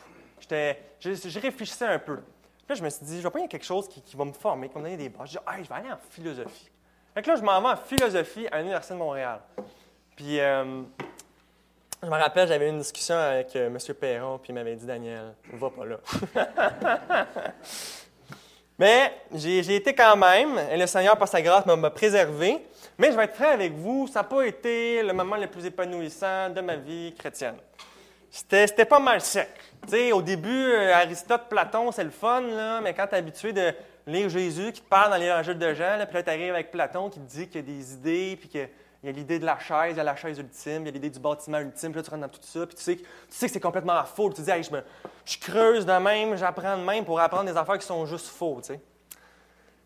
je 0.49 1.39
réfléchissais 1.39 1.87
un 1.87 1.99
peu 1.99 2.19
là, 2.67 2.75
je 2.75 2.83
me 2.83 2.89
suis 2.89 3.05
dit, 3.05 3.17
je 3.17 3.23
vais 3.23 3.29
pas 3.29 3.39
y 3.39 3.41
avoir 3.41 3.49
quelque 3.49 3.65
chose 3.65 3.87
qui, 3.87 4.15
va 4.15 4.25
me 4.25 4.33
former, 4.33 4.67
qui 4.67 4.73
va 4.75 4.79
me 4.81 4.85
donner 4.85 4.97
des 4.97 5.09
bases. 5.09 5.29
Je 5.31 5.37
dis, 5.37 5.63
je 5.63 5.69
vais 5.69 5.75
aller 5.75 5.91
en 5.91 5.97
philosophie. 6.09 6.69
Fait 7.13 7.21
que 7.21 7.29
là, 7.29 7.35
je 7.35 7.41
m'en 7.41 7.61
vais 7.61 7.69
en 7.69 7.75
philosophie 7.75 8.47
à 8.51 8.59
l'Université 8.59 8.93
de 8.93 8.99
Montréal. 8.99 9.39
Puis, 10.15 10.39
euh, 10.39 10.83
je 12.01 12.07
me 12.07 12.15
rappelle, 12.15 12.47
j'avais 12.47 12.69
une 12.69 12.79
discussion 12.79 13.15
avec 13.15 13.55
euh, 13.55 13.67
M. 13.67 13.77
Perron, 13.95 14.37
puis 14.37 14.51
il 14.51 14.55
m'avait 14.55 14.75
dit, 14.75 14.85
Daniel, 14.85 15.33
va 15.53 15.69
pas 15.69 15.85
là. 15.85 15.97
Mais 18.79 19.11
j'ai 19.33 19.75
été 19.75 19.95
quand 19.95 20.15
même, 20.15 20.59
et 20.71 20.77
le 20.77 20.85
Seigneur, 20.85 21.17
par 21.17 21.27
sa 21.27 21.41
grâce, 21.41 21.65
m'a 21.65 21.89
préservé. 21.89 22.63
Mais 22.99 23.11
je 23.11 23.17
vais 23.17 23.23
être 23.23 23.35
franc 23.35 23.49
avec 23.49 23.73
vous, 23.73 24.07
ça 24.07 24.19
n'a 24.19 24.23
pas 24.23 24.43
été 24.43 25.01
le 25.01 25.13
moment 25.13 25.37
le 25.37 25.47
plus 25.47 25.65
épanouissant 25.65 26.49
de 26.51 26.61
ma 26.61 26.75
vie 26.75 27.13
chrétienne. 27.17 27.55
C'était 28.37 28.85
pas 28.85 28.99
mal 28.99 29.19
sec. 29.19 29.49
au 30.13 30.21
début, 30.21 30.49
euh, 30.49 30.93
Aristote, 30.93 31.49
Platon, 31.49 31.91
c'est 31.91 32.03
le 32.03 32.11
fun, 32.11 32.41
là, 32.41 32.81
mais 32.81 32.93
quand 32.93 33.07
tu 33.07 33.15
es 33.15 33.17
habitué 33.17 33.51
de 33.51 33.73
lire 34.05 34.29
Jésus 34.29 34.71
qui 34.73 34.81
te 34.81 34.87
parle 34.87 35.09
dans 35.09 35.17
l'évangile 35.17 35.57
de 35.57 35.73
Jean, 35.73 35.97
là, 35.97 36.05
puis 36.05 36.15
là, 36.15 36.23
tu 36.23 36.29
arrives 36.29 36.53
avec 36.53 36.69
Platon 36.69 37.09
qui 37.09 37.19
te 37.19 37.25
dit 37.25 37.47
qu'il 37.47 37.61
y 37.61 37.63
a 37.63 37.75
des 37.75 37.93
idées, 37.93 38.37
puis 38.39 38.47
qu'il 38.47 38.69
y 39.03 39.09
a 39.09 39.11
l'idée 39.11 39.39
de 39.39 39.45
la 39.45 39.57
chaise, 39.57 39.93
il 39.93 39.97
y 39.97 39.99
a 39.99 40.03
la 40.03 40.15
chaise 40.15 40.37
ultime, 40.37 40.83
il 40.83 40.85
y 40.85 40.89
a 40.89 40.91
l'idée 40.91 41.09
du 41.09 41.19
bâtiment 41.19 41.57
ultime, 41.57 41.91
puis 41.91 41.99
là, 41.99 42.03
tu 42.03 42.11
rentres 42.11 42.21
dans 42.21 42.29
tout 42.29 42.39
ça, 42.43 42.67
puis 42.67 42.75
tu 42.75 42.83
sais, 42.83 42.95
tu 42.97 43.05
sais 43.31 43.47
que 43.47 43.53
c'est 43.53 43.59
complètement 43.59 44.03
faux. 44.05 44.31
Tu 44.31 44.41
dis, 44.41 44.51
je, 44.63 44.71
me, 44.71 44.83
je 45.25 45.39
creuse 45.39 45.85
de 45.85 45.93
même, 45.93 46.37
j'apprends 46.37 46.77
de 46.77 46.83
même 46.83 47.05
pour 47.05 47.19
apprendre 47.19 47.51
des 47.51 47.57
affaires 47.57 47.79
qui 47.79 47.87
sont 47.87 48.05
juste 48.05 48.27
faux. 48.27 48.61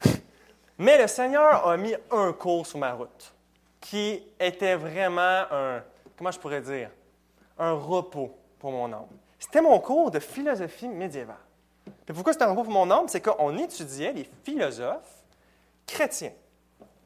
Mais 0.78 1.02
le 1.02 1.08
Seigneur 1.08 1.66
a 1.66 1.78
mis 1.78 1.95
un 2.12 2.34
cours 2.34 2.68
sur 2.68 2.80
ma 2.80 2.91
route 2.91 3.34
qui 3.80 4.22
était 4.38 4.76
vraiment 4.76 5.45
un, 5.52 5.82
comment 6.18 6.32
je 6.32 6.39
pourrais 6.39 6.62
dire, 6.62 6.89
un 7.58 7.72
repos 7.72 8.38
pour 8.62 8.72
mon 8.72 8.93
âme. 8.93 9.07
C'était 9.39 9.62
mon 9.62 9.80
cours 9.80 10.12
de 10.12 10.20
philosophie 10.20 10.88
médiévale. 10.88 11.36
Et 12.07 12.14
pourquoi 12.14 12.32
c'était 12.32 12.45
un 12.45 12.51
repos 12.51 12.64
pour 12.64 12.74
mon 12.74 12.89
âme? 12.91 13.07
C'est 13.07 13.20
qu'on 13.22 13.57
étudiait 13.57 14.14
les 14.14 14.30
philosophes 14.43 15.24
chrétiens, 15.88 16.32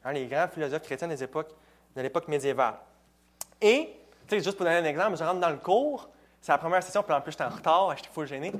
hein, 0.04 0.12
les 0.12 0.26
grands 0.26 0.46
philosophes 0.46 0.82
chrétiens 0.82 1.08
des 1.08 1.22
époques, 1.22 1.50
de 1.96 2.02
l'époque 2.02 2.28
médiévale. 2.28 2.74
Et, 3.60 3.90
juste 4.30 4.52
pour 4.56 4.66
donner 4.66 4.76
un 4.76 4.84
exemple, 4.84 5.16
je 5.16 5.24
rentre 5.24 5.40
dans 5.40 5.50
le 5.50 5.56
cours, 5.56 6.10
c'est 6.42 6.52
la 6.52 6.58
première 6.58 6.82
session, 6.82 7.02
puis 7.02 7.14
en 7.14 7.22
plus 7.22 7.32
j'étais 7.32 7.44
en 7.44 7.48
retard, 7.48 7.96
j'étais 7.96 8.10
fou 8.12 8.26
gêné. 8.26 8.52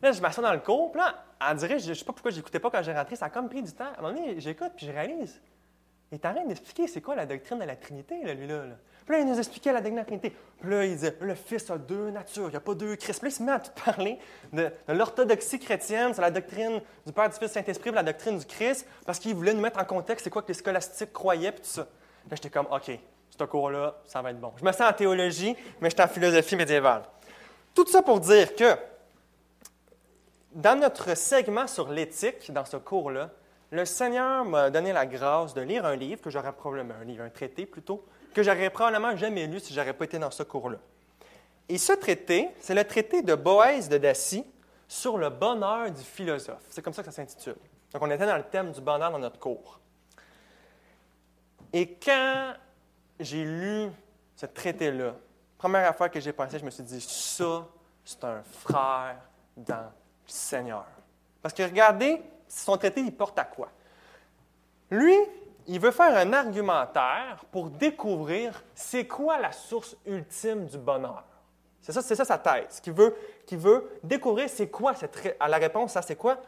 Là, 0.00 0.12
je 0.12 0.20
m'assois 0.20 0.44
dans 0.44 0.52
le 0.52 0.60
cours, 0.60 0.92
puis 0.92 1.00
là, 1.00 1.14
on 1.50 1.54
dirait, 1.54 1.80
je 1.80 1.88
ne 1.88 1.94
sais 1.94 2.04
pas 2.04 2.12
pourquoi 2.12 2.30
je 2.30 2.36
n'écoutais 2.36 2.60
pas 2.60 2.70
quand 2.70 2.82
j'ai 2.82 2.92
rentré, 2.92 3.16
ça 3.16 3.26
a 3.26 3.30
comme 3.30 3.48
pris 3.48 3.62
du 3.62 3.72
temps. 3.72 3.86
À 3.96 3.98
un 3.98 4.02
moment 4.02 4.14
donné, 4.14 4.40
j'écoute, 4.40 4.72
puis 4.76 4.86
je 4.86 4.92
réalise. 4.92 5.40
Il 6.12 6.14
est 6.16 6.26
en 6.26 6.34
train 6.34 6.44
d'expliquer 6.44 6.86
c'est 6.86 7.00
quoi 7.00 7.16
la 7.16 7.26
doctrine 7.26 7.58
de 7.58 7.64
la 7.64 7.76
Trinité, 7.76 8.22
là, 8.22 8.34
lui-là. 8.34 8.66
Là. 8.66 8.74
Puis 9.04 9.14
là, 9.14 9.20
il 9.20 9.26
nous 9.26 9.38
expliquait 9.38 9.72
la 9.72 9.80
dernière 9.80 10.04
Trinité. 10.04 10.32
Puis 10.60 10.70
là, 10.70 10.84
il 10.84 10.94
disait, 10.94 11.16
le 11.20 11.34
Fils 11.34 11.70
a 11.70 11.78
deux 11.78 12.10
natures, 12.10 12.46
il 12.46 12.50
n'y 12.50 12.56
a 12.56 12.60
pas 12.60 12.74
deux 12.74 12.96
Christ. 12.96 13.20
Puis 13.20 13.28
là, 13.28 13.34
il 13.34 13.36
se 13.36 13.42
met 13.42 13.52
à 13.52 13.60
tout 13.60 13.70
parler 13.84 14.18
de, 14.52 14.70
l'orthodoxie 14.88 15.58
chrétienne, 15.58 16.12
c'est 16.14 16.20
la 16.20 16.30
doctrine 16.30 16.80
du 17.04 17.12
Père, 17.12 17.28
du 17.28 17.36
Fils, 17.36 17.52
Saint-Esprit, 17.52 17.90
la 17.90 18.02
doctrine 18.02 18.38
du 18.38 18.44
Christ, 18.44 18.86
parce 19.04 19.18
qu'il 19.18 19.34
voulait 19.34 19.54
nous 19.54 19.60
mettre 19.60 19.80
en 19.80 19.84
contexte 19.84 20.24
c'est 20.24 20.30
quoi 20.30 20.42
que 20.42 20.48
les 20.48 20.54
scolastiques 20.54 21.12
croyaient, 21.12 21.52
puis 21.52 21.62
tout 21.62 21.68
ça. 21.68 21.82
Là, 21.82 22.36
j'étais 22.36 22.50
comme, 22.50 22.66
OK, 22.70 22.90
ce 23.36 23.44
cours-là, 23.44 23.96
ça 24.06 24.22
va 24.22 24.30
être 24.30 24.40
bon. 24.40 24.52
Je 24.56 24.64
me 24.64 24.72
sens 24.72 24.90
en 24.90 24.92
théologie, 24.92 25.56
mais 25.80 25.90
j'étais 25.90 26.02
en 26.02 26.08
philosophie 26.08 26.56
médiévale. 26.56 27.02
Tout 27.74 27.86
ça 27.86 28.02
pour 28.02 28.20
dire 28.20 28.54
que, 28.56 28.76
dans 30.52 30.78
notre 30.78 31.16
segment 31.16 31.66
sur 31.66 31.90
l'éthique, 31.90 32.50
dans 32.50 32.64
ce 32.64 32.76
cours-là, 32.76 33.30
le 33.70 33.84
Seigneur 33.84 34.44
m'a 34.44 34.70
donné 34.70 34.92
la 34.92 35.06
grâce 35.06 35.54
de 35.54 35.60
lire 35.60 35.84
un 35.84 35.96
livre 35.96 36.20
que 36.20 36.30
j'aurais 36.30 36.52
probablement, 36.52 36.94
un 37.00 37.04
livre, 37.04 37.24
un 37.24 37.30
traité 37.30 37.66
plutôt, 37.66 38.04
que 38.32 38.42
j'aurais 38.42 38.70
probablement 38.70 39.16
jamais 39.16 39.46
lu 39.46 39.60
si 39.60 39.72
je 39.72 39.80
n'aurais 39.80 39.94
pas 39.94 40.04
été 40.04 40.18
dans 40.18 40.30
ce 40.30 40.42
cours-là. 40.42 40.78
Et 41.68 41.78
ce 41.78 41.92
traité, 41.92 42.48
c'est 42.60 42.74
le 42.74 42.84
traité 42.84 43.22
de 43.22 43.34
Boès 43.34 43.88
de 43.88 43.98
Dacie 43.98 44.44
sur 44.86 45.18
le 45.18 45.30
bonheur 45.30 45.90
du 45.90 46.02
philosophe. 46.02 46.62
C'est 46.68 46.82
comme 46.82 46.92
ça 46.92 47.02
que 47.02 47.10
ça 47.10 47.16
s'intitule. 47.16 47.56
Donc, 47.92 48.02
on 48.02 48.10
était 48.10 48.26
dans 48.26 48.36
le 48.36 48.44
thème 48.44 48.70
du 48.72 48.80
bonheur 48.80 49.10
dans 49.10 49.18
notre 49.18 49.38
cours. 49.38 49.80
Et 51.72 51.94
quand 51.94 52.52
j'ai 53.18 53.44
lu 53.44 53.90
ce 54.36 54.46
traité-là, 54.46 55.14
première 55.58 55.88
affaire 55.88 56.10
que 56.10 56.20
j'ai 56.20 56.32
pensé, 56.32 56.58
je 56.58 56.64
me 56.64 56.70
suis 56.70 56.84
dit, 56.84 57.00
ça, 57.00 57.66
c'est 58.04 58.22
un 58.22 58.42
frère 58.42 59.16
dans 59.56 59.76
le 59.76 59.90
Seigneur. 60.26 60.86
Parce 61.42 61.54
que 61.54 61.62
regardez, 61.62 62.22
son 62.48 62.76
traité, 62.76 63.00
il 63.00 63.14
porte 63.14 63.38
à 63.38 63.44
quoi? 63.44 63.70
Lui, 64.90 65.14
il 65.66 65.80
veut 65.80 65.90
faire 65.90 66.16
un 66.16 66.32
argumentaire 66.32 67.44
pour 67.50 67.70
découvrir 67.70 68.62
c'est 68.74 69.06
quoi 69.06 69.38
la 69.38 69.52
source 69.52 69.96
ultime 70.06 70.66
du 70.66 70.78
bonheur. 70.78 71.24
C'est 71.80 71.92
ça, 71.92 72.02
ça 72.02 72.24
sa 72.24 72.38
thèse, 72.38 72.80
qui 72.80 72.90
veut, 73.56 74.00
découvrir 74.02 74.48
c'est 74.48 74.68
quoi 74.68 74.94
cette, 74.94 75.36
à 75.38 75.48
la 75.48 75.56
réponse 75.56 75.92
ça 75.92 76.02
c'est 76.02 76.16
quoi 76.16 76.38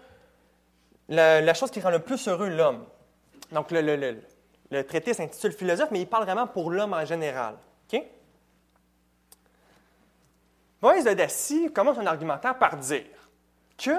la, 1.08 1.54
chose 1.54 1.70
qui 1.70 1.80
rend 1.80 1.90
le 1.90 2.00
plus 2.00 2.26
heureux 2.26 2.48
l'homme. 2.48 2.84
Donc 3.52 3.70
le, 3.70 3.80
le, 3.80 4.20
le, 4.70 4.84
traité 4.84 5.14
s'intitule 5.14 5.52
philosophe, 5.52 5.90
mais 5.90 6.00
il 6.00 6.06
parle 6.06 6.24
vraiment 6.24 6.46
pour 6.46 6.70
l'homme 6.70 6.92
en 6.92 7.04
général. 7.04 7.56
OK? 7.92 8.02
Moïse 10.82 11.04
de 11.04 11.12
Dacie 11.12 11.72
commence 11.72 11.96
son 11.96 12.06
argumentaire 12.06 12.58
par 12.58 12.76
dire 12.76 13.30
que 13.76 13.96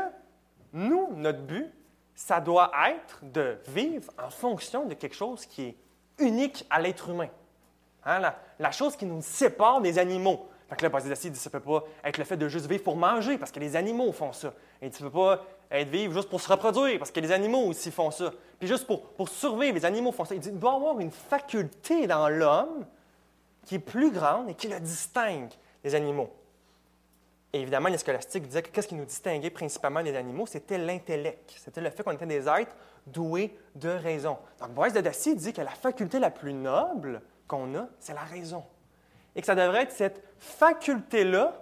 nous, 0.73 1.09
notre 1.15 1.39
but, 1.39 1.71
ça 2.19 2.41
doit 2.41 2.69
être 2.89 3.19
de 3.23 3.57
vivre 3.69 4.11
en 4.21 4.29
fonction 4.29 4.85
de 4.85 4.93
quelque 4.93 5.15
chose 5.15 5.45
qui 5.45 5.67
est 5.67 5.75
unique 6.17 6.65
à 6.69 6.81
l'être 6.81 7.07
humain. 7.09 7.29
Hein, 8.03 8.33
la, 8.59 8.71
chose 8.71 8.97
qui 8.97 9.05
nous 9.05 9.21
sépare 9.21 9.79
des 9.79 9.97
animaux. 9.97 10.49
Fait 10.67 10.75
que 10.75 10.83
là, 10.83 10.89
Basile 10.89 11.31
dit 11.31 11.39
ça 11.39 11.49
ne 11.49 11.51
peut 11.57 11.61
pas 11.61 11.85
être 12.03 12.17
le 12.17 12.25
fait 12.25 12.35
de 12.35 12.49
juste 12.49 12.65
vivre 12.65 12.83
pour 12.83 12.97
manger, 12.97 13.37
parce 13.37 13.53
que 13.53 13.61
les 13.61 13.77
animaux 13.77 14.11
font 14.11 14.33
ça. 14.33 14.53
Et 14.81 14.89
tu 14.89 15.01
ne 15.01 15.07
peux 15.07 15.17
pas 15.17 15.45
être 15.71 15.87
vivre 15.87 16.13
juste 16.13 16.29
pour 16.29 16.41
se 16.41 16.51
reproduire, 16.51 16.99
parce 16.99 17.09
que 17.09 17.21
les 17.21 17.31
animaux 17.31 17.65
aussi 17.67 17.89
font 17.89 18.11
ça. 18.11 18.33
Puis 18.59 18.67
juste 18.67 18.85
pour, 18.85 19.29
survivre, 19.29 19.75
les 19.75 19.85
animaux 19.85 20.11
font 20.11 20.25
ça. 20.25 20.35
Il 20.35 20.41
dit 20.41 20.49
il 20.49 20.59
doit 20.59 20.75
avoir 20.75 20.99
une 20.99 21.11
faculté 21.11 22.05
dans 22.05 22.27
l'homme 22.27 22.85
qui 23.65 23.75
est 23.75 23.79
plus 23.79 24.11
grande 24.11 24.49
et 24.49 24.55
qui 24.55 24.67
le 24.67 24.81
distingue 24.81 25.51
des 25.85 25.95
animaux. 25.95 26.29
Et 27.51 27.61
évidemment, 27.61 27.89
les 27.89 27.97
scolastiques 27.97 28.47
disaient 28.47 28.61
que 28.61 28.69
qu'est-ce 28.69 28.87
qui 28.87 28.95
nous 28.95 29.05
distinguait 29.05 29.49
principalement 29.49 30.03
des 30.03 30.15
animaux, 30.15 30.45
c'était 30.45 30.77
l'intellect. 30.77 31.55
C'était 31.57 31.81
le 31.81 31.89
fait 31.89 32.03
qu'on 32.03 32.11
était 32.11 32.27
des 32.27 32.47
êtres 32.47 32.75
doués 33.07 33.57
de 33.75 33.89
raison. 33.89 34.37
Donc, 34.59 34.71
Boris 34.71 34.93
de 34.93 35.01
Dacier 35.01 35.35
dit 35.35 35.51
que 35.51 35.61
la 35.61 35.71
faculté 35.71 36.19
la 36.19 36.29
plus 36.29 36.53
noble 36.53 37.21
qu'on 37.47 37.75
a, 37.75 37.87
c'est 37.99 38.13
la 38.13 38.21
raison. 38.21 38.63
Et 39.35 39.41
que 39.41 39.47
ça 39.47 39.55
devrait 39.55 39.83
être 39.83 39.91
cette 39.91 40.23
faculté-là 40.37 41.53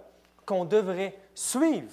qu'on 0.44 0.66
devrait 0.66 1.16
suivre 1.34 1.92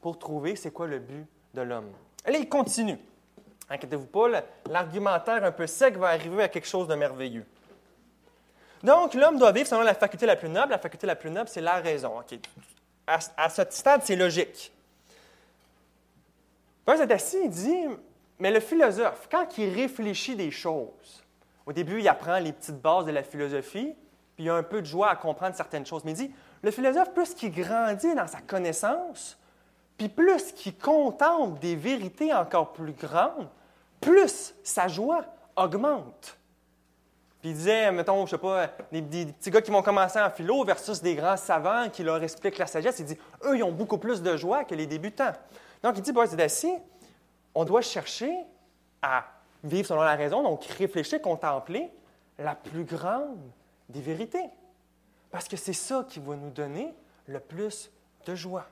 pour 0.00 0.18
trouver 0.18 0.56
c'est 0.56 0.72
quoi 0.72 0.88
le 0.88 0.98
but 0.98 1.26
de 1.54 1.62
l'homme. 1.62 1.92
Allez, 2.24 2.40
il 2.40 2.48
continue. 2.48 2.98
Inquiétez-vous 3.70 4.06
pas, 4.06 4.42
l'argumentaire 4.68 5.44
un 5.44 5.52
peu 5.52 5.68
sec 5.68 5.96
va 5.96 6.08
arriver 6.08 6.42
à 6.42 6.48
quelque 6.48 6.68
chose 6.68 6.88
de 6.88 6.94
merveilleux. 6.96 7.44
Donc, 8.82 9.14
l'homme 9.14 9.38
doit 9.38 9.52
vivre 9.52 9.68
selon 9.68 9.82
la 9.82 9.94
faculté 9.94 10.26
la 10.26 10.36
plus 10.36 10.48
noble. 10.48 10.70
La 10.70 10.78
faculté 10.78 11.06
la 11.06 11.16
plus 11.16 11.30
noble, 11.30 11.48
c'est 11.48 11.60
la 11.60 11.76
raison. 11.76 12.18
OK 12.18 12.38
à, 13.06 13.48
ce 13.48 13.62
stade, 13.70 14.02
c'est 14.04 14.16
logique. 14.16 14.72
Paul 16.84 17.00
assis, 17.10 17.38
il 17.44 17.50
dit, 17.50 17.84
mais 18.38 18.50
le 18.50 18.60
philosophe, 18.60 19.28
quand 19.30 19.58
il 19.58 19.74
réfléchit 19.74 20.36
des 20.36 20.50
choses, 20.50 21.24
au 21.66 21.72
début, 21.72 22.00
il 22.00 22.08
apprend 22.08 22.38
les 22.38 22.52
petites 22.52 22.80
bases 22.80 23.06
de 23.06 23.10
la 23.10 23.22
philosophie, 23.22 23.94
puis 24.34 24.44
il 24.44 24.50
a 24.50 24.54
un 24.54 24.62
peu 24.62 24.80
de 24.80 24.86
joie 24.86 25.10
à 25.10 25.16
comprendre 25.16 25.56
certaines 25.56 25.86
choses. 25.86 26.04
Mais 26.04 26.12
il 26.12 26.28
dit, 26.28 26.30
le 26.62 26.70
philosophe, 26.70 27.12
plus 27.12 27.34
qu'il 27.34 27.52
grandit 27.52 28.14
dans 28.14 28.26
sa 28.26 28.40
connaissance, 28.40 29.38
puis 29.96 30.08
plus 30.08 30.52
qu'il 30.52 30.76
contemple 30.76 31.58
des 31.58 31.74
vérités 31.74 32.32
encore 32.32 32.72
plus 32.72 32.92
grandes, 32.92 33.48
plus 34.00 34.54
sa 34.62 34.88
joie 34.88 35.24
augmente. 35.56 36.38
Il 37.46 37.54
disait, 37.54 37.92
mettons, 37.92 38.26
je 38.26 38.32
sais 38.32 38.38
pas, 38.38 38.66
des, 38.90 39.02
petits 39.02 39.50
gars 39.50 39.62
qui 39.62 39.70
vont 39.70 39.80
commencer 39.80 40.20
en 40.20 40.28
philo 40.30 40.64
versus 40.64 41.00
des 41.00 41.14
grands 41.14 41.36
savants 41.36 41.88
qui 41.88 42.02
leur 42.02 42.20
expliquent 42.20 42.58
la 42.58 42.66
sagesse, 42.66 42.98
il 42.98 43.06
dit, 43.06 43.16
eux, 43.44 43.56
ils 43.56 43.62
ont 43.62 43.70
beaucoup 43.70 43.98
plus 43.98 44.20
de 44.20 44.36
joie 44.36 44.64
que 44.64 44.74
les 44.74 44.88
débutants. 44.88 45.30
Donc, 45.80 45.96
il 45.96 46.02
dit, 46.02 46.10
Bois 46.10 46.26
Dacier, 46.26 46.76
on 47.54 47.64
doit 47.64 47.82
chercher 47.82 48.34
à 49.00 49.26
vivre 49.62 49.86
selon 49.86 50.02
la 50.02 50.16
raison, 50.16 50.42
donc 50.42 50.64
réfléchir, 50.64 51.22
contempler 51.22 51.88
la 52.36 52.56
plus 52.56 52.82
grande 52.82 53.38
des 53.88 54.00
vérités. 54.00 54.50
Parce 55.30 55.46
que 55.46 55.56
c'est 55.56 55.72
ça 55.72 56.04
qui 56.08 56.18
va 56.18 56.34
nous 56.34 56.50
donner 56.50 56.92
le 57.28 57.38
plus 57.38 57.92
de 58.26 58.34
joie. 58.34 58.66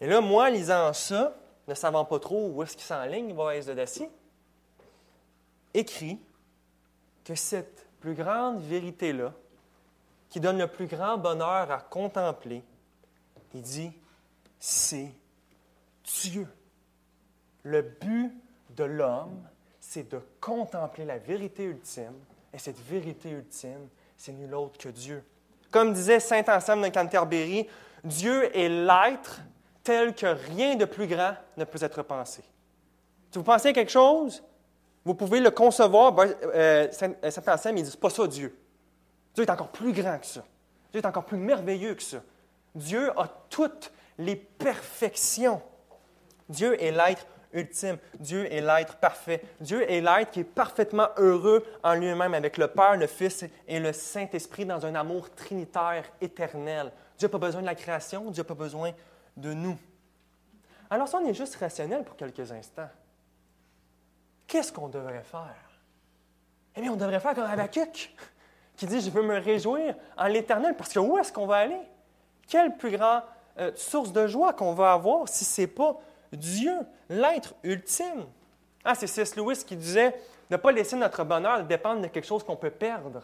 Et 0.00 0.06
là, 0.06 0.20
moi, 0.20 0.48
lisant 0.48 0.92
ça, 0.92 1.34
ne 1.66 1.74
savant 1.74 2.04
pas 2.04 2.20
trop 2.20 2.50
où 2.50 2.62
est-ce 2.62 2.76
qu'il 2.76 2.86
s'enligne, 2.86 3.34
Boaz 3.34 3.66
de 3.66 3.74
Dacier, 3.74 4.08
écrit 5.74 6.20
que 7.24 7.34
cette 7.34 7.86
plus 8.00 8.14
grande 8.14 8.60
vérité-là, 8.60 9.32
qui 10.28 10.40
donne 10.40 10.58
le 10.58 10.68
plus 10.68 10.86
grand 10.86 11.18
bonheur 11.18 11.70
à 11.70 11.78
contempler, 11.78 12.62
il 13.54 13.62
dit, 13.62 13.92
c'est 14.58 15.10
Dieu. 16.04 16.46
Le 17.62 17.82
but 17.82 18.32
de 18.76 18.84
l'homme, 18.84 19.42
c'est 19.80 20.10
de 20.10 20.20
contempler 20.40 21.04
la 21.04 21.18
vérité 21.18 21.64
ultime, 21.64 22.14
et 22.52 22.58
cette 22.58 22.78
vérité 22.78 23.30
ultime, 23.30 23.88
c'est 24.16 24.32
nul 24.32 24.54
autre 24.54 24.78
que 24.78 24.88
Dieu. 24.88 25.24
Comme 25.70 25.92
disait 25.92 26.20
Saint 26.20 26.44
Anselme 26.48 26.82
de 26.82 26.88
Canterbury, 26.88 27.68
Dieu 28.04 28.56
est 28.56 28.68
l'être 28.68 29.40
tel 29.82 30.14
que 30.14 30.26
rien 30.26 30.76
de 30.76 30.84
plus 30.84 31.06
grand 31.06 31.34
ne 31.56 31.64
peut 31.64 31.82
être 31.82 32.02
pensé. 32.02 32.42
Vous 33.32 33.42
pensez 33.42 33.68
à 33.68 33.72
quelque 33.72 33.90
chose, 33.90 34.42
vous 35.10 35.16
pouvez 35.16 35.40
le 35.40 35.50
concevoir. 35.50 36.12
Ben, 36.12 36.32
euh, 36.54 36.86
Saint, 36.92 37.14
Anselme, 37.48 37.78
il 37.78 37.84
dit 37.84 37.96
pas 37.96 38.10
ça 38.10 38.28
Dieu. 38.28 38.56
Dieu 39.34 39.44
est 39.44 39.50
encore 39.50 39.72
plus 39.72 39.92
grand 39.92 40.16
que 40.18 40.26
ça. 40.26 40.44
Dieu 40.92 41.00
est 41.00 41.06
encore 41.06 41.24
plus 41.24 41.36
merveilleux 41.36 41.94
que 41.94 42.02
ça. 42.02 42.18
Dieu 42.76 43.10
a 43.18 43.26
toutes 43.48 43.90
les 44.18 44.36
perfections. 44.36 45.60
Dieu 46.48 46.80
est 46.80 46.92
l'être 46.92 47.26
ultime. 47.52 47.98
Dieu 48.20 48.52
est 48.52 48.60
l'être 48.60 48.98
parfait. 48.98 49.42
Dieu 49.60 49.90
est 49.90 50.00
l'être 50.00 50.30
qui 50.30 50.40
est 50.40 50.44
parfaitement 50.44 51.08
heureux 51.16 51.64
en 51.82 51.94
lui-même 51.94 52.34
avec 52.34 52.56
le 52.56 52.68
Père, 52.68 52.96
le 52.96 53.08
Fils 53.08 53.44
et 53.66 53.80
le 53.80 53.92
Saint-Esprit 53.92 54.64
dans 54.64 54.86
un 54.86 54.94
amour 54.94 55.34
trinitaire 55.34 56.04
éternel. 56.20 56.92
Dieu 57.18 57.26
n'a 57.26 57.32
pas 57.32 57.38
besoin 57.38 57.62
de 57.62 57.66
la 57.66 57.74
création, 57.74 58.30
Dieu 58.30 58.44
n'a 58.44 58.46
pas 58.46 58.54
besoin 58.54 58.92
de 59.36 59.52
nous. 59.52 59.76
Alors 60.88 61.08
si 61.08 61.16
on 61.16 61.26
est 61.26 61.34
juste 61.34 61.56
rationnel 61.56 62.04
pour 62.04 62.14
quelques 62.14 62.52
instants, 62.52 62.88
qu'est-ce 64.50 64.72
qu'on 64.72 64.88
devrait 64.88 65.22
faire? 65.22 65.54
Eh 66.76 66.82
bien, 66.82 66.92
on 66.92 66.96
devrait 66.96 67.20
faire 67.20 67.34
comme 67.34 67.44
Habakkuk, 67.44 68.14
qui 68.76 68.86
dit, 68.86 69.00
je 69.00 69.10
veux 69.10 69.22
me 69.22 69.38
réjouir 69.38 69.94
en 70.18 70.26
l'Éternel, 70.26 70.76
parce 70.76 70.92
que 70.92 70.98
où 70.98 71.16
est-ce 71.16 71.32
qu'on 71.32 71.46
va 71.46 71.56
aller? 71.56 71.80
Quelle 72.46 72.76
plus 72.76 72.90
grande 72.90 73.22
euh, 73.58 73.70
source 73.76 74.12
de 74.12 74.26
joie 74.26 74.52
qu'on 74.52 74.74
va 74.74 74.92
avoir 74.92 75.28
si 75.28 75.44
ce 75.44 75.62
n'est 75.62 75.66
pas 75.68 75.98
Dieu, 76.32 76.76
l'être 77.08 77.54
ultime? 77.62 78.26
Ah, 78.84 78.94
c'est 78.94 79.06
C.S. 79.06 79.36
Lewis 79.36 79.64
qui 79.64 79.76
disait 79.76 80.20
ne 80.50 80.56
pas 80.56 80.72
laisser 80.72 80.96
notre 80.96 81.22
bonheur 81.22 81.62
dépendre 81.64 82.02
de 82.02 82.08
quelque 82.08 82.26
chose 82.26 82.42
qu'on 82.42 82.56
peut 82.56 82.70
perdre. 82.70 83.22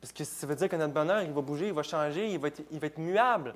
Parce 0.00 0.12
que 0.12 0.24
ça 0.24 0.46
veut 0.46 0.56
dire 0.56 0.68
que 0.68 0.76
notre 0.76 0.92
bonheur, 0.92 1.22
il 1.22 1.32
va 1.32 1.40
bouger, 1.40 1.68
il 1.68 1.72
va 1.72 1.82
changer, 1.82 2.28
il 2.28 2.38
va 2.38 2.48
être, 2.48 2.62
il 2.70 2.78
va 2.78 2.86
être 2.86 2.98
muable. 2.98 3.54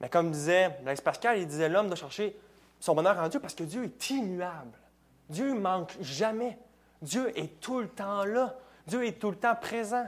Mais 0.00 0.08
comme 0.08 0.30
disait 0.30 0.78
Blaise 0.82 1.00
Pascal, 1.00 1.38
il 1.38 1.46
disait 1.46 1.68
l'homme 1.68 1.86
doit 1.86 1.96
chercher 1.96 2.38
son 2.80 2.94
bonheur 2.94 3.18
en 3.18 3.28
Dieu 3.28 3.40
parce 3.40 3.54
que 3.54 3.64
Dieu 3.64 3.84
est 3.84 4.10
immuable. 4.10 4.79
Dieu 5.30 5.54
manque 5.54 5.96
jamais. 6.00 6.58
Dieu 7.00 7.36
est 7.38 7.60
tout 7.60 7.80
le 7.80 7.88
temps 7.88 8.24
là. 8.24 8.54
Dieu 8.86 9.06
est 9.06 9.18
tout 9.18 9.30
le 9.30 9.36
temps 9.36 9.54
présent. 9.54 10.06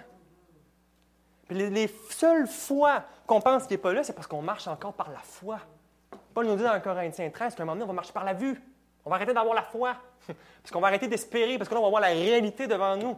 les, 1.49 1.71
les 1.71 1.89
seules 2.11 2.47
fois 2.47 3.05
qu'on 3.27 3.41
pense 3.41 3.63
qu'il 3.63 3.77
n'est 3.77 3.83
pas 3.83 3.93
là, 3.93 4.03
c'est 4.03 4.13
parce 4.13 4.27
qu'on 4.27 4.43
marche 4.43 4.69
encore 4.69 4.93
par 4.93 5.11
la 5.11 5.21
foi. 5.21 5.61
Paul 6.35 6.47
nous 6.47 6.57
dit 6.57 6.63
dans 6.63 6.81
Corinthiens 6.81 7.31
13 7.31 7.55
qu'à 7.55 7.63
un 7.63 7.67
moment 7.67 7.75
donné, 7.77 7.85
on 7.85 7.89
va 7.89 7.95
marcher 7.95 8.13
par 8.13 8.25
la 8.25 8.35
vue. 8.35 8.61
On 9.05 9.11
va 9.11 9.17
arrêter 9.17 9.33
d'avoir 9.33 9.55
la 9.55 9.63
foi. 9.63 9.97
Parce 10.27 10.71
qu'on 10.71 10.81
va 10.81 10.89
arrêter 10.89 11.09
d'espérer, 11.09 11.59
parce 11.59 11.69
que 11.69 11.75
là, 11.75 11.81
on 11.81 11.85
va 11.85 11.91
voir 11.91 12.03
la 12.03 12.09
réalité 12.09 12.69
devant 12.69 12.97
nous. 12.97 13.17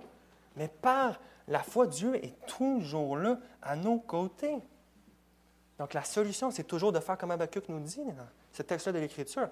Mais 0.56 0.68
par 0.68 1.20
la 1.46 1.62
foi, 1.62 1.86
Dieu 1.86 2.14
est 2.16 2.34
toujours 2.46 3.18
là 3.18 3.36
à 3.60 3.76
nos 3.76 3.98
côtés. 3.98 4.56
Donc 5.78 5.92
la 5.92 6.02
solution, 6.04 6.50
c'est 6.50 6.64
toujours 6.64 6.92
de 6.92 7.00
faire 7.00 7.18
comme 7.18 7.32
Habakkuk 7.32 7.68
nous 7.68 7.80
dit 7.80 8.02
dans 8.02 8.28
ce 8.52 8.62
texte-là 8.62 8.92
de 8.92 8.98
l'Écriture. 9.00 9.48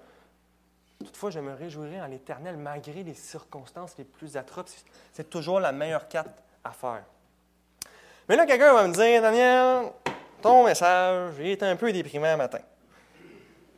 Toutefois, 1.04 1.30
je 1.30 1.40
me 1.40 1.54
réjouirai 1.54 2.00
en 2.00 2.06
l'Éternel 2.06 2.56
malgré 2.56 3.02
les 3.02 3.14
circonstances 3.14 3.96
les 3.98 4.04
plus 4.04 4.36
atroces. 4.36 4.84
C'est 5.12 5.28
toujours 5.28 5.60
la 5.60 5.72
meilleure 5.72 6.08
carte 6.08 6.42
à 6.64 6.70
faire. 6.70 7.04
Mais 8.28 8.36
là, 8.36 8.46
quelqu'un 8.46 8.72
va 8.72 8.86
me 8.86 8.92
dire, 8.92 9.20
Daniel, 9.20 9.92
ton 10.40 10.64
message, 10.64 11.34
il 11.38 11.48
est 11.48 11.62
un 11.62 11.76
peu 11.76 11.92
déprimant 11.92 12.36
matin. 12.36 12.60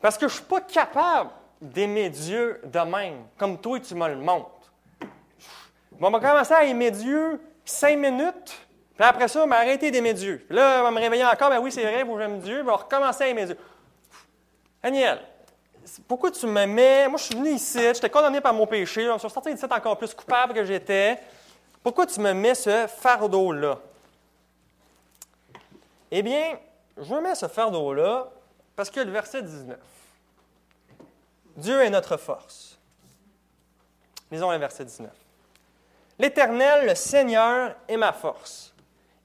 Parce 0.00 0.18
que 0.18 0.28
je 0.28 0.34
ne 0.34 0.38
suis 0.38 0.44
pas 0.44 0.60
capable 0.60 1.30
d'aimer 1.60 2.10
Dieu 2.10 2.60
de 2.64 2.78
même, 2.80 3.24
comme 3.38 3.58
toi 3.58 3.80
tu 3.80 3.94
me 3.94 4.08
le 4.08 4.16
montres. 4.16 4.50
on 6.00 6.10
va 6.10 6.20
commencer 6.20 6.52
à 6.52 6.64
aimer 6.64 6.90
Dieu 6.90 7.40
cinq 7.64 7.98
minutes, 7.98 8.54
puis 8.94 9.04
après 9.04 9.28
ça, 9.28 9.46
m'arrêter 9.46 9.90
d'aimer 9.90 10.12
Dieu. 10.12 10.44
Puis 10.46 10.54
là, 10.54 10.80
on 10.80 10.82
va 10.84 10.90
me 10.90 11.00
réveiller 11.00 11.24
encore, 11.24 11.48
ben 11.48 11.58
oui, 11.58 11.72
c'est 11.72 11.82
vrai, 11.82 12.04
j'aime 12.18 12.38
Dieu, 12.40 12.60
on 12.60 12.64
va 12.64 12.76
recommencer 12.76 13.24
à 13.24 13.28
aimer 13.28 13.46
Dieu. 13.46 13.56
Daniel, 14.82 15.20
pourquoi 16.08 16.30
tu 16.30 16.46
me 16.46 16.66
mets. 16.66 17.08
Moi, 17.08 17.18
je 17.18 17.24
suis 17.24 17.34
venu 17.34 17.50
ici, 17.50 17.78
j'étais 17.78 18.10
condamné 18.10 18.40
par 18.40 18.54
mon 18.54 18.66
péché, 18.66 19.04
je 19.12 19.18
suis 19.18 19.30
sorti 19.30 19.52
d'ici 19.52 19.64
encore 19.64 19.98
plus 19.98 20.14
coupable 20.14 20.54
que 20.54 20.64
j'étais. 20.64 21.18
Pourquoi 21.82 22.06
tu 22.06 22.20
me 22.20 22.32
mets 22.32 22.54
ce 22.54 22.86
fardeau-là? 22.86 23.78
Eh 26.10 26.22
bien, 26.22 26.58
je 26.96 27.14
me 27.14 27.20
mets 27.20 27.34
ce 27.34 27.48
fardeau-là 27.48 28.30
parce 28.76 28.90
que 28.90 29.00
le 29.00 29.10
verset 29.10 29.42
19. 29.42 29.78
Dieu 31.56 31.82
est 31.82 31.90
notre 31.90 32.16
force. 32.16 32.78
Lisons 34.30 34.50
le 34.50 34.58
verset 34.58 34.84
19. 34.84 35.10
L'Éternel, 36.18 36.86
le 36.88 36.94
Seigneur, 36.94 37.74
est 37.86 37.96
ma 37.96 38.12
force. 38.12 38.72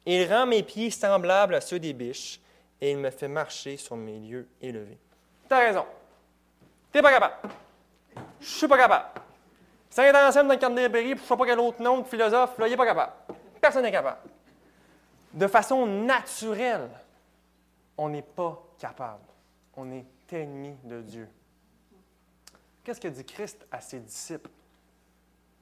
Il 0.05 0.31
rend 0.31 0.45
mes 0.45 0.63
pieds 0.63 0.91
semblables 0.91 1.55
à 1.55 1.61
ceux 1.61 1.79
des 1.79 1.93
biches 1.93 2.39
et 2.81 2.91
il 2.91 2.97
me 2.97 3.09
fait 3.09 3.27
marcher 3.27 3.77
sur 3.77 3.95
mes 3.95 4.19
lieux 4.19 4.47
élevés. 4.61 4.97
Tu 5.47 5.53
as 5.53 5.59
raison. 5.59 5.85
Tu 6.91 6.97
n'es 6.97 7.01
pas 7.01 7.11
capable. 7.11 7.35
Je 8.39 8.47
suis 8.47 8.67
pas 8.67 8.77
capable. 8.77 9.05
Saint 9.89 10.27
Anselme 10.27 10.47
dans 10.47 10.53
le 10.53 10.59
Canterbury, 10.59 11.09
je 11.09 11.13
ne 11.13 11.17
sais 11.19 11.37
pas 11.37 11.45
quel 11.45 11.59
autre 11.59 11.81
nom 11.81 11.99
de 11.99 12.03
philosophe, 12.07 12.57
là, 12.57 12.67
il 12.67 12.71
n'est 12.71 12.77
pas 12.77 12.85
capable. 12.85 13.13
Personne 13.59 13.83
n'est 13.83 13.91
capable. 13.91 14.19
De 15.33 15.47
façon 15.47 15.85
naturelle, 15.85 16.89
on 17.97 18.09
n'est 18.09 18.21
pas 18.21 18.61
capable. 18.77 19.23
On 19.75 19.91
est 19.91 20.05
ennemi 20.31 20.75
de 20.83 21.01
Dieu. 21.01 21.27
Qu'est-ce 22.83 23.01
que 23.01 23.07
dit 23.07 23.25
Christ 23.25 23.65
à 23.71 23.81
ses 23.81 23.99
disciples? 23.99 24.49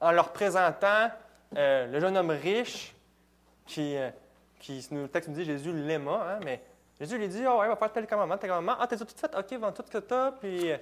En 0.00 0.12
leur 0.12 0.32
présentant 0.32 1.10
euh, 1.56 1.86
le 1.86 2.00
jeune 2.00 2.16
homme 2.16 2.30
riche, 2.30 2.94
qui, 3.66 3.96
euh, 3.96 4.10
le 4.68 5.06
texte 5.06 5.28
nous 5.28 5.36
dit 5.36 5.44
Jésus 5.44 5.72
l'aima, 5.72 6.36
hein, 6.36 6.40
mais 6.44 6.62
Jésus 6.98 7.18
lui 7.18 7.28
dit 7.28 7.44
Oh, 7.46 7.58
ouais, 7.58 7.68
va 7.68 7.76
faire 7.76 7.92
tel 7.92 8.06
commandement, 8.06 8.38
tel 8.38 8.50
commandement. 8.50 8.76
Ah, 8.78 8.86
t'as 8.86 8.96
tout 8.96 9.06
fait? 9.14 9.34
OK, 9.36 9.52
vends 9.60 9.72
tout 9.72 9.82
ce 9.86 9.90
que 9.90 9.98
t'as, 9.98 10.32
puis 10.32 10.72
euh, 10.72 10.78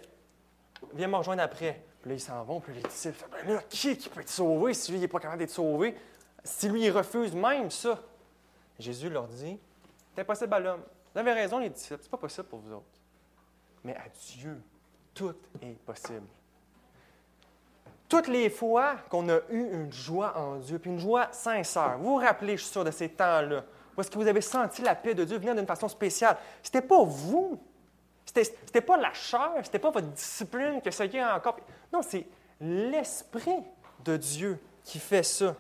viens 0.95 1.09
me 1.09 1.17
rejoindre 1.17 1.43
après. 1.43 1.83
Puis 2.01 2.11
là, 2.11 2.17
ils 2.17 2.21
s'en 2.21 2.43
vont, 2.45 2.61
puis 2.61 2.75
les 2.75 2.83
disciples 2.83 3.25
Ben 3.45 3.55
là, 3.55 3.63
qui, 3.69 3.97
qui 3.97 4.09
peut 4.09 4.21
être 4.21 4.29
sauvé 4.29 4.75
si 4.75 4.93
lui, 4.93 4.99
il 4.99 5.01
n'est 5.03 5.09
pas 5.09 5.19
capable 5.19 5.41
d'être 5.41 5.51
sauvé? 5.51 5.97
Si 6.45 6.69
lui, 6.69 6.85
il 6.85 6.91
refuse 6.91 7.35
même 7.35 7.71
ça. 7.71 8.01
Jésus 8.79 9.11
leur 9.11 9.27
dit 9.27 9.59
C'est 10.15 10.21
impossible 10.21 10.55
à 10.55 10.61
l'homme. 10.61 10.83
Vous 11.13 11.21
avez 11.21 11.33
raison, 11.33 11.59
les 11.59 11.71
disciples, 11.71 12.01
c'est 12.03 12.11
pas 12.11 12.19
possible 12.19 12.47
pour 12.47 12.61
vous 12.61 12.73
autres. 12.75 12.85
Mais 13.83 13.97
à 13.97 14.05
Dieu, 14.35 14.63
tout 15.15 15.35
est 15.63 15.79
possible. 15.85 16.27
Toutes 18.09 18.29
les 18.29 18.51
fois 18.51 18.97
qu'on 19.09 19.29
a 19.29 19.39
eu 19.51 19.73
une 19.73 19.93
joie 19.93 20.37
en 20.39 20.57
Dieu, 20.57 20.79
puis 20.79 20.91
une 20.91 20.99
joie 20.99 21.29
sincère, 21.33 21.99
vous 21.99 22.11
vous 22.11 22.17
rappelez, 22.17 22.57
je 22.57 22.63
suis 22.63 22.73
sûr, 22.73 22.85
de 22.85 22.91
ces 22.91 23.09
temps-là, 23.09 23.65
où 23.97 24.01
est-ce 24.01 24.11
que 24.11 24.19
vous 24.19 24.29
avez 24.29 24.41
senti 24.41 24.83
la 24.83 24.95
paix 24.95 25.15
de 25.15 25.25
Dieu 25.25 25.39
venir 25.39 25.55
d'une 25.55 25.67
façon 25.67 25.89
spéciale? 25.89 26.37
Ce 26.63 26.69
n'était 26.69 26.87
pas 26.87 27.03
vous. 27.03 27.59
Ce 28.27 28.41
n'était 28.41 28.81
pas 28.81 28.97
la 28.97 29.13
chair, 29.13 29.53
ce 29.57 29.61
n'était 29.61 29.79
pas 29.79 29.91
votre 29.91 30.09
discipline 30.09 30.81
que 30.83 31.07
y 31.07 31.19
a 31.19 31.37
encore. 31.37 31.57
Non, 31.93 32.03
c'est 32.03 32.27
l'Esprit 32.61 33.63
de 34.05 34.17
Dieu 34.17 34.59
qui 34.85 34.99
fait 34.99 35.23
ça. 35.23 35.55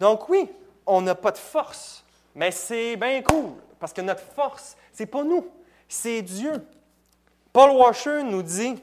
Donc 0.00 0.28
oui, 0.28 0.50
on 0.86 1.00
n'a 1.00 1.14
pas 1.14 1.30
de 1.30 1.38
force, 1.38 2.04
mais 2.34 2.50
c'est 2.50 2.96
bien 2.96 3.22
cool, 3.22 3.52
parce 3.78 3.92
que 3.92 4.00
notre 4.00 4.22
force, 4.22 4.76
c'est 4.92 5.06
pas 5.06 5.22
nous, 5.22 5.46
c'est 5.88 6.22
Dieu. 6.22 6.52
Paul 7.52 7.70
Washer 7.76 8.22
nous 8.22 8.42
dit 8.42 8.82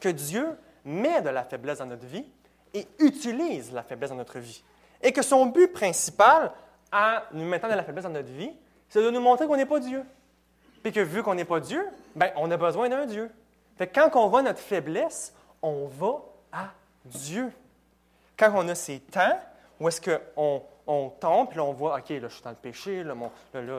que 0.00 0.08
Dieu 0.08 0.56
met 0.84 1.20
de 1.20 1.28
la 1.28 1.44
faiblesse 1.44 1.78
dans 1.78 1.86
notre 1.86 2.06
vie 2.06 2.24
et 2.72 2.86
utilise 2.98 3.72
la 3.72 3.82
faiblesse 3.82 4.10
dans 4.10 4.16
notre 4.16 4.38
vie. 4.38 4.62
Et 5.02 5.12
que 5.12 5.22
son 5.22 5.46
but 5.46 5.68
principal, 5.72 6.52
en 6.92 7.18
nous 7.32 7.44
mettant 7.44 7.68
de 7.68 7.74
la 7.74 7.82
faiblesse 7.82 8.04
dans 8.04 8.10
notre 8.10 8.30
vie, 8.30 8.52
c'est 8.88 9.02
de 9.02 9.10
nous 9.10 9.20
montrer 9.20 9.46
qu'on 9.46 9.56
n'est 9.56 9.66
pas 9.66 9.80
Dieu. 9.80 10.04
Puis 10.82 10.92
que 10.92 11.00
vu 11.00 11.22
qu'on 11.22 11.34
n'est 11.34 11.44
pas 11.44 11.60
Dieu, 11.60 11.86
ben, 12.14 12.30
on 12.36 12.50
a 12.50 12.56
besoin 12.56 12.88
d'un 12.88 13.06
Dieu. 13.06 13.30
Fait 13.76 13.86
que 13.86 13.94
quand 13.94 14.16
on 14.16 14.28
voit 14.28 14.42
notre 14.42 14.58
faiblesse, 14.58 15.34
on 15.62 15.86
va 15.86 16.20
à 16.52 16.70
Dieu. 17.04 17.52
Quand 18.36 18.52
on 18.54 18.68
a 18.68 18.74
ces 18.74 19.00
temps 19.00 19.38
où 19.80 19.88
est-ce 19.88 20.00
qu'on 20.00 20.62
on 20.86 21.10
tombe, 21.10 21.48
puis 21.48 21.58
là, 21.58 21.64
on 21.64 21.72
voit, 21.72 21.96
OK, 21.96 22.08
là, 22.08 22.28
je 22.28 22.34
suis 22.34 22.42
dans 22.42 22.50
le 22.50 22.56
péché, 22.56 23.04
là, 23.04 23.14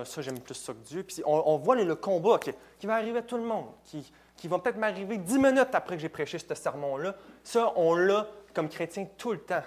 ça, 0.06 0.22
j'aime 0.22 0.40
plus 0.40 0.54
ça 0.54 0.74
que 0.74 0.88
Dieu. 0.88 1.04
Puis 1.04 1.22
on, 1.26 1.58
voit 1.58 1.76
le, 1.76 1.96
combat 1.96 2.40
qui 2.40 2.88
va 2.88 2.96
arriver 2.96 3.20
à 3.20 3.22
tout 3.22 3.38
le 3.38 3.44
monde, 3.44 3.68
qui, 3.84 4.12
qui 4.38 4.48
va 4.48 4.60
peut-être 4.60 4.78
m'arriver 4.78 5.18
dix 5.18 5.38
minutes 5.38 5.74
après 5.74 5.96
que 5.96 6.02
j'ai 6.02 6.10
prêché 6.10 6.40
ce 6.40 6.56
sermon-là. 6.56 7.16
Ça, 7.44 7.74
on 7.76 7.96
l'a 7.96 8.28
comme 8.54 8.70
chrétien 8.70 9.06
tout 9.18 9.34
le 9.34 9.40
temps. 9.40 9.64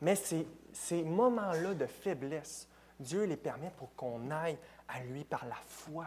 Mais 0.00 0.14
ces, 0.14 0.46
ces 0.72 1.02
moments-là 1.02 1.74
de 1.74 1.86
faiblesse, 1.86 2.68
Dieu 3.00 3.24
les 3.24 3.36
permet 3.36 3.72
pour 3.76 3.94
qu'on 3.96 4.30
aille 4.30 4.58
à 4.88 5.00
lui 5.00 5.24
par 5.24 5.44
la 5.46 5.56
foi. 5.66 6.06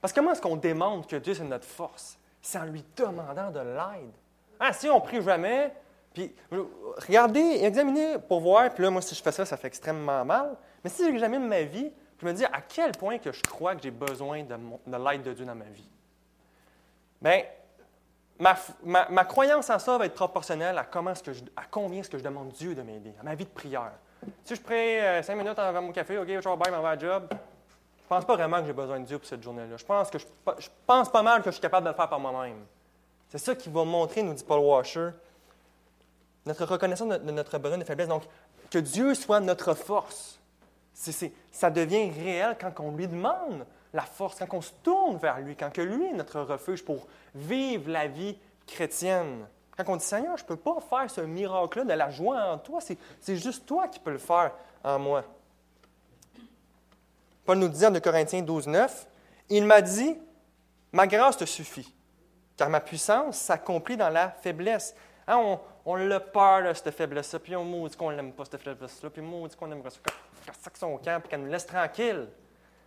Parce 0.00 0.12
que 0.12 0.20
comment 0.20 0.32
est-ce 0.32 0.42
qu'on 0.42 0.56
démontre 0.56 1.08
que 1.08 1.16
Dieu, 1.16 1.34
c'est 1.34 1.44
notre 1.44 1.66
force? 1.66 2.18
C'est 2.40 2.58
en 2.58 2.64
lui 2.64 2.84
demandant 2.96 3.50
de 3.50 3.60
l'aide. 3.60 4.12
Ah, 4.58 4.72
si 4.72 4.88
on 4.88 5.00
prie 5.00 5.22
jamais, 5.22 5.72
puis 6.12 6.34
regardez, 6.50 7.60
examinez 7.62 8.18
pour 8.18 8.40
voir, 8.40 8.70
puis 8.70 8.82
là, 8.82 8.90
moi, 8.90 9.02
si 9.02 9.14
je 9.14 9.22
fais 9.22 9.32
ça, 9.32 9.44
ça 9.44 9.56
fait 9.56 9.68
extrêmement 9.68 10.24
mal. 10.24 10.56
Mais 10.82 10.90
si 10.90 11.04
j'examine 11.04 11.46
ma 11.46 11.62
vie, 11.62 11.90
je 12.20 12.26
me 12.26 12.32
dis 12.32 12.44
à 12.44 12.60
quel 12.66 12.92
point 12.92 13.18
que 13.18 13.32
je 13.32 13.42
crois 13.42 13.74
que 13.74 13.82
j'ai 13.82 13.90
besoin 13.90 14.42
de, 14.42 14.56
l'aide 14.96 15.22
de 15.22 15.32
Dieu 15.32 15.44
dans 15.44 15.54
ma 15.54 15.66
vie. 15.66 15.88
Bien, 17.20 17.42
ma, 18.38 18.56
ma, 19.10 19.24
croyance 19.24 19.70
en 19.70 19.78
ça 19.78 19.98
va 19.98 20.06
être 20.06 20.14
proportionnelle 20.14 20.76
à, 20.78 20.84
comment 20.84 21.12
-ce 21.12 21.22
que 21.22 21.30
à 21.56 21.62
combien 21.70 22.00
est-ce 22.00 22.10
que 22.10 22.18
je 22.18 22.24
demande 22.24 22.48
Dieu 22.48 22.74
de 22.74 22.82
m'aider, 22.82 23.14
à 23.20 23.22
ma 23.22 23.34
vie 23.34 23.44
de 23.44 23.50
prière. 23.50 23.92
Si 24.44 24.54
je 24.54 24.60
prie 24.60 24.98
euh, 24.98 25.22
cinq 25.22 25.36
minutes 25.36 25.58
avant 25.58 25.82
mon 25.82 25.92
café, 25.92 26.18
OK, 26.18 26.28
je 26.28 26.48
vais 26.48 26.56
bye, 26.56 26.70
m'en 26.70 26.82
vais 26.82 27.00
job, 27.00 27.28
pense 28.10 28.24
pas 28.24 28.34
vraiment 28.34 28.60
que 28.60 28.66
j'ai 28.66 28.72
besoin 28.72 28.98
de 28.98 29.04
Dieu 29.04 29.18
pour 29.18 29.28
cette 29.28 29.42
journée-là. 29.42 29.76
Je 29.76 29.84
pense, 29.84 30.10
que 30.10 30.18
je, 30.18 30.26
je, 30.58 30.68
pense 30.84 31.10
pas 31.10 31.22
mal 31.22 31.42
que 31.42 31.50
je 31.50 31.52
suis 31.52 31.60
capable 31.60 31.86
de 31.86 31.90
le 31.90 31.96
faire 31.96 32.08
par 32.08 32.18
moi-même. 32.18 32.66
C'est 33.28 33.38
ça 33.38 33.54
qui 33.54 33.70
va 33.70 33.84
montrer, 33.84 34.24
nous 34.24 34.34
dit 34.34 34.42
Paul 34.42 34.58
Washer, 34.58 35.10
notre 36.44 36.64
reconnaissance 36.64 37.08
de 37.08 37.30
notre 37.30 37.56
besoin 37.58 37.78
de 37.78 37.84
faiblesse. 37.84 38.08
Donc, 38.08 38.24
que 38.68 38.78
Dieu 38.78 39.14
soit 39.14 39.38
notre 39.38 39.74
force. 39.74 40.40
ça 41.52 41.70
devient 41.70 42.10
réel 42.10 42.56
quand 42.60 42.72
on 42.80 42.96
lui 42.96 43.06
demande 43.06 43.64
la 43.92 44.02
force, 44.02 44.40
quand 44.40 44.54
on 44.54 44.60
se 44.60 44.72
tourne 44.82 45.16
vers 45.18 45.38
lui, 45.38 45.54
quand 45.54 45.70
que 45.70 45.80
lui 45.80 46.06
est 46.06 46.12
notre 46.12 46.40
refuge 46.40 46.84
pour 46.84 47.06
vivre 47.34 47.90
la 47.90 48.08
vie 48.08 48.36
chrétienne. 48.66 49.46
Quand 49.76 49.84
on 49.92 49.96
dit 49.96 50.04
Seigneur, 50.04 50.36
je 50.36 50.42
ne 50.42 50.48
peux 50.48 50.56
pas 50.56 50.78
faire 50.80 51.08
ce 51.08 51.20
miracle-là 51.20 51.84
de 51.84 51.92
la 51.92 52.10
joie 52.10 52.42
en 52.42 52.58
toi, 52.58 52.80
c'est 52.80 53.36
juste 53.36 53.66
toi 53.66 53.86
qui 53.86 54.00
peux 54.00 54.10
le 54.10 54.18
faire 54.18 54.50
en 54.82 54.98
moi. 54.98 55.24
Paul 57.44 57.58
nous 57.58 57.68
dit 57.68 57.84
en 57.84 57.90
2 57.90 58.00
Corinthiens 58.00 58.42
12, 58.42 58.66
9, 58.66 59.06
Il 59.48 59.64
m'a 59.64 59.82
dit, 59.82 60.16
ma 60.92 61.06
grâce 61.06 61.36
te 61.36 61.44
suffit, 61.44 61.94
car 62.56 62.68
ma 62.68 62.80
puissance 62.80 63.36
s'accomplit 63.36 63.96
dans 63.96 64.10
la 64.10 64.30
faiblesse. 64.30 64.94
Hein, 65.26 65.36
on, 65.38 65.60
on 65.84 65.94
l'a 65.96 66.20
peur 66.20 66.68
de 66.68 66.72
cette 66.72 66.90
faiblesse-là, 66.90 67.38
puis 67.38 67.56
on 67.56 67.86
dit 67.86 67.96
qu'on 67.96 68.12
n'aime 68.12 68.32
pas 68.32 68.44
cette 68.44 68.62
faiblesse-là, 68.62 69.10
puis 69.10 69.22
on 69.22 69.46
dit 69.46 69.56
qu'on 69.56 69.70
aimerait 69.70 69.90
ça, 69.90 69.98
qu'elle 70.44 70.54
sac 70.54 70.76
son 70.76 70.96
camp, 70.98 71.20
puis 71.20 71.30
qu'elle 71.30 71.42
nous 71.42 71.50
laisse 71.50 71.66
tranquille. 71.66 72.28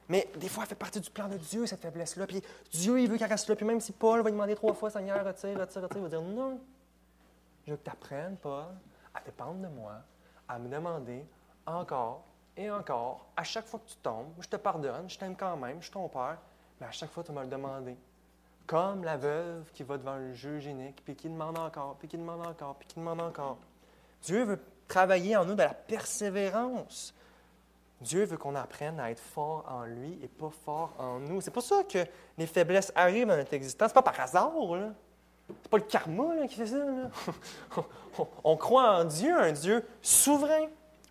Mais 0.09 0.29
des 0.35 0.49
fois, 0.49 0.63
elle 0.63 0.69
fait 0.69 0.75
partie 0.75 0.99
du 0.99 1.09
plan 1.09 1.27
de 1.27 1.37
Dieu, 1.37 1.65
cette 1.65 1.81
faiblesse-là. 1.81 2.27
Puis 2.27 2.41
Dieu, 2.71 2.99
il 2.99 3.09
veut 3.09 3.17
qu'elle 3.17 3.29
reste 3.29 3.47
là. 3.47 3.55
Puis 3.55 3.65
même 3.65 3.79
si 3.79 3.93
Paul 3.93 4.21
va 4.21 4.29
demander 4.29 4.55
trois 4.55 4.73
fois, 4.73 4.89
Seigneur, 4.89 5.25
retire, 5.25 5.57
retire, 5.59 5.81
retire, 5.81 5.97
il 5.97 6.03
va 6.03 6.09
dire 6.09 6.21
non. 6.21 6.59
Je 7.65 7.71
veux 7.71 7.77
que 7.77 7.83
tu 7.83 7.89
apprennes, 7.89 8.37
Paul, 8.41 8.65
à 9.13 9.21
dépendre 9.21 9.61
de 9.61 9.67
moi, 9.67 9.93
à 10.47 10.59
me 10.59 10.67
demander 10.67 11.25
encore 11.65 12.25
et 12.55 12.69
encore, 12.69 13.25
à 13.35 13.43
chaque 13.43 13.65
fois 13.65 13.79
que 13.79 13.89
tu 13.89 13.97
tombes, 13.97 14.31
je 14.39 14.47
te 14.47 14.55
pardonne, 14.55 15.09
je 15.09 15.17
t'aime 15.17 15.35
quand 15.35 15.57
même, 15.57 15.77
je 15.79 15.85
suis 15.85 15.91
ton 15.93 16.07
père, 16.07 16.37
mais 16.79 16.87
à 16.87 16.91
chaque 16.91 17.11
fois, 17.11 17.23
tu 17.23 17.31
me 17.31 17.41
le 17.41 17.47
demander. 17.47 17.97
Comme 18.67 19.03
la 19.03 19.17
veuve 19.17 19.71
qui 19.73 19.83
va 19.83 19.97
devant 19.97 20.15
le 20.15 20.33
juge 20.33 20.67
unique, 20.67 21.03
puis 21.03 21.15
qui 21.15 21.29
demande 21.29 21.57
encore, 21.57 21.95
puis 21.97 22.07
qui 22.07 22.17
demande 22.17 22.45
encore, 22.45 22.75
puis 22.75 22.87
qui 22.87 22.99
demande 22.99 23.21
encore. 23.21 23.57
Dieu 24.21 24.43
veut 24.43 24.59
travailler 24.87 25.35
en 25.35 25.45
nous 25.45 25.55
de 25.55 25.63
la 25.63 25.73
persévérance. 25.73 27.13
Dieu 28.01 28.25
veut 28.25 28.37
qu'on 28.37 28.55
apprenne 28.55 28.99
à 28.99 29.11
être 29.11 29.19
fort 29.19 29.65
en 29.67 29.85
lui 29.85 30.19
et 30.21 30.27
pas 30.27 30.51
fort 30.65 30.93
en 30.99 31.19
nous. 31.19 31.41
C'est 31.41 31.51
pour 31.51 31.63
ça 31.63 31.83
que 31.83 32.05
les 32.37 32.47
faiblesses 32.47 32.91
arrivent 32.95 33.27
dans 33.27 33.37
notre 33.37 33.53
existence. 33.53 33.89
Ce 33.89 33.93
pas 33.93 34.01
par 34.01 34.19
hasard. 34.19 34.51
Ce 34.53 35.51
n'est 35.51 35.69
pas 35.69 35.77
le 35.77 35.83
karma 35.83 36.47
qui 36.47 36.55
fait 36.55 36.67
ça. 36.67 36.77
On 38.43 38.55
croit 38.57 38.99
en 38.99 39.05
Dieu, 39.05 39.33
un 39.33 39.51
Dieu 39.51 39.85
souverain. 40.01 40.67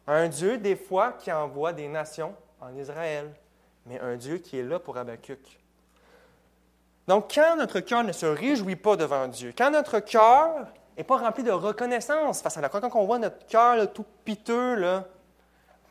Un 0.07 0.29
Dieu, 0.29 0.59
des 0.59 0.77
fois, 0.77 1.13
qui 1.13 1.31
envoie 1.31 1.73
des 1.73 1.89
nations 1.89 2.35
en 2.61 2.75
Israël. 2.77 3.33
Mais 3.87 3.99
un 4.01 4.17
Dieu 4.17 4.39
qui 4.39 4.59
est 4.59 4.63
là 4.63 4.79
pour 4.79 4.97
Habakkuk. 4.97 5.59
Donc, 7.09 7.33
quand 7.35 7.57
notre 7.57 7.81
cœur 7.81 8.05
ne 8.05 8.13
se 8.13 8.27
réjouit 8.27 8.77
pas 8.77 8.97
devant 8.97 9.27
Dieu, 9.27 9.53
quand 9.57 9.71
notre 9.71 9.99
cœur 9.99 10.67
n'est 10.97 11.05
pas 11.05 11.17
rempli 11.17 11.43
de 11.43 11.51
reconnaissance 11.51 12.43
face 12.43 12.57
à 12.57 12.61
la 12.61 12.69
croix, 12.69 12.81
quand 12.81 12.95
on 12.95 13.05
voit 13.05 13.19
notre 13.19 13.45
cœur 13.47 13.93
tout 13.93 14.07
piteux, 14.25 15.03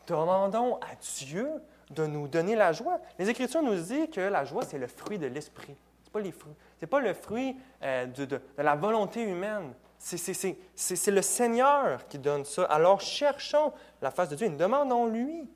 demandons 0.07 0.76
à 0.76 0.95
Dieu 1.18 1.49
de 1.89 2.05
nous 2.05 2.28
donner 2.28 2.55
la 2.55 2.72
joie. 2.72 2.99
Les 3.20 3.30
Écritures 3.30 3.62
nous 3.62 3.76
disent 3.76 4.09
que 4.12 4.22
la 4.22 4.45
joie, 4.45 4.64
c'est 4.64 4.78
le 4.78 4.88
fruit 4.88 5.18
de 5.18 5.28
l'esprit. 5.28 5.76
Ce 6.14 6.20
n'est 6.20 6.32
pas, 6.32 6.88
pas 6.89 6.99
le 6.99 7.14
fruit 7.14 7.57
euh, 7.84 8.05
de, 8.05 8.39
la 8.57 8.76
volonté 8.76 9.22
humaine. 9.24 9.74
C'est 10.04 11.12
le 11.12 11.22
Seigneur 11.22 12.08
qui 12.08 12.18
donne 12.18 12.43
ça. 12.43 12.64
Alors 12.66 12.99
cherchons 13.02 13.72
la 14.02 14.10
face 14.10 14.30
de 14.30 14.36
Dieu 14.36 14.47
et 14.47 14.49
demandons-lui 14.49 15.47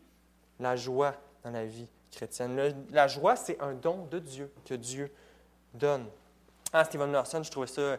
la 0.60 0.76
joie 0.76 1.16
dans 1.44 1.50
la 1.50 1.66
vie 1.66 1.88
chrétienne. 2.12 2.86
la 2.92 3.08
joie, 3.08 3.36
c'est 3.36 3.60
un 3.60 3.74
don 3.74 4.06
de 4.06 4.20
Dieu 4.20 4.54
que 4.64 4.76
Dieu 4.76 5.12
donne. 5.74 6.06
Ah, 6.72 6.86
Stephen 6.86 7.12
Larson, 7.12 7.42
je 7.42 7.50
trouvais 7.50 7.68
ça 7.68 7.82
euh, 7.82 7.98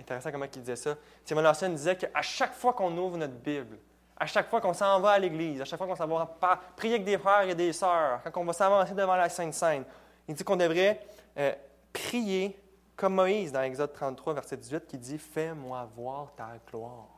intéressant 0.00 0.32
comment 0.32 0.46
il 0.46 0.60
disait 0.60 0.76
ça. 0.76 0.96
Stephen 1.24 1.44
Larson 1.44 1.68
disait 1.68 1.96
qu'à 1.96 2.22
chaque 2.22 2.54
fois 2.54 2.72
qu'on 2.72 2.96
ouvre 2.96 3.18
notre 3.18 3.34
Bible, 3.34 3.78
à 4.16 4.26
chaque 4.26 4.48
fois 4.48 4.62
qu'on 4.62 4.72
s'en 4.72 4.98
va 5.00 5.10
à 5.10 5.18
l'Église, 5.18 5.60
à 5.60 5.66
chaque 5.66 5.78
fois 5.78 5.86
qu'on 5.86 5.96
s'en 5.96 6.06
va 6.06 6.60
prier 6.74 6.94
avec 6.94 7.04
des 7.04 7.18
frères 7.18 7.48
et 7.48 7.54
des 7.54 7.72
sœurs, 7.74 8.22
quand 8.32 8.40
on 8.40 8.44
va 8.44 8.54
s'avancer 8.54 8.94
devant 8.94 9.16
la 9.16 9.28
Sainte 9.28 9.52
Seine, 9.52 9.84
il 10.26 10.34
dit 10.34 10.42
qu'on 10.42 10.56
devrait 10.56 11.00
euh, 11.36 11.52
prier 11.92 12.58
comme 12.96 13.14
Moïse 13.14 13.52
dans 13.52 13.62
Exode 13.62 13.92
33, 13.92 14.34
verset 14.34 14.56
18, 14.56 14.86
qui 14.86 14.98
dit 14.98 15.18
Fais-moi 15.18 15.88
voir 15.94 16.32
ta 16.34 16.58
gloire. 16.70 17.08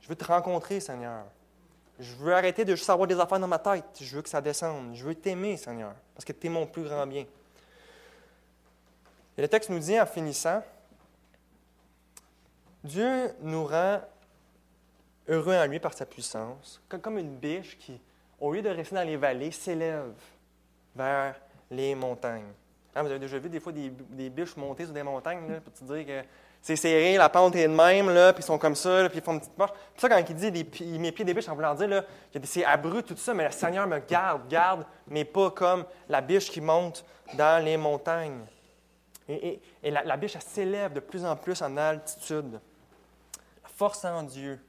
Je 0.00 0.08
veux 0.08 0.16
te 0.16 0.24
rencontrer, 0.24 0.80
Seigneur. 0.80 1.24
Je 1.98 2.14
veux 2.16 2.34
arrêter 2.34 2.64
de 2.64 2.74
juste 2.74 2.90
avoir 2.90 3.06
des 3.06 3.18
affaires 3.18 3.38
dans 3.38 3.48
ma 3.48 3.58
tête. 3.58 3.84
Je 4.00 4.16
veux 4.16 4.22
que 4.22 4.28
ça 4.28 4.40
descende. 4.40 4.94
Je 4.94 5.04
veux 5.04 5.14
t'aimer, 5.14 5.56
Seigneur, 5.56 5.94
parce 6.14 6.24
que 6.24 6.32
tu 6.32 6.46
es 6.46 6.50
mon 6.50 6.66
plus 6.66 6.82
grand 6.82 7.06
bien. 7.06 7.24
Et 9.36 9.40
le 9.40 9.48
texte 9.48 9.70
nous 9.70 9.78
dit 9.78 9.98
en 9.98 10.06
finissant, 10.06 10.62
Dieu 12.84 13.32
nous 13.40 13.64
rend 13.64 14.00
heureux 15.28 15.54
en 15.54 15.66
lui 15.66 15.78
par 15.78 15.94
sa 15.94 16.04
puissance, 16.04 16.82
comme 16.88 17.18
une 17.18 17.36
biche 17.36 17.78
qui, 17.78 18.00
au 18.40 18.52
lieu 18.52 18.60
de 18.60 18.68
rester 18.68 18.96
dans 18.96 19.06
les 19.06 19.16
vallées, 19.16 19.52
s'élève 19.52 20.12
vers 20.94 21.36
les 21.70 21.94
montagnes. 21.94 22.52
Hein, 22.94 23.02
vous 23.02 23.10
avez 23.10 23.18
déjà 23.18 23.38
vu 23.38 23.48
des 23.48 23.60
fois 23.60 23.72
des, 23.72 24.30
biches 24.30 24.56
monter 24.56 24.84
sur 24.84 24.92
des 24.92 25.02
montagnes, 25.02 25.48
là, 25.48 25.60
pour 25.60 25.72
te 25.72 25.84
dire 25.84 26.06
que 26.06 26.26
c'est 26.60 26.76
serré, 26.76 27.16
la 27.16 27.28
pente 27.28 27.56
est 27.56 27.66
de 27.66 27.72
même, 27.72 28.10
là, 28.10 28.32
puis 28.32 28.42
ils 28.42 28.46
sont 28.46 28.58
comme 28.58 28.76
ça, 28.76 29.08
puis 29.08 29.18
ils 29.18 29.24
font 29.24 29.32
une 29.32 29.40
petite 29.40 29.56
marche. 29.58 29.72
Puis 29.72 30.00
ça, 30.00 30.08
quand 30.08 30.18
il 30.18 30.34
dit 30.34 30.50
les, 30.50 30.98
mes 30.98 31.10
pieds 31.10 31.24
des 31.24 31.34
biches, 31.34 31.48
en 31.48 31.54
voulant 31.54 31.74
dire 31.74 31.88
là, 31.88 32.04
que 32.32 32.38
c'est 32.44 32.64
abrupt, 32.64 33.08
tout 33.08 33.16
ça, 33.16 33.32
mais 33.34 33.44
le 33.44 33.50
Seigneur 33.50 33.86
me 33.86 33.98
garde, 33.98 34.46
garde, 34.48 34.84
mais 35.08 35.24
pas 35.24 35.50
comme 35.50 35.84
la 36.08 36.20
biche 36.20 36.50
qui 36.50 36.60
monte 36.60 37.04
dans 37.34 37.64
les 37.64 37.76
montagnes. 37.76 38.44
Et, 39.28 39.60
la, 39.82 40.16
biche, 40.16 40.36
elle 40.36 40.42
s'élève 40.42 40.92
de 40.92 41.00
plus 41.00 41.24
en 41.24 41.34
plus 41.36 41.62
en 41.62 41.76
altitude. 41.76 42.60
La 43.62 43.68
force 43.68 44.04
en 44.04 44.22
Dieu, 44.22 44.60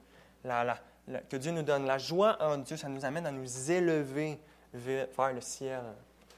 que 1.28 1.36
Dieu 1.36 1.52
nous 1.52 1.62
donne, 1.62 1.86
la 1.86 1.98
joie 1.98 2.36
en 2.40 2.56
Dieu, 2.58 2.76
ça 2.76 2.88
nous 2.88 3.04
amène 3.04 3.26
à 3.26 3.30
nous 3.30 3.70
élever 3.70 4.38
vers 4.72 5.32
le 5.32 5.40
ciel. 5.40 5.82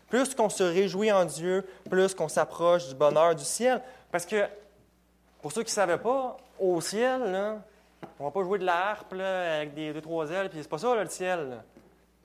Plus 0.09 0.35
qu'on 0.35 0.49
se 0.49 0.63
réjouit 0.63 1.11
en 1.11 1.25
Dieu, 1.25 1.67
plus 1.91 2.15
qu'on 2.15 2.29
s'approche 2.29 2.89
du 2.89 2.95
bonheur 2.95 3.35
du 3.35 3.45
ciel. 3.45 3.83
Parce 4.11 4.25
que, 4.25 4.45
pour 5.43 5.53
ceux 5.53 5.63
qui 5.63 5.71
ne 5.71 5.75
savaient 5.75 5.99
pas, 5.99 6.37
au 6.59 6.81
ciel, 6.81 7.21
on 8.19 8.25
ne 8.25 8.29
va 8.29 8.31
pas 8.31 8.43
jouer 8.43 8.59
de 8.59 8.65
la 8.65 8.91
harpe 8.91 9.13
avec 9.13 9.75
des 9.75 9.93
deux, 9.93 10.01
trois 10.01 10.31
ailes, 10.31 10.49
puis 10.49 10.59
c'est 10.63 10.69
pas 10.69 10.79
ça 10.79 10.95
le 10.95 11.09
ciel. 11.09 11.63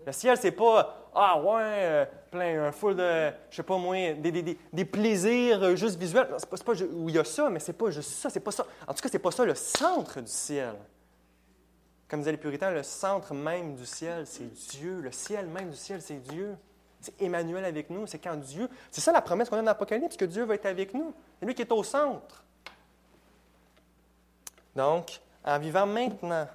Le 0.06 0.12
ciel, 0.12 0.38
c'est 0.38 0.52
pas 0.52 1.02
ah 1.14 1.40
ouais, 1.42 1.62
euh, 1.62 2.06
plein, 2.32 2.68
un 2.68 2.72
full 2.72 2.96
de, 2.96 3.32
je 3.50 3.58
sais 3.58 3.64
pas 3.64 3.78
moi, 3.78 4.14
des, 4.14 4.86
plaisirs 4.86 5.62
euh, 5.62 5.76
juste 5.76 6.00
visuels. 6.00 6.28
C'est 6.38 6.50
pas, 6.50 6.58
pas 6.58 6.82
où 6.84 7.10
il 7.10 7.16
y 7.16 7.20
a 7.20 7.24
ça, 7.26 7.50
mais 7.50 7.60
c'est 7.60 7.74
pas 7.74 7.90
juste 7.90 8.12
ça, 8.12 8.30
c'est 8.30 8.40
pas 8.40 8.52
ça. 8.52 8.66
En 8.88 8.94
tout 8.94 9.02
cas, 9.02 9.10
c'est 9.12 9.20
pas 9.20 9.32
ça 9.32 9.44
le 9.44 9.56
centre 9.56 10.22
du 10.22 10.32
ciel. 10.32 10.76
Comme 12.08 12.22
disaient 12.22 12.32
les 12.32 12.38
puritains, 12.38 12.72
le 12.72 12.84
centre 12.84 13.34
même 13.34 13.76
du 13.76 13.86
ciel, 13.86 14.26
c'est 14.26 14.48
Dieu. 14.72 15.02
Le 15.02 15.12
ciel 15.12 15.48
même 15.48 15.70
du 15.70 15.78
ciel, 15.78 16.02
c'est 16.02 16.22
Dieu. 16.22 16.56
C'est 17.02 17.22
Emmanuel 17.22 17.66
avec 17.66 17.90
nous. 17.90 18.08
C'est 18.08 18.20
quand 18.20 18.38
Dieu. 18.38 18.70
C'est 18.92 19.02
ça 19.02 19.12
la 19.12 19.22
promesse 19.22 19.50
qu'on 19.50 19.58
a 19.58 19.60
dans 19.60 19.66
l'Apocalypse, 19.66 20.16
que 20.16 20.26
Dieu 20.26 20.44
va 20.44 20.56
être 20.56 20.68
avec 20.68 20.94
nous. 20.94 21.14
C'est 21.40 21.46
lui 21.46 21.56
qui 21.56 21.64
est 21.64 21.72
au 21.72 21.84
centre. 21.84 22.44
Donc, 24.76 25.20
en 25.44 25.60
vivant 25.60 25.86
maintenant 25.86 26.48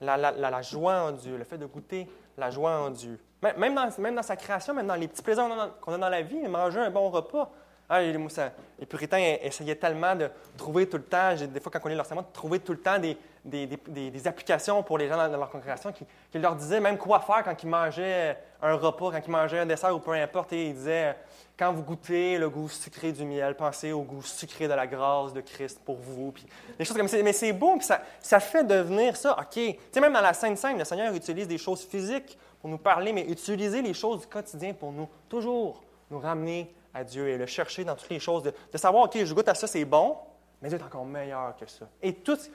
la, 0.00 0.62
joie 0.62 1.02
en 1.02 1.12
Dieu, 1.12 1.36
le 1.36 1.44
fait 1.44 1.58
de 1.58 1.66
goûter 1.66 2.08
la 2.36 2.50
joie 2.50 2.78
en 2.78 2.90
Dieu, 2.90 3.18
même 3.42 3.74
dans, 3.74 3.90
même 3.98 4.14
dans 4.14 4.22
sa 4.22 4.36
création, 4.36 4.72
même 4.72 4.86
dans 4.86 4.94
les 4.94 5.08
petits 5.08 5.22
plaisirs 5.22 5.48
qu'on 5.80 5.92
a 5.92 5.98
dans 5.98 6.08
la 6.08 6.22
vie, 6.22 6.40
manger 6.48 6.80
un 6.80 6.90
bon 6.90 7.10
repas, 7.10 7.50
ah, 7.90 8.02
les 8.02 8.86
puritains 8.86 9.36
essayaient 9.42 9.74
tellement 9.74 10.14
de 10.14 10.28
trouver 10.58 10.86
tout 10.86 10.98
le 10.98 11.04
temps, 11.04 11.34
des 11.34 11.58
fois 11.58 11.72
quand 11.72 11.80
on 11.84 11.88
lit 11.88 11.94
leur 11.94 12.04
serment, 12.04 12.20
de 12.20 12.32
trouver 12.34 12.60
tout 12.60 12.72
le 12.72 12.80
temps 12.80 12.98
des, 12.98 14.26
applications 14.26 14.82
pour 14.82 14.98
les 14.98 15.08
gens 15.08 15.16
dans, 15.16 15.38
leur 15.38 15.48
congrégation 15.48 15.90
qui, 15.92 16.04
leur 16.38 16.54
disaient 16.54 16.80
même 16.80 16.98
quoi 16.98 17.20
faire 17.20 17.42
quand 17.42 17.62
ils 17.62 17.68
mangeaient 17.68 18.36
un 18.60 18.74
repas, 18.74 19.10
quand 19.10 19.22
ils 19.26 19.30
mangeaient 19.30 19.60
un 19.60 19.66
dessert 19.66 19.94
ou 19.96 20.00
peu 20.00 20.12
importe. 20.12 20.52
Et 20.52 20.66
ils 20.66 20.74
disaient 20.74 21.16
quand 21.58 21.72
vous 21.72 21.82
goûtez 21.82 22.36
le 22.36 22.50
goût 22.50 22.68
sucré 22.68 23.10
du 23.10 23.24
miel, 23.24 23.54
pensez 23.54 23.92
au 23.92 24.02
goût 24.02 24.22
sucré 24.22 24.68
de 24.68 24.74
la 24.74 24.86
grâce 24.86 25.32
de 25.32 25.40
Christ 25.40 25.80
pour 25.82 25.96
vous. 25.96 26.30
Puis 26.32 26.44
des 26.78 26.84
choses 26.84 26.96
comme 26.96 27.08
ça. 27.08 27.22
Mais 27.22 27.32
c'est 27.32 27.54
beau, 27.54 27.76
puis 27.76 27.86
ça, 27.86 28.02
ça 28.20 28.38
fait 28.38 28.64
devenir 28.64 29.16
ça. 29.16 29.34
OK. 29.38 29.54
Tu 29.54 29.78
sais, 29.90 30.00
même 30.00 30.12
dans 30.12 30.20
la 30.20 30.34
Sainte 30.34 30.58
Sainte, 30.58 30.78
le 30.78 30.84
Seigneur 30.84 31.14
utilise 31.14 31.48
des 31.48 31.58
choses 31.58 31.86
physiques 31.86 32.38
pour 32.60 32.68
nous 32.68 32.78
parler, 32.78 33.14
mais 33.14 33.22
utiliser 33.22 33.80
les 33.80 33.94
choses 33.94 34.20
du 34.20 34.26
quotidien 34.26 34.74
pour 34.74 34.92
nous 34.92 35.08
toujours 35.26 35.82
nous 36.10 36.18
ramener 36.18 36.70
à 36.98 37.04
Dieu 37.04 37.28
et 37.28 37.38
le 37.38 37.46
chercher 37.46 37.84
dans 37.84 37.94
toutes 37.94 38.10
les 38.10 38.18
choses, 38.18 38.42
de, 38.42 38.78
savoir, 38.78 39.04
OK, 39.04 39.16
je 39.24 39.34
goûte 39.34 39.48
à 39.48 39.54
ça, 39.54 39.66
c'est 39.66 39.84
bon, 39.84 40.16
mais 40.60 40.68
Dieu 40.68 40.78
est 40.78 40.82
encore 40.82 41.04
meilleur 41.04 41.56
que 41.56 41.66
ça. 41.66 41.86
Et 42.02 42.12
toute 42.12 42.50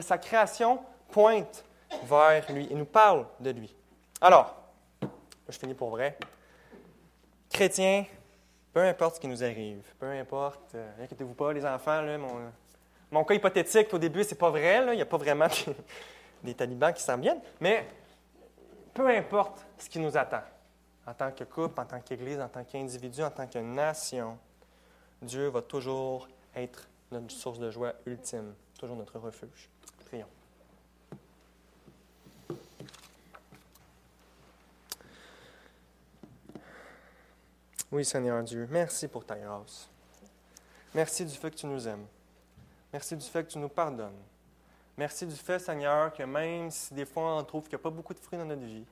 sa 0.00 0.18
création 0.18 0.80
pointe 1.10 1.64
vers 2.04 2.52
lui 2.52 2.68
et 2.70 2.74
nous 2.74 2.84
parle 2.84 3.26
de 3.40 3.50
lui. 3.50 3.74
Alors, 4.20 4.54
je 5.48 5.58
finis 5.58 5.74
pour 5.74 5.90
vrai. 5.90 6.18
Chrétien, 7.50 8.04
peu 8.74 8.80
importe 8.80 9.16
ce 9.16 9.20
qui 9.20 9.28
nous 9.28 9.42
arrive, 9.42 9.82
peu 9.98 10.10
importe, 10.10 10.74
euh, 10.74 11.02
inquiétez-vous 11.02 11.32
pas, 11.32 11.52
les 11.54 11.64
enfants, 11.64 12.02
là, 12.02 12.18
mon, 12.18 12.34
mon, 13.10 13.24
cas 13.24 13.34
hypothétique 13.34 13.92
au 13.94 13.98
début, 13.98 14.22
c'est 14.22 14.34
pas 14.34 14.50
vrai, 14.50 14.84
il 14.88 14.96
n'y 14.96 15.02
a 15.02 15.06
pas 15.06 15.16
vraiment 15.16 15.48
des 16.44 16.52
talibans 16.52 16.92
qui 16.92 17.02
s'en 17.02 17.16
viennent, 17.16 17.40
mais 17.58 17.88
peu 18.92 19.08
importe 19.08 19.64
ce 19.78 19.88
qui 19.88 19.98
nous 19.98 20.14
attend, 20.14 20.42
en 21.08 21.14
tant 21.14 21.32
que 21.32 21.44
couple, 21.44 21.80
en 21.80 21.86
tant 21.86 22.00
qu'Église, 22.00 22.38
en 22.38 22.48
tant 22.48 22.62
qu'individu, 22.64 23.22
en 23.22 23.30
tant 23.30 23.46
que 23.46 23.58
nation, 23.58 24.38
Dieu 25.22 25.48
va 25.48 25.62
toujours 25.62 26.28
être 26.54 26.86
notre 27.10 27.30
source 27.30 27.58
de 27.58 27.70
joie 27.70 27.94
ultime, 28.04 28.54
toujours 28.78 28.96
notre 28.96 29.18
refuge. 29.18 29.70
Prions. 30.04 30.28
Oui, 37.90 38.04
Seigneur 38.04 38.42
Dieu, 38.44 38.68
merci 38.70 39.08
pour 39.08 39.24
ta 39.24 39.38
grâce. 39.38 39.88
Merci 40.94 41.24
du 41.24 41.34
fait 41.34 41.50
que 41.50 41.56
tu 41.56 41.66
nous 41.66 41.88
aimes. 41.88 42.06
Merci 42.92 43.16
du 43.16 43.24
fait 43.24 43.44
que 43.44 43.52
tu 43.52 43.58
nous 43.58 43.70
pardonnes. 43.70 44.20
Merci 44.94 45.26
du 45.26 45.36
fait, 45.36 45.58
Seigneur, 45.58 46.12
que 46.12 46.22
même 46.24 46.70
si 46.70 46.92
des 46.92 47.06
fois 47.06 47.38
on 47.38 47.44
trouve 47.44 47.62
qu'il 47.62 47.76
n'y 47.78 47.80
a 47.80 47.82
pas 47.82 47.90
beaucoup 47.90 48.12
de 48.12 48.18
fruits 48.18 48.38
dans 48.38 48.44
notre 48.44 48.64
vie, 48.64 48.84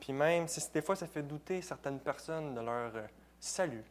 puis 0.00 0.12
même 0.12 0.48
si 0.48 0.60
des 0.72 0.82
fois 0.82 0.96
ça 0.96 1.06
fait 1.06 1.22
douter 1.22 1.62
certaines 1.62 2.00
personnes 2.00 2.54
de 2.54 2.60
leur 2.60 2.96
euh, 2.96 3.06
salut, 3.38 3.84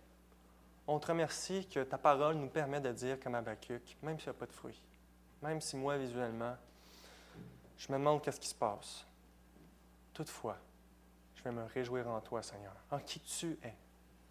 on 0.87 0.99
te 0.99 1.07
remercie 1.07 1.67
que 1.67 1.83
ta 1.83 1.99
parole 1.99 2.35
nous 2.35 2.47
permet 2.47 2.81
de 2.81 2.91
dire 2.91 3.19
comme 3.19 3.35
Abacuc, 3.35 3.95
même 4.01 4.19
s'il 4.19 4.29
n'y 4.29 4.35
a 4.35 4.39
pas 4.39 4.47
de 4.47 4.51
fruits, 4.51 4.81
même 5.43 5.61
si 5.61 5.77
moi, 5.77 5.97
visuellement, 5.97 6.55
je 7.77 7.91
me 7.91 7.97
demande 7.97 8.21
qu'est-ce 8.21 8.39
qui 8.39 8.47
se 8.47 8.55
passe. 8.55 9.05
Toutefois, 10.13 10.57
je 11.35 11.43
vais 11.43 11.51
me 11.51 11.63
réjouir 11.65 12.07
en 12.07 12.19
toi, 12.19 12.41
Seigneur, 12.41 12.73
en 12.91 12.99
qui 12.99 13.19
tu 13.19 13.57
es. 13.63 13.75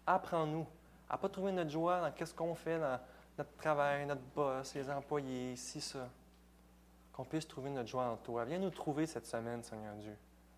Apprends-nous 0.05 0.67
à 1.09 1.15
ne 1.15 1.21
pas 1.21 1.29
trouver 1.29 1.51
notre 1.51 1.71
joie 1.71 2.01
dans 2.01 2.25
ce 2.25 2.33
qu'on 2.33 2.53
fait 2.53 2.77
dans 2.77 2.99
notre 3.37 3.55
travail, 3.55 4.05
notre 4.05 4.21
boss, 4.35 4.75
les 4.75 4.89
employés, 4.89 5.55
si 5.55 5.81
ça. 5.81 6.09
Qu'on 7.13 7.23
puisse 7.23 7.47
trouver 7.47 7.69
notre 7.69 7.89
joie 7.89 8.05
en 8.05 8.17
toi. 8.17 8.45
Viens 8.45 8.59
nous 8.59 8.69
trouver 8.69 9.07
cette 9.07 9.25
semaine, 9.25 9.63
Seigneur 9.63 9.95
Dieu. 9.95 10.15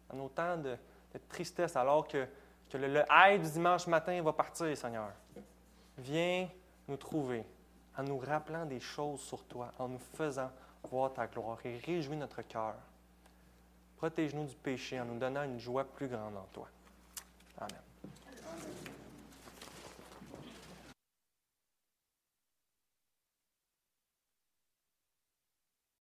En 0.10 0.20
autant 0.20 0.58
de, 0.58 0.76
de 1.14 1.20
tristesse 1.30 1.76
alors 1.76 2.08
que, 2.08 2.28
le, 2.74 2.88
le 2.88 3.38
du 3.38 3.50
dimanche 3.50 3.88
matin 3.88 4.22
va 4.22 4.34
partir, 4.34 4.76
Seigneur. 4.78 5.12
Viens 5.98 6.48
nous 6.88 6.98
trouver 6.98 7.46
en 7.98 8.04
nous 8.04 8.18
rappelant 8.18 8.66
des 8.66 8.80
choses 8.80 9.20
sur 9.22 9.44
toi, 9.44 9.72
en 9.78 9.88
nous 9.88 10.00
faisant 10.16 10.50
voir 10.90 11.14
ta 11.14 11.28
gloire 11.28 11.60
et 11.66 11.78
réjouis 11.78 12.16
notre 12.16 12.42
cœur. 12.42 12.76
Protège-nous 13.98 14.46
du 14.46 14.56
péché 14.56 15.00
en 15.00 15.06
nous 15.06 15.20
donnant 15.20 15.44
une 15.44 15.60
joie 15.60 15.84
plus 15.84 16.08
grande 16.08 16.36
en 16.36 16.48
toi. 16.52 16.68
Amen. 17.58 17.91